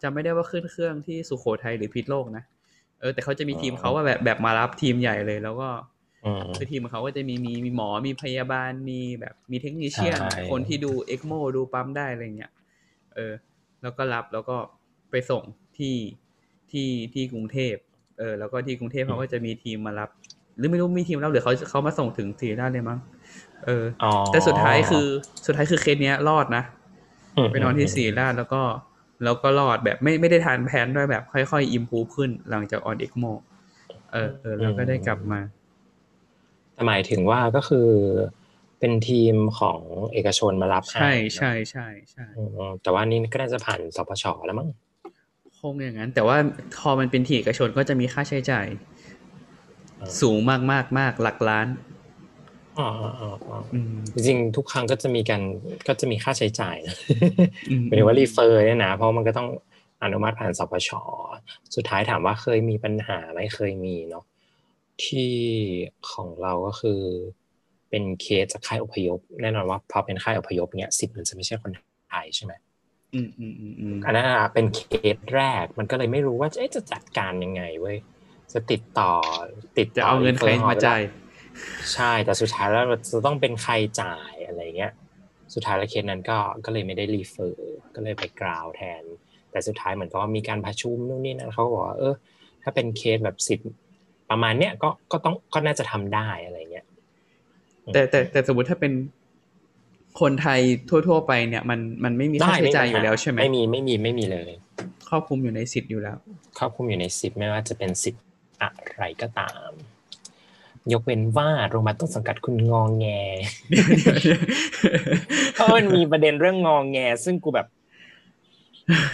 [0.03, 2.45] จำไม่ได้ว่าขึ้นเครื่องที่สุโขทัยหรือพิษโลกนะ
[3.01, 5.69] เออแต่เขาจะมีทีมเขาว่าแบบแบบมารับทีมใหญ่เลย แล้วก็
[6.25, 12.53] อืมคือทีมของเขาก็จะมีมีมีหมอมีพยาบาลมีแบบมี technician ใช่คนที่ดู ECMO ดูปั๊มได้อะไรเงี้ย
[13.15, 13.33] เออ
[13.83, 14.57] แล้วก็รับแล้วก็
[15.11, 15.43] ไปส่ง
[15.79, 15.97] ที่
[16.71, 17.75] ที่ที่กรุงเทพ
[18.19, 20.11] เออ แล้วก็ที่กรุงเทพเขาก็จะมีทีมมารับ
[20.57, 22.99] หรือไม่รู้มีทีมรับหรือเขาเขามาส่งถึงทีได้เลยมั้ง
[23.67, 25.07] เอออ๋อแต่สุดท้ายคือ
[25.47, 26.65] สุดท้ายคือเคสเนี้ยรอดนะ
[27.45, 28.63] มไปนอนที่ศิริราชแล้วก็
[29.25, 33.25] แล้วก็รอดแบบไม่ไม่ได้ transplant ด้วยแบบค่อยๆ improve ขึ้นหลังจาก on ECMO
[34.13, 35.41] เออเออแล้วก็ได้กลับมา
[36.75, 37.89] แต่หมายถึงว่าก็คือ
[38.79, 39.81] เป็นทีมของ
[40.13, 44.69] เอกชนมารับใช่ใช่ใช่ใช่อืมแต่ว่านี่ก็น่าจะผ่านสปชแล้วมั้ง
[45.59, 46.37] คงอย่างนั้น แต่ว่า
[46.81, 48.67] พอมันเป็นที่เอกชนก็จะมีค่าใช้จ่าย
[50.21, 51.67] สูงมากมากมากหลักล้าน
[52.79, 55.43] อ๋ออ๋ออ๋ออ๋ออืมจริงๆทุกครั้งก็จะมีการ
[55.89, 56.97] ก็จะมีค่าใช้จ่ายนะ
[57.71, 59.49] อืมหมายถึงว่ารีเฟอร์เนี่ยนะเพราะมันก็ต้อง
[60.03, 60.91] อนุมัติผ่านสปช
[61.75, 64.25] สุดท้ายถามว่าเคยมีปัญหาไหมเคยมีเนาะ
[65.05, 65.33] ที่
[66.13, 67.01] ของเราก็คือ
[67.91, 71.71] เป็นเคสจากค่ายอพยพ แน่นอนว่าพอเป็นค่ายอพยพเนี่ยสิทธิ์มันจะไม่ใช่คน
[72.11, 72.53] ไทยใช่ไหม
[73.15, 74.81] อืมอืมอืมอืมอันนั้นอะเป็นเค
[75.15, 77.97] สแรกมันก็เลยไม่รู้ว่าเอ๊ะจะจัดการยังไงเว้ย
[78.53, 79.13] จะติดต่อ
[79.79, 81.01] ติดจะต่อเอาเงินใคร refer มาจ่าย
[81.93, 84.93] ใช่แต่สุดท้ายแล้วเราจะต้องเป็นใครจ่ายอะไรเงี้ย
[85.55, 89.03] สุดท้ายแล้วเคสนั้นก็ก็เลยไม่ได้ refer ก็เลยไป ground แทน
[89.51, 92.15] แต่สุดท้ายเหมือนกับว่ามีการประชุมนู่นนี่นั่นเขาก็บอกว่าเออ
[92.63, 93.71] ถ้าเป็นเคสแบบสิทธิ์
[94.31, 96.87] ประมาณเนี้ยก็ก็ต้องก็น่าจะทำได้อะไรเงี้ย
[97.93, 98.93] แต่แต่แต่สมมติถ้าเป็น
[100.21, 100.61] คนไทย
[101.09, 104.53] ทั่ว ๆ ไปเนี่ยมันมันไม่มีค่าใช้จ่ายอยู่แล้วใช่ไหมไม่มีไม่มีไม่มีเลย
[105.09, 106.17] ครอบคลุมอยู่ในสิทธิ์อยู่แล้ว
[106.59, 108.25] ครอบคลุมอยู่ในสิทธิ์ไม่ว่าจะเป็นสิทธิ์
[108.63, 109.71] อะไรก็ตาม
[110.93, 113.07] ยกเว้นว่าโรงพยาบาลต้นสังกัดคุณงองแง
[115.55, 117.67] เพราะมันมีประเด็นเรื่องงองแง ซึ่งกูแบบ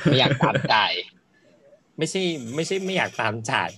[0.04, 0.92] ไม่อยากตามจ่าย
[1.98, 2.22] ไม่ใช่
[2.54, 3.70] ไม่ใช่ไม่อยากตามจ่าย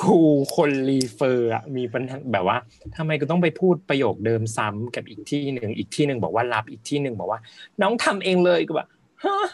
[0.00, 0.20] ครู
[0.56, 2.56] คน refer มีปัญหาแบบว่า
[2.96, 7.40] ทำไมกูต้องไปพูดประโยคเดิมซ้ำกับอีกที่หนึ่งอีกที่หนึ่งบอกว่ารับอีกที่หนึ่งบอกว่า
[7.82, 8.88] น้องทำเองเลยก็แบบ
[9.24, 9.48] ฮะ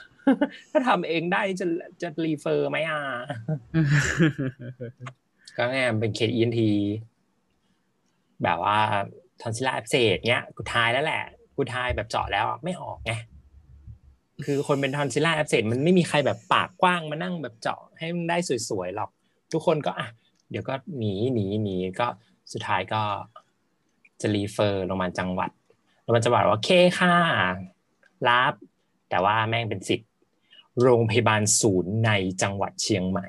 [0.70, 1.66] ถ้าทำเองได้จะ
[2.02, 3.00] จะ refer ไหมอะ
[5.56, 6.60] ก็ไงมันเป็นเคส ENT
[8.44, 8.78] แบบว่า
[9.40, 11.22] tonsillar abscess เนี้ยกู try แล้วแหละ
[11.56, 13.12] กู try แบบเจาะแล้วไม่ออกไง
[14.44, 18.36] คือคนเป็น tonsillar abscess มันไม่มีใครแบบปากกว้างมานั่งแบบเจาะให้มันได้
[18.68, 19.10] สวยๆหรอก
[19.52, 20.08] ทุกคนก็อะ
[20.50, 22.06] เดี๋ยวก็หนีหนีหนีก็
[22.52, 23.02] สุดท้ายก็
[24.20, 25.50] จะรีเฟอร์โรงพยาจังหวัด
[26.02, 27.14] โรงพยาจังหวัดว่าเคค่ะ
[28.28, 28.54] รับ
[29.10, 30.10] แต่ว่าแม่งเป็นสิทธิ์
[30.82, 32.10] โรงพยาบาลศูนย์ใน
[32.42, 33.28] จังหวัดเชียงใหม่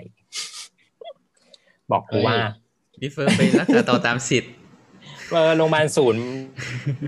[1.92, 2.36] บอกกูว่า
[3.02, 4.52] พี่เฟิร์นไปรักษาต่อตามสิทธิ์
[5.32, 6.24] เออโรงพยาบาลศูนย์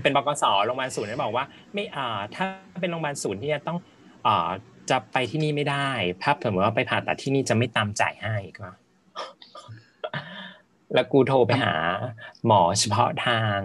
[0.02, 2.46] เป็นบกสโรงพยาบาลศูนย์เนี่ยบอกว่า ไม่อ่าถ้า
[2.80, 3.78] เป็นโรงพยาบาลศูนย์ที่จะต้อง
[4.26, 4.48] อ่า
[4.90, 5.88] จะไปที่นี่ไม่ได้
[6.22, 8.68] ถ้าสมมติว่าไปผ่าตัดที่นี่จะไม่ตามจ่ายให้ก็
[10.94, 11.74] แล้วกูโทรไปหา
[12.46, 13.56] หมอเฉพาะทาง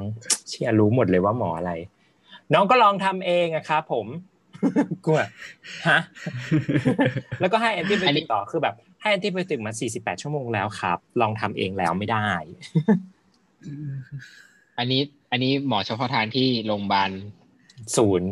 [0.47, 1.71] เชียรู้หมดเลยว่าหมออะไร
[2.53, 4.07] น้องก็ลองทำเองอะครับผม
[5.05, 5.29] กูอะ
[5.89, 5.99] ฮะ
[7.39, 12.27] แล้วก็ให้แอนติไบโอติกต่อคือแบบ ให้แอนติไบโอติกมา 48 ชั่วโมงแล้วครับ ลองทำเองแล้วไม่ได้
[14.77, 17.11] อันนี้ อันนี้หมอเฉพาะทางที่โรงพยาบาล
[17.97, 18.31] ศูนย์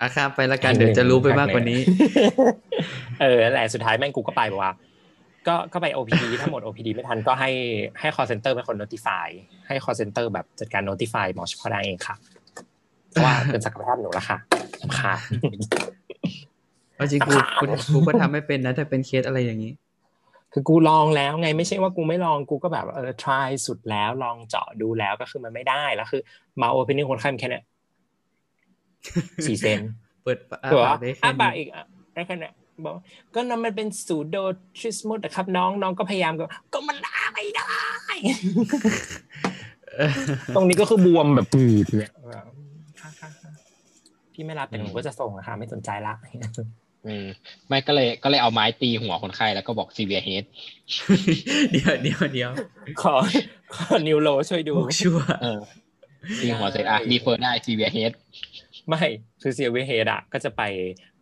[0.00, 1.80] อาคามไปละกันเดี๋ยวจะรู้ไปมากกว่านี้
[3.20, 4.72] เออนั่นแหละสุดท้ายแม่งกูก็ไปบอกว่า
[5.48, 7.50] ก็ก็ไป OPD ถ้าหมด OPD ไม่ทันก็ให้
[8.00, 9.28] ให้ call center เป็นคน notify
[9.66, 12.16] ให้ call center แบบจัดการ notify หมอเฉพาะทางเองค่ะ
[13.10, 14.38] เพราะว่าเป็นศักยภาพหนูละค่ะ
[14.82, 15.18] สำคัญ
[16.96, 19.72] เอาจริงกูกูกูก็ทำไม่เป็นนะถ้าเป็นเคสอะไรอย่างนี้
[20.52, 26.22] คือกูลองแล้วไงไม่ใช่ว่ากูไม่ลองกูก็แบบเออ try สุดแล้วลองเจาะดูแล้วก็คือมันไม่ได้แล้วคือ
[26.60, 27.64] มา opening คนไข้มันแค่เนี้ย
[29.46, 29.80] สี่เซน
[30.22, 31.84] เปิดอาตัวปากได้แค่อ้าปากนี้อีกอะ
[32.14, 32.52] ได้แค่เนี้ย
[32.84, 32.94] บอก
[33.34, 34.36] ก็นั่นมันเป็นสูโด
[34.78, 37.74] ทริสมุดนะครับน้องน้องก็พยายามก็ก็มันได้ไม่ได้
[39.96, 40.12] เออ
[40.54, 42.46] ตรงนี้ก็คือบวมแบบปูดเนี่ยแบบ
[43.00, 43.50] ค่ะค่ะค่ะ
[44.32, 46.14] พี่ไม่รับแต่หนูก็จะส่งอะค่ะไม่สนใจละ
[47.06, 47.26] อืม
[47.68, 50.44] ไม่ก็เลยก็เลยเอาไม้ตีหัวคนไข้แล้วก็บอก severe head
[51.72, 52.50] เดี๋ยวเดี๋ยวเดี๋ยว
[53.02, 53.14] ขอ
[53.74, 55.60] ขอนิวโรช่วยดูพวกชั่วเออ
[56.40, 58.12] ตีหัวเสร็จอะ refer ได้ severe head
[58.88, 59.02] ไม่
[59.42, 60.62] คือเซียเวเฮดอะก็จะไป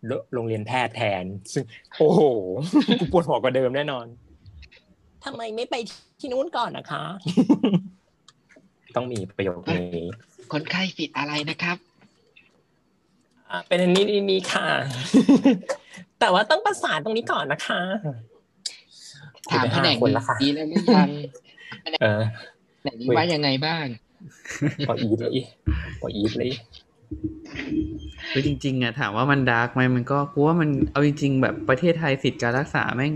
[0.06, 1.64] โรโรงเรียนแพทย์แทน ซึ่ง
[1.98, 2.20] โอ้โห
[3.00, 4.06] กูปวดหัวกว่าเดิมแน่นอน
[5.24, 5.74] ทำไมไม่ไป
[6.20, 7.02] ที่นู้นก่อนนะคะ
[8.96, 10.06] ต้องมีประโยคนี้
[10.52, 11.91] คนไข้ผิดอะไรนะครับอะ
[13.68, 14.66] เป็นอันนี้นี่นี่ค่ะ
[16.20, 17.80] แต่ว่าต้องประสานตรงนี้ก่อนนะคะ
[19.50, 21.08] ถามแผนกคนละค่ะนี้แล้วหรือยัง
[22.02, 22.22] เออ
[22.80, 23.84] แผนกนี้ว่ายังไงบ้าง
[24.88, 25.38] ปออีทเลย
[26.00, 26.50] ปออีทเลย
[28.30, 33.12] คือจริงๆอะถามว่ามันดาร์กไหมมันก็กูว่ามันเอาจริงๆแบบประเทศไทยสิทธิการรักษาแม่ง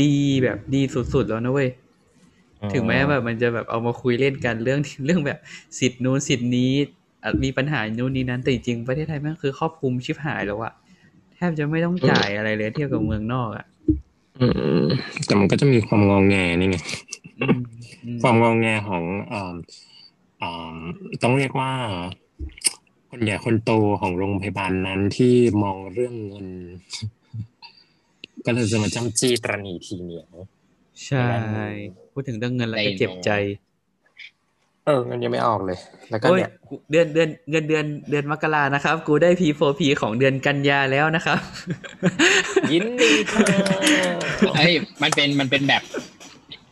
[0.00, 1.70] ดีแบบดีสุดๆแล้วนะเว้ย
[2.72, 5.38] ถึงแม้แบบมันจะแบบเอามาคุยเล่นกันเรื่องเรื่องแบบ
[5.78, 6.95] สิทธิ์นู้นสิทธิ์นี้อาจ
[7.44, 10.72] มีปัญหานู้นนี้นั้นแต่จริงๆประเทศไทยแม่งคือครอบคลุมชิบหายแล้วอะ
[11.34, 13.66] แทบจะไม่ต้องจ่ายอะไรเลยเทียบกับเมืองนอกอะ
[14.40, 14.46] อื
[14.80, 14.82] ม
[15.26, 16.76] แต่มันก็จะมีความงองแงนี่ไง
[17.40, 17.58] อืม
[18.04, 19.02] อืมความงองแงของ
[19.32, 19.54] อ่า
[20.42, 20.76] อ่า
[21.22, 21.72] ต้องเรียกว่า
[23.10, 26.48] คนใหญ่คนโตของโรงพยาบาลนั้นที่มองเรื่องเงิน
[28.44, 30.32] ก็เลยจะมาจ้ำจี้ตรณีทีเหนียว
[31.06, 31.26] ใช่
[32.12, 33.30] พูดถึงเรื่องเงินแล้วก็เจ็บใจ
[34.86, 35.78] เออเงินยังไม่ออกเลย
[36.10, 41.38] แล้วก็โอ้ยเนี่ยกูเดือนเดือนเงินเดือนเดือนมกรานะครับ กูได้ P4P ของเดือนกันยาแล้วนะครับ
[42.72, 43.46] ยินดีค่ะ
[44.56, 44.72] เอ้ย
[45.02, 45.82] มันเป็นมันเป็นแบบ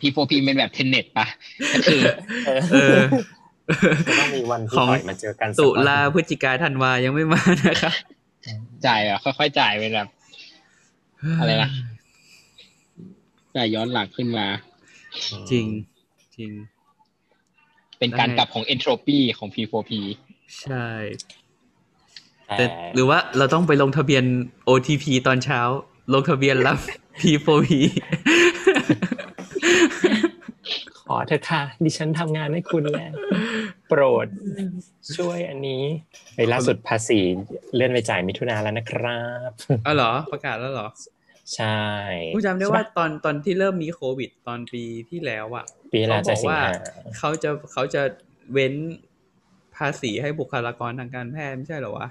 [0.00, 1.26] P4P เป็นแบบเทนเน็ตปะ
[1.72, 2.00] ก็คือ
[2.46, 2.98] เออเออ
[4.06, 7.94] จะต้องมีวันที่ของปล่อยมาเจอกันสักตุวันลาพฤศจิกาธันวายังไม่มานะครับ
[8.86, 10.08] จ่ายแบบค่อยๆจ่ายเป็นแบบ
[11.38, 11.70] อะไรนะ
[13.56, 14.46] จ่ายย้อนหลังขึ้นมา
[15.50, 15.66] จริง
[16.36, 16.50] จริง
[17.98, 19.90] เป็นการกลับของ entropy ของ P4P
[20.62, 20.86] ใช่
[22.46, 24.24] แต่แต่หรือว่าเราต้องไปลงทะเบียน
[24.68, 25.60] OTP ตอนเช้า
[26.12, 26.78] ลงทะเบียนรับ
[27.20, 27.68] P4P
[31.08, 33.12] ขอเถอะค่ะ ดิฉันทำงานให้คุณแล้ว
[33.88, 34.26] โปรด
[35.16, 35.82] ช่วยอันนี้
[36.36, 37.20] ในล่าสุดภาษี
[37.74, 39.50] เลื่อนไปจ่ายมิถุนาแล้วนะครับ
[39.86, 40.88] อ๋อเหรอ ประกาศแล้วเหรอ
[41.54, 41.78] ใช่
[42.34, 46.72] กูจำได้ว่าตอนตอนที่เริ่มมีโควิด ตอนปีที่แล้วอะปีหเขาน้าบจะอกสิงว่าหา
[47.18, 48.02] เขาจะเขาจะ
[48.52, 48.74] เว้น
[49.76, 52.08] ภาษีให้บุคลากรทางการแพทย์ไม่ใช่เหรอวะ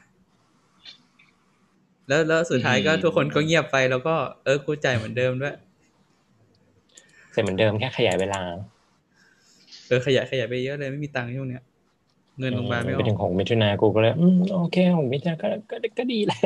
[2.08, 5.56] แล้วแล้วสุดท้ายก็อืมทุกคนก็เงียบไปแล้วก็เออกูจ่ายเหมือนเดิมด้วย
[7.32, 8.42] เสร็จเหมือนเดิมแค่ขยายเวลา
[9.88, 11.64] เออขยายขยายไปเยอะเลยไม่มีตังค์ช่วงเนี้ย
[12.40, 16.40] เงินโรงพยาบาลไม่อไปอถึงกของมิถุนากูก็เลยอืมโอเคของมิถุนาก็ก็ก็ดีแหละ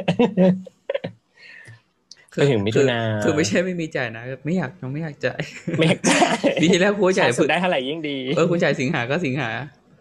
[2.38, 5.39] ไปถึงมิถุนาคือคือไม่ใช่ไม่มีจ่ายนะ ไม่อยากยังไม่อยากจ่าย
[5.77, 9.49] ไม่อยากจ่ายปีที่แล้วกูจ่ายสุดได้เท่าไหร่ยิ่งดีเออกูจ่ายสิงหาก็สิงหา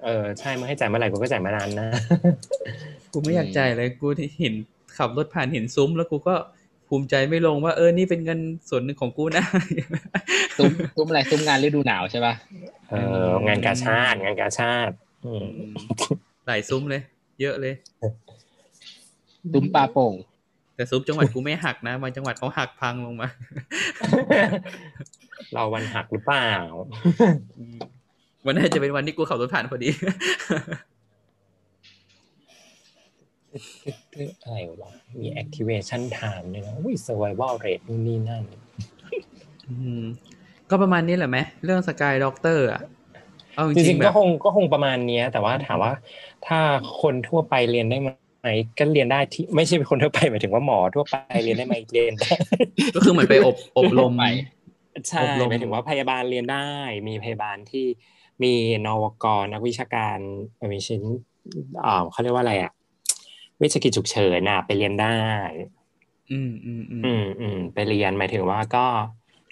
[0.05, 1.89] เออใช่เมื่อให้จ่ายเมื่อไหร่กูก็จ่ายเมื่อนั้นนะ
[3.13, 4.07] กูไม่อยากจ่ายเลยกู
[4.41, 4.55] เห็น
[4.97, 6.35] ขับรถผ่านเห็นซุ้มแล้วกูก็
[6.89, 9.45] ภูมิใจไม่ลงว่าเออนี่เป็นเงินส่วนหนึ่งของกูนะ
[10.59, 12.35] ซุ้มซุ้มอะไรซุ้มงานฤดูหนาวใช่ปะ
[12.91, 12.95] เอ
[13.29, 15.47] องานกาชาติงานกาชาติอืม
[16.47, 17.03] หลายซุ้มเลย
[17.41, 17.75] เยอะเลย
[19.53, 20.15] ซุ้มปลาโป่ง
[20.77, 23.29] แต่ซุ้มจังหวัดกูไม่หักนะบางจังหวัดเขาหักพังลงมา
[25.53, 26.51] เราวันหักหรือเปล่า
[28.47, 29.91] วันน่าจะเป็นวันที่กูขับรถผ่านพอดี
[34.43, 38.45] อะไรวะ มี activation time ด้วยนะอุ้ย survival rate นู่นนี่นั่น
[39.69, 40.05] อืม
[40.71, 42.81] ก็ประมาณนี้แหละไหม เรื่อง sky doctor อะ
[43.55, 45.93] เอาจจริริงงๆๆแบก็บคงก็คงประมาณเนี้ยแต่ว่าถามว่า
[46.47, 46.59] ถ้า
[47.03, 48.09] คนทั่วไปเรียนได้ไหม
[48.79, 52.33] ก็เรียนได้ที่ไม่ใช่คนทั่วไปหมายถึงว่าหมอทั่วไปเรียนได้ไหมเรียนได้
[52.95, 54.25] ก็คือเหมือนไปอบอบรมไป
[55.09, 56.69] ใช่อบรมหมายถึงว่าพยาบาลเรียนได้
[57.09, 57.87] มีพยาบาลที่
[58.43, 58.55] มี
[58.87, 60.19] นวกรนักวิชาการ
[60.73, 61.03] มีชิ้น
[61.87, 62.73] อ่าเขาเรียกว่าอะไรอะ
[63.63, 65.19] เวชกิจฉุกเฉินน่ะไปเรียนได้
[66.33, 68.87] อืมอืมอืมอืมอืมไปเรียนหมายถึงว่าก็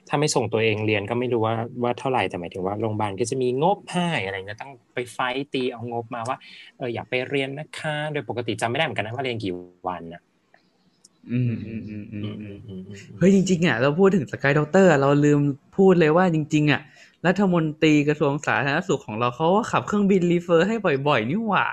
[0.08, 6.36] ถ้าไม่ส่งตัวเองเรียนก็ไม่รู้ว่าว่าเท่าไหร่แต่หมายถึงว่าโรงพยาบาลก็จะมีงบให้อะไรเงี้ยต้องไป fight ตีเอางบมาว่า
[6.78, 9.52] เอออยากไปเรียนนะคะ โดยปกติจำไม่ได้เหมือนกันนะว่าเรียนกี่
[9.88, 10.22] วันอะ
[11.32, 15.40] อืมอืมอืมอืมอืมอืมอืมอืมเฮ้ยจริงๆอะเราพูดถึง sky doctor เราลืม
[15.76, 16.80] พูดเลยว่าจริง ๆ อะ
[17.26, 20.76] รัฐมนตรีกระทรวงสาธารณสุขของเราเขาก็ขับเครื่องบิน refer ให้
[21.08, 21.66] บ่อยๆนี่หว่า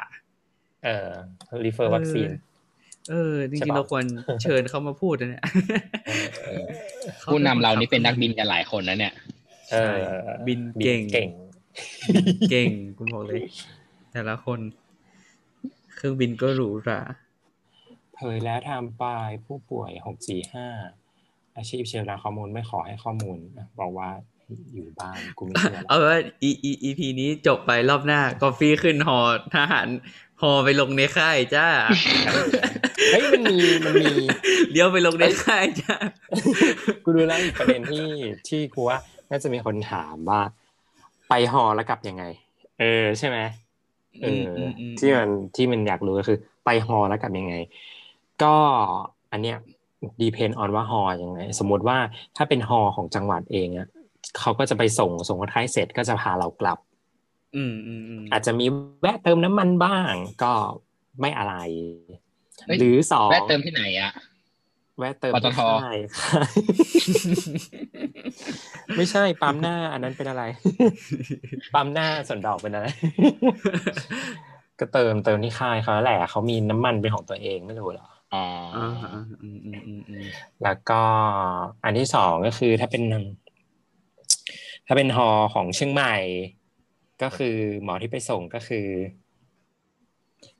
[0.86, 1.10] เออ
[1.66, 2.30] รีเฟอร์วัคซีน
[3.10, 4.04] เออจใช่ริงๆปะเราควร
[4.43, 5.43] เชิญเขามาพูดนะเนี่ย
[6.43, 6.66] เออ
[7.32, 9.14] ผู้นำเรานี่เป็นนักบินกันหลายคนนะเนี่ย
[9.72, 9.99] เออ
[10.47, 11.30] บินเก่ง เก่ง
[12.52, 13.41] เก่งคุณบอกเลย
[14.14, 14.60] แต่ละคน
[15.95, 17.02] เครื่องบินก็หรูหรา
[18.16, 20.68] เผยแล้วไทม์ปลายผู้ป่วยหกสี่ห้า
[21.58, 24.10] อาชีพเชียร์ราข้อมูลไม่ขอให้ข้อมูลอะบอกว่า
[24.74, 29.20] อยู่บ้านกูไม่เชื่อเอาว่า e e e p นี้จบไปรอบหน้ากาแฟขึ้นหอ
[29.56, 29.88] ทหาร
[30.41, 31.68] หอไปลงในค่ายจ้า
[33.12, 34.14] เฮ้ยมันมีมันมี
[34.72, 35.95] เลี้ยวไปลงในค่ายจ้า
[37.04, 38.08] กูดูแล้วอีกประเด็นที่
[38.47, 38.97] ที่กูว่า
[39.30, 40.41] น่าจะมีคนถามว่า
[41.30, 42.24] ไปหอแล้วกลับยังไง
[42.80, 43.38] เออใช่ไหม
[44.22, 47.56] เอออมอืมที่มันที่มันอยากรู้ก็คือ ไปหอแล้วกลับยังไง
[48.43, 48.56] ก็
[49.32, 49.58] อันเนี้ย
[50.22, 51.97] ดีเพนออนว่าหอยังไง สมมติว่า
[52.38, 53.88] ถ้าเป็นหอของจังหวัดเองอะ
[54.40, 56.78] เขาก็จะไปส่งส่งคนไข้เสร็จก็จะพาเรากลับ
[57.56, 58.66] อืมอืมอืมอาจจะมี
[59.02, 60.14] แวะเติมน้ำมันบ้าง
[60.44, 60.54] ก็
[61.20, 61.56] ไม่อะไร
[62.66, 64.12] เฮ้ยหรือสองแวะเติมที่ไหนอะ
[65.00, 66.42] แวะเติมปตทใช่ค่ะ
[68.98, 70.44] ไม่ใช่ปั๊มหน้า อันนั้นเป็นอะไร
[71.74, 72.88] ปั๊มหน้าส่วนดอกเป็นอะไร
[74.80, 80.26] ก็เติมเติมที่ค่ายเขาแหละเขามีน้ำมันเป็นของตัวเองไม่รู้เหรออ๋ออ่าอ่าอืมอืมอืมอืม
[80.64, 81.02] แล้วก็
[81.84, 83.04] อันที่สองก็คือถ้าเป็น
[84.88, 86.16] ถ้าเป็นฮอของเชียงใหม่
[87.24, 88.88] ก็คือหมอที่ไปส่งก็คือ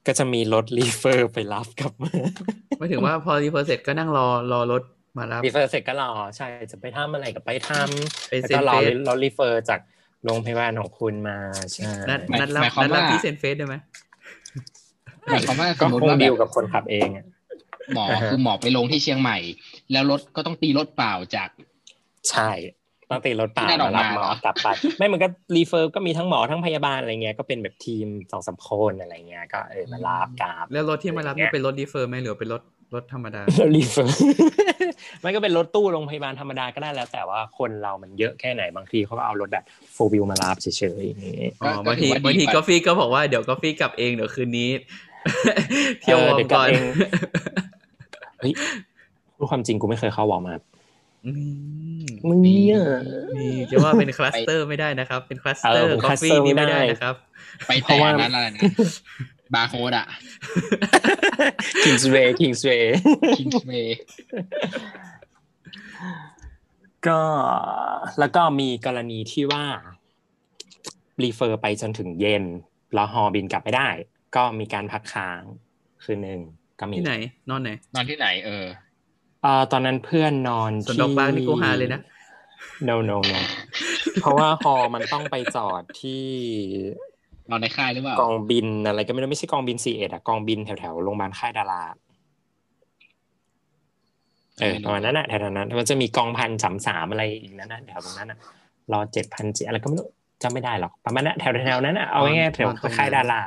[0.08, 2.12] ก็จะมีรถ refer ไปรับกลับมา
[2.78, 4.84] ไม่ถึงว่าพอ refer เสร็จก็นั่งรอรอรถ
[5.18, 9.80] มารับ referเสร็จก็รอใช่จะไปทำอะไรก็ไปทำไปแล้วเซ็นก็รอเฟสรอ refer จาก
[10.24, 11.38] โรงพยาบาลของคุณมา
[11.74, 13.76] ใช่นัดนัดรับหมายความนัดรับว่าที่เซ็นเฟซได้ไหม
[15.28, 17.26] หมายความว่าสก็มมคติงว่าแบดีลบกับคนขับเองอะ
[17.94, 19.38] หมออ่าฮะคือหมอไปลงที่เชียงใหม่
[19.92, 21.50] แล้วรถก็ต้องตีรถเปล่าจาก
[22.30, 22.50] ใช่
[23.12, 32.62] ต้องตีรถเปล่าที่นั่นออกมารับมาหมอเหรอกลับไปไม่มันก็รีเฟอร์ก็มีทั้งหมอทั้งพยาบาลอะไรเงี้ยก็เป็นแบบทีมสองสามคนอะไรเงี้ยก็เออมารับกลับแล้วรถที่มารับนี่เป็นรถรีเฟอร์ไหมหรือเป็นรถ
[32.96, 34.16] รถธรรมดาแล้วรีเฟอร์
[35.24, 44.70] มันก็เป็นรถตู้โรงพยาบาลธรรมดาก็ได้แล้ว แต่ว่าคนเรามันเยอะแค่ไหนบางทีเขาก็เอารถแบบโฟวิวมารับเฉยๆอย่างงี้อ๋อก็บางทีถือว่าดีบางทีกว่ากาแฟก็บอกว่าเดี๋ยวกาแฟกลับเองเดี๋ยวคืนนี้
[46.02, 46.84] เที่ยววอร์มก่อนเดี๋ยวกลับเอง
[48.40, 48.54] เฮ้ย
[49.38, 50.71] พูดความจริงกูไม่เคยเข้าวอร์มาอืม
[52.28, 52.78] มึงเนี่ย
[53.38, 57.16] นี่จะว่าเป็นคลัสเตอร์ไม่ได้นะครับ เป็นคลัสเตอเออร์เป็นกาแฟ cluster นี่ไม่ไม่ได้ได้นะครับ
[57.68, 58.62] ไปเพแต่ราะว่านั้นอะไรนะ
[59.54, 60.08] บาร์โค้ดอะ
[61.84, 62.96] คิงส์เวย์คิงส์เวย์
[63.38, 63.98] คิงส์เวย์
[67.08, 67.22] ก็
[68.20, 69.66] แล้วก็มีกรณีที่ว่า
[71.24, 72.44] รีเฟอร์ไปจนถึงเย็น
[72.94, 73.90] แล้วฮอบินกลับไม่ได้
[74.36, 75.42] ก็มีการพักค้าง
[76.04, 76.40] คืนหนึ่ง
[76.80, 77.16] ก็มีที่ไหน
[77.50, 82.02] นอนไหน นอนที่ไหนเออเอ่อตอนนั้นเพื่อนนอนส่วนที่ดอกบางนี่กูหาเลยนะ
[82.88, 83.40] no no no
[84.22, 86.26] เพราะว่าฮอมันต้องไปจอดที่
[87.50, 91.82] นอนในค่ายหรือเปล่ากองบินอะไรก็ไม่รู้ไม่ใช่กองบินสี่เอ็ดอะกองบินแถวแถวๆโรงพยาบาลค่ายดารา
[94.60, 98.38] เออประมาณนั้นอะแถวๆนั้นมันจะมีกองพันสามสามอะไรอีกนั้นนะแถวตรงนั้นอะ
[98.92, 100.08] รอเจ็ดพันอะไรก็ไม่รู้
[100.44, 103.42] จำไม่ได้หรอกประมาณนั้นแถวแถวๆนั้นอะเอาง่ายๆแถวนอนตรงนั้นค่ายดารา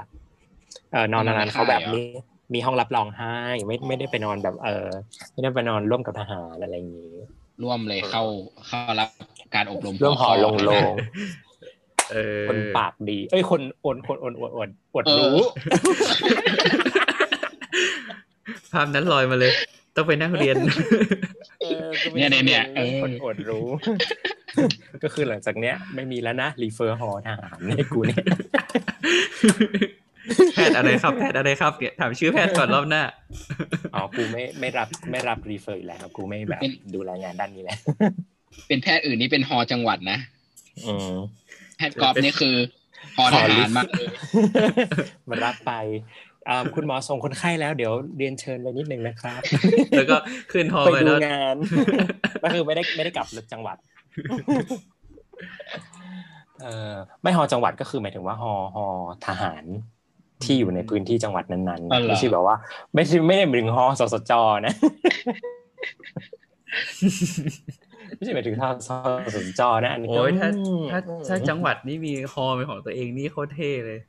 [0.93, 2.03] เออนอนนั้นเขาแบบมี
[2.53, 4.89] มีห้องรับรองให้ไม่ไม่ได้ไปนอนแบบ เออ
[5.33, 7.15] ไม่ได้ไปนอนร่วมกับทหารอะไรอย่างนี้
[7.62, 8.23] ร่วมเลยเข้า
[8.66, 9.09] เข้ารับ
[9.55, 10.93] การอบรมร่วมหอลงโลง
[12.12, 15.39] เออคนปากดี เอ้ยคนอดคนอดอดอดอดเออรู้
[18.73, 19.53] ภาพนั้นลอยมาเลย
[19.97, 20.57] ต้องไปนั่งเรียน
[21.61, 23.66] เออก็ไม่เนี่ยเนี่ยเนี่ยเออคนอดรู้
[25.03, 28.25] ก็คือหลังจากเนี้ย ไม่มีแล้วนะ refer ฮอทหารในกูเนี่ย
[30.55, 33.03] แพทย์อะไรครับแพทย์อะไรครับเนี่ยถามชื่อแพทย์ก่อนรอบหน้า
[33.95, 37.79] อ๋อกูไม่ไม่รับไม่รับ refer อีกแล้วกูไม่แบบเป็นดูแลงานด้านนี้แล้ว
[38.69, 40.19] เป็นแพทย์อื่นนี่เป็นฮอจังหวัดนะ
[40.87, 41.15] อืม
[41.77, 42.55] แพทย์กอล์ฟนี่คือ
[43.17, 44.09] ฮอทหารมากเลย
[45.29, 45.73] มารับไป
[46.49, 49.41] อ่าคุณหมอส่งคนไข้แล้วเดี๋ยวเรียนเชิญไปนิดนึงนะครับ
[49.97, 50.17] แล้วก็
[50.53, 51.57] ขึ้นฮอไปไปดูแล้วงาน
[52.43, 53.77] ก็คือไม่ได้ไม่ได้กลับจังหวัด
[56.63, 58.87] เออไม่ฮอจังหวัดก็คือหมายถึงว่าฮอฮอ
[59.27, 59.65] ทหาร
[60.43, 62.56] ที่อยู่ในพื้นที่จังหวัดนั้นอ๋อๆเหรอไม่ใช่แบบว่า
[62.94, 64.32] ไม่ใช่ไม่ได้หมายถึงฮอสสจ
[64.66, 64.74] นะ
[68.16, 68.90] ไม่ใช่หมายถึงทอส
[69.35, 70.98] สจนะอันนี้ก็โอ้ยถ้าอืมถ้า
[71.28, 74.01] ถ้าจังหวัดนี่มีฮอเป็นของตัวเองนี่โคตรเท่เลย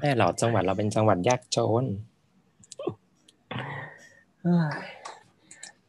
[0.00, 1.84] แน่หรอจังหวัดเราเป็นจังหวัดยากจน
[4.42, 4.74] เอ้ย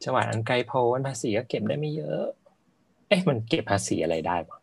[0.04, 2.24] จังหวัดอันไกลโพ้นภาษีก็เก็บได้ไม่เยอะ
[3.08, 4.58] เอ๊ะมันเก็บภาษีอะไรได้ปะ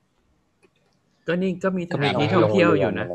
[1.27, 3.07] ก็นี่ก็มีสก็ถานที่ท่องเที่ยวอยู่นะ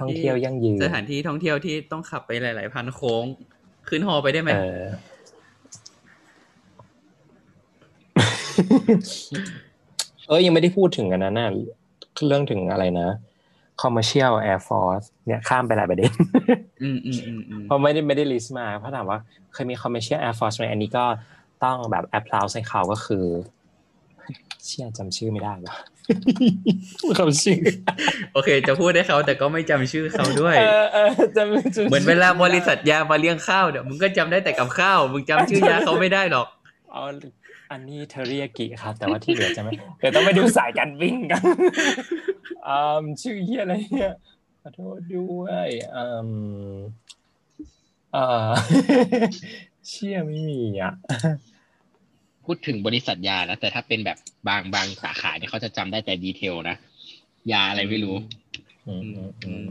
[0.00, 3.24] ท่องเที่ยวยั่งยืนสถานที่ท่องเที่ยวที่ต้องขับไปหลาย ๆ พันโค้ง
[3.88, 4.84] ขึ้นฮอไปได้ไหมเออ
[10.26, 11.50] เออยังไม่ได้พูดถึงอันนั้นน่ะ
[12.26, 13.08] เรื่องถึงอะไรนะ
[13.82, 16.10] commercial air force เนี่ยข้ามไปหลายประเด็น
[16.82, 19.18] อืมอืมอืมอืมเพราะไม่ได้ไม่ได้ลิสต์มาเพราะถามว่า
[19.52, 21.04] เคยมี commercial air force ไหมอันนี้ก็
[21.64, 23.24] ต้องแบบ applause ให้เขาก็คือ
[24.64, 25.74] เชี่ยจำชื่อไม่ได้ว่ะ
[27.18, 27.58] คำชื่อ
[28.32, 36.46] โอเค จะพูดให้เขาแต่ก็ไม่จำชื่อเขาด้วยเออเออจำจำเหมือนเวลาบริษัทยามาเลี้ยงข้าวเดี๋ยวมึงก็จำได้แต่กับข้าว มึงจำชื่อยาเขาไม่ได้หรอก
[36.92, 37.02] เอา
[37.72, 41.42] อันนี้เทอริยากิครับ แต่ว่าที่เหลือจะไม่เดี๋ยวต้องไปดูสายการบินกัน
[42.68, 44.14] อืมชื่อเฮียอะไรเนี่ย
[44.62, 46.28] ขอโทษด้วยอืม
[48.12, 48.50] เอ่อ
[49.88, 50.92] เชี่ยไม่มีอะ
[52.48, 54.18] พูดถึงบริษัทยานะ แต่ถ้าเป็นแบบ
[54.48, 56.76] บางบางสาขาเนี่ยเขาจะจำได้แต่ detail นะ
[57.52, 58.16] ยาอะไรไม่รู้
[58.86, 59.66] อืมอืมอืม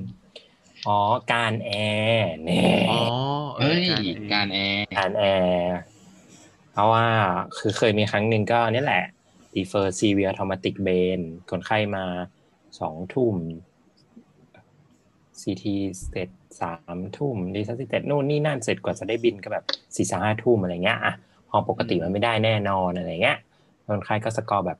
[0.87, 0.99] อ๋อ
[1.33, 1.71] กานต์แอ
[2.11, 3.01] ร์แน่อ๋อ
[3.57, 5.77] เอ้ยกานต์กานต์แอร์กานต์แอร์
[6.73, 7.05] เพราะว่า
[7.57, 9.03] คือเคยมีครั้งหนึ่งก็นี่แหละ
[9.55, 12.05] refer severe traumatic brain คนไข้มา
[12.79, 13.35] สองทุ่ม
[15.41, 15.65] CT
[16.09, 16.29] เสร็จ
[16.61, 19.63] สามทุ่ม discuss เสร็จนู่นนี่นั่นเสร็จกว่าจะได้บินก็แบบ
[19.95, 21.13] สี่สห้าทุ่มอะไรเงี้ยอะ
[21.49, 23.37] พอปกติมันไม่ได้แน่นอนอะไรเงี้ย
[23.87, 24.79] คนไข้ก็สกอร์แบบ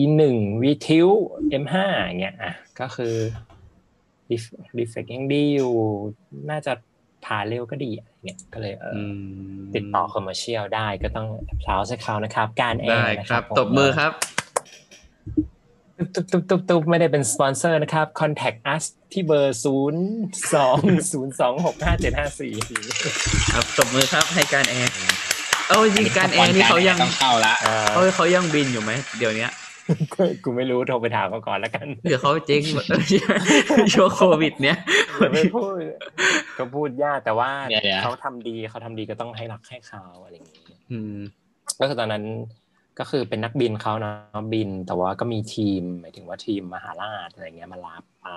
[0.00, 1.08] e หนึ่งวีทิว
[1.62, 3.14] m ห้าอย่างเงี้ยอะก็คือ
[4.78, 5.72] reflex ยังดีอยู่
[6.50, 6.72] น่าจะ
[7.24, 9.12] ผ่าเร็วก็ดีอะไรเงี้ยก็เลยเอออือ
[9.56, 11.28] มติดต่อ commercial ได้ก็ต้อง
[11.62, 14.12] พลาวให้เขานะครับ กานต์แอร์ได้นะครับครับตบมือครับ
[16.14, 20.04] ตุ๊บตุ๊บตุ๊บตุ๊บไม่ได้เป็นสปอนเซอร์นะครับ contact us ที่เบอร์ศูนย์
[20.54, 20.78] สอง
[21.12, 22.52] ศูนย์สองหกห้าเจ็ดห้าสี่
[23.52, 24.92] ครับตบมือครับให้การแอร์
[25.74, 27.54] เอ้าจริงการแอร์นี่เขายังต้องเข้าละ
[27.90, 29.50] เขาเขายังบินอยู่ไหมเดี๋ยวเนี้ย
[30.44, 32.84] กูไม่รู้โทรไปถามเขาก่อนแล้วกันหรือเขาเจ๊งหมด
[33.94, 34.78] ช่วงโควิด เนี้ย
[35.32, 35.72] ไม่พูด
[36.58, 40.60] ก็พูดยากแต่ว่าเดี๋ยวเดี๋ยวเขาทำดีเขาทำดีก็ต้องให้รักให้เขาอะไรอย่างนี้
[40.90, 41.16] อืม
[41.80, 42.24] ก็คือตอนนั้น
[42.98, 48.28] ก็คือเป็นนักบินเขาเนาะบิน แต่ว่าก็มีทีมหมายถึงว่าทีมมหาราชอะไรเงี้ยมารับไป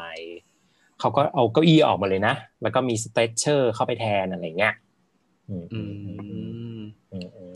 [1.00, 4.74] เขาก็เอาเก้าอี้ออกมาเลยนะ แล้วก็มีสเตรชเชอร์เข้าไปแทนอะไรเงี้ย
[5.50, 5.68] อืม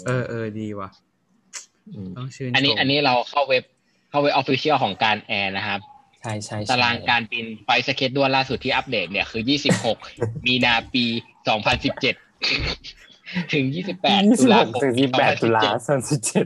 [0.07, 0.89] เออเออดีว่ะ
[2.07, 3.63] มต้องชื่นอันนี้ชมอันนี้เราเข้าเว็บ
[4.09, 5.79] เข้าเว็บออฟฟิเชียลของการแอร์นะครับ
[6.21, 9.43] ใช่ใช่ใช่ตารางการบินไฟล์สเก็ตด้วนล่าสุดที่อัปเดตเนี่ยคือ
[9.93, 11.05] 26 มีนาปี
[12.29, 13.93] 2017 ถึง 28ยี่ตุสิ
[14.47, 16.45] บลาหกคมถึงยี่สิบแปดตุลา2017สามสิบเจ็ด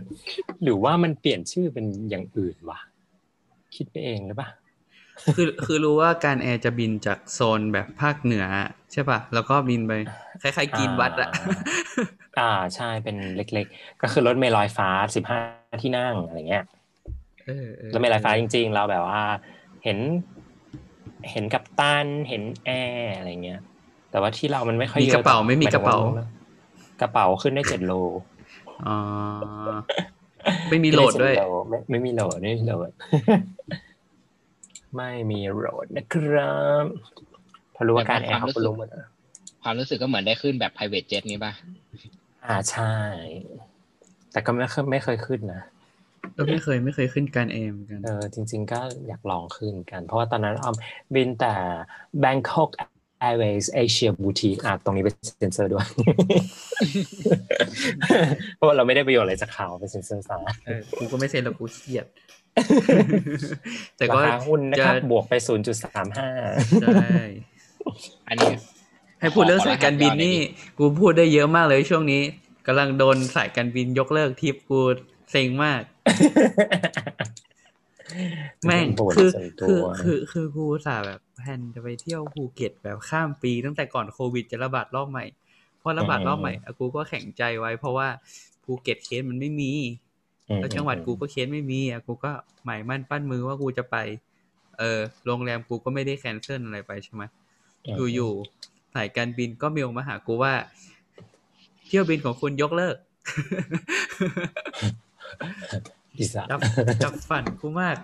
[0.63, 2.79] หรือว่ามันเปลี่ยนชื่อเป็นอย่างอื่นวะ
[3.75, 4.49] คิดไปเองหรือปะ
[5.35, 8.45] คือคือรู้ว่าการแอร์จะบินจากโซนแบบภาคเหนือ
[8.91, 9.91] ใช่ป่ะ แล้วก็บินไป
[10.41, 11.29] คล้ายๆกินวัดอะ
[12.39, 15.39] อ่าใช่เป็นเล็ก ๆ ก็คือรถเมล์ลอยฟ้าสิบห้า
[15.81, 16.65] ที่นั่งอะไรเงี้ย
[17.45, 19.21] เออเออรถเมล์ลอยฟ้าจริง ๆ เราแบบว่า
[19.83, 19.97] เห็น
[21.31, 23.61] เห็นกับตันเห็นแอร์อะไรเงี้ย
[24.11, 25.97] แต่ว่าที่เรามันไม่ค่อยมีเยกอะระเป๋าไม่มีกระเป๋า
[27.01, 27.93] กระเป๋าขึ้นได้เจ็ดโล
[28.87, 28.97] อ๋อ
[30.69, 31.35] ไม่มีโหลดด้วย
[31.69, 32.89] ไม่ไม่มีโหลดไม่มีโหลด
[34.95, 36.85] ไม่มีโหลดนะครับ
[37.75, 39.05] พอรู้ว่ากานต์แอร์เขาก็รู้หมดอะ
[39.63, 41.53] ความรู้สึกก็เหมือนได้ขึ้นแบบ private jet นี้ป่ะ
[42.47, 42.93] อ่าใช่
[44.31, 45.61] แต่ก็ไม่เคยไม่เคยขึ้นนะ
[46.33, 50.75] เออไม่เคยไม่เคยขึ้นกานต์แอร์เหมือนกันเออจริง ๆ ก็อยากลองขึ้นกัน เพราะว่าตอนนั้นออม
[51.13, 51.53] บินแต่
[52.23, 52.69] Bangkok
[53.27, 55.87] Airways Asia Boutique อะตรงนี้เป็นเซ็นเซอร์ด้วย
[58.55, 62.05] เพราะว่าเราไม่ได้ประโยชน์อะไรจากข่าวเป็นเซ็นเซอร์ซะเออกูก็ไม่เซ็นแล้วกูเครียด
[63.97, 65.33] แต่ราก็คาหุ้นนะครับจะบวกไป
[65.73, 67.17] 0.35 ใช่
[68.27, 68.53] อันนี้
[69.25, 70.37] ให้พูดเรื่องสายการบินนี่
[70.77, 72.21] กูพูดได้เยอะมากเลยช่วงนี้
[72.67, 74.81] กำลังโดนสายการบินยกเลิกทริปกู
[75.31, 75.81] เซ็งมาก
[78.65, 85.25] แม่งบ่นคือส่วนตัคือวคือคือกูอุตสาห์แบบ plan จะไปเที่ยวภูเก็ตแบบข้ามปีตั้งแต่ก่อนโควิดจะระบาดรอบใหม่
[85.81, 88.07] พอระบาดรอบใหม่อะกูก็แข็งใจไว้ เพราะว่า
[88.63, 89.71] ภูเก็ตเคสมันไม่มี
[90.49, 92.31] อืมแล้วจังหวัดกูก็เคสไม่มีอะกูก็
[92.65, 93.95] หมายมั่นปั้นมือว่ากูจะไป
[94.79, 97.23] เออโรงแรมกูก็ไม่ได้ cancel อะไรไปใช่ไหม
[97.87, 100.53] มอยู่ๆ สายการบินก็เมลมาหากูว่า
[101.87, 102.95] เที่ยวบินของคุณยกเลิก
[106.17, 106.59] อีสัสดับ
[107.03, 107.97] ดับฝันกูมาก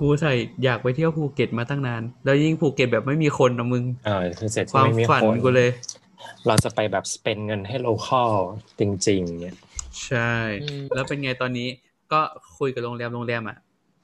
[0.00, 0.32] กูใส่
[0.64, 5.70] อยากไปเที่ยวภูเก็ตมาตั้งนาน แล้วยิ่งภูเก็ตแบบไม่มีคนนะมึงเออคือเสร็จคที่วามไม่มีฝันคนกูเลย
[6.46, 8.32] เราจะไปแบบ spend เงินให้ local
[8.78, 9.56] จริงๆเนี่ย
[10.04, 10.32] ใช่
[10.62, 11.68] อืมแล้วเป็นไงตอนนี้
[12.12, 12.20] ก็
[12.58, 13.58] คุยกับโรงแรมโรงแรมอะ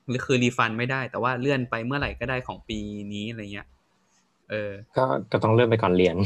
[0.09, 2.79] หรือคือ refund ไม่ได้ แต่ว่าเลื่อนไปเมื่อไหร่ก็ได้ของปี
[3.15, 3.67] นี้อะไรเงี้ย
[4.51, 6.17] เออ ก็ก็ต้องเลื่อนไปก่อนเรียน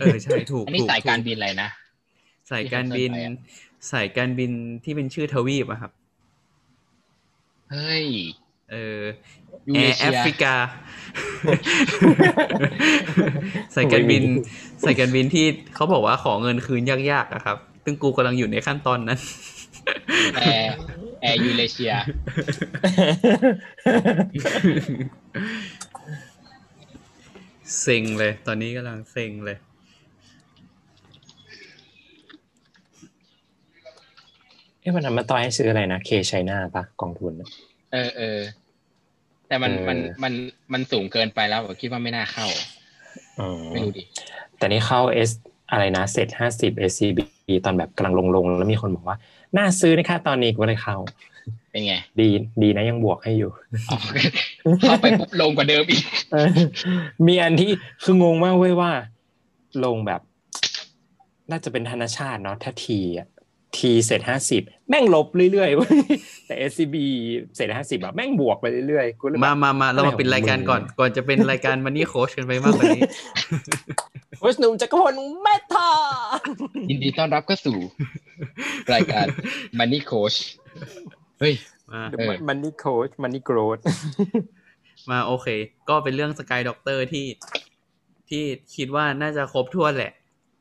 [0.00, 1.70] เออใช่ถูกอันนี้ถูกสายการถูบินอะไรนะ
[2.50, 4.50] สายการบินที่เขาเลื่อนไปอะสายการบิน
[4.84, 5.92] ที่เป็นชื่อทวีปอะครับ
[7.72, 8.06] เฮ้ย
[8.72, 9.00] เออ
[9.66, 10.54] ยูแอเอร์แอเชียฟริกา
[13.74, 14.40] สายการบินไม่มี
[14.84, 19.20] สายการบินที่เขาบอกว่าขอเงินคืนยากๆอะครับซึ่งกูกำลังอยู่ในขั้นตอนนั้น
[20.40, 21.92] Air Air Eurasia
[27.80, 29.58] เซ็งเลย ตอนนี้กำลังเซ็งเลย
[34.80, 37.48] เอ๊ะวันนั้นมาต่อยให้ซื้ออะไรนะ K-CHINA ปะกองทุนน่ะ
[37.92, 38.40] เออเออ
[39.48, 40.32] แต่มันเออมันมัน
[40.72, 42.46] มันสูงเกินไปแล้วผมคิดว่าไม่น่าเข้า
[43.38, 44.02] อืมไม่รู้ดิ
[44.56, 45.30] แต่นี่เข้า S
[45.70, 47.18] อะไรนะเสร็จห้าสิบ SCB
[47.64, 49.16] ตอนแบบกำลังลงลงๆแล้วมีคนบอกว่า
[49.56, 50.96] น่าซื้อนะคะตอนนี้กูก็เลยเข้า
[51.76, 52.28] เป็นไง ดี
[52.62, 53.50] ดีนะยังบวกให้อยู่
[53.90, 53.96] อ๋อ
[54.80, 56.48] เข้าไปปุ๊บลงกว่าเดิมอีกเออ
[57.26, 57.70] มีอันที่
[58.04, 58.90] คืองงมากเว้ยว่า
[59.84, 60.20] ลงแบบ
[61.50, 63.26] น่าจะเป็นธนชาติเนาะถ้าทีอะ
[63.76, 65.96] ทีเสร็จห้าสิบแม่งลบเรื่อยๆเว้ย
[66.46, 66.96] แต่ SCB
[67.56, 73.02] SET ห้าสิบอะแม่งบวกไปเรื่อยๆกูเลยแบบมามามาเรามาอะไรของปิดรายการก่อนมึงก่อนจะเป็นรายการ Money Coach กันไปมากกว่านี้
[74.38, 75.90] โค้ชหนุ่มจักรพลเมทา
[76.90, 77.78] ยินดีต้อนรับเข้าสู่
[78.94, 79.26] รายการ
[79.78, 80.38] Money Coach
[81.38, 81.54] เฮ้ย
[81.90, 83.78] มาเออม Money Coach Money Coach
[85.10, 85.48] มาโอเค
[85.88, 87.26] ก็เป็นเรื่อง Sky Doctor ที่
[88.28, 88.42] ที่
[88.76, 90.12] คิดว่าน่าจะครบถ้วนแหละ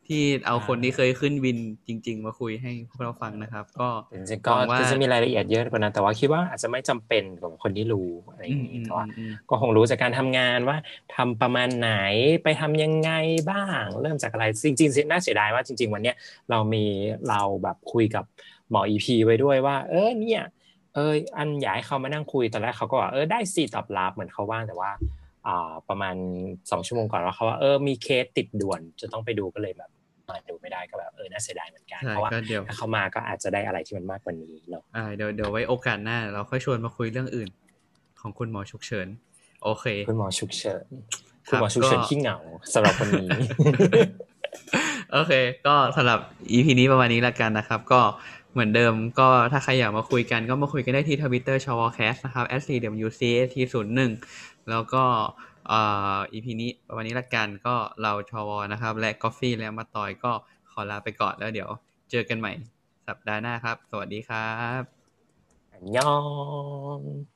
[0.07, 1.57] ที่เอาคนที่เคยขึ้นวิน
[1.87, 10.77] จริง ๆ มาคุยให้พวกเราฟังนะครับ ก็จริงๆก็หวังว่าจะมีรายละเอียดเยอะกว่านั้นแต่ว่าคิดว่าอาจจะไม่จำเป็นกับคนที่รู้อะไรออืย่ามงอืนี้มแต่ว่าอืมก็คงรู้จากการทำงานว่า
[11.15, 11.91] ทำประมาณไหน
[12.43, 13.11] ไปทำยังไง
[13.51, 16.15] บ้าง เริ่มจากอะไรจริงๆน่าเสียดายว่าจริง ๆ วันเนี้ย
[16.49, 16.83] เรามี
[17.29, 18.23] เราแบบคุยกับ
[18.69, 20.41] หมออีพีไว้ด้วยว่า เออเนี่ย
[20.95, 24.91] เอออันอยากให้เขามานั่งคุยตอนแรกเขาก็ว่าเออได้สิตอบรับเหมือนเขาว่างแต่ว่า
[25.47, 26.15] อ่าประมาณ
[26.71, 29.89] สองชั่วโมงก่อนว่าเขาว่าเออมีเคสติดด่วนจะต้องไปดูก็เลยแบบ
[30.29, 37.49] มาดูไม่ได้ก็แบบเออน่าเสียดายเหมือนกันใช่เพราะว่าก็เดี๋ยวถ้าเขามาก็อาจจะได้อะไรที่มันมากกว่านี้เนาะอ่าเดี๋ยวเดี๋ยวไว้โอกาสหน้า เราค่อยชวนมาคุยเรื่องอื่น
[38.21, 39.07] ของคุณหมอฉุกเฉิน
[39.63, 40.85] โอเค คุณหมอฉุกเฉิน
[41.47, 42.37] คคุณรับหมอฉุกเฉินก็ขี้เหงา
[42.73, 43.27] สำหรับคนนี้
[45.13, 45.33] โอเค
[45.67, 46.19] ก็สำหรับ
[46.51, 48.01] EP นี้ประมาณนี้ละกันนะครับ ก็
[48.55, 52.71] เหมือนเดิมก็ถ้าใครอยากมาคุยกันก็มาคุยกันได้ที่ทวิตเตอร์ชอวอแคสต์นะครับ s c
[53.05, 53.85] w c s t 0
[54.27, 55.03] 1แล้วก็
[55.87, 60.31] อีพีนี้ประมาณนี้ละกันก็เราชวนะครับ และก o ฟฟี่และมาต่อยก็
[60.71, 61.69] ขอลาไปก่อนแล้วเดี๋ยว
[62.11, 62.51] เจอกันใหม่
[63.07, 64.81] สัปดาห์หน้าครับ สวัสดีครับ
[65.71, 66.13] อันยอ
[66.97, 67.34] ง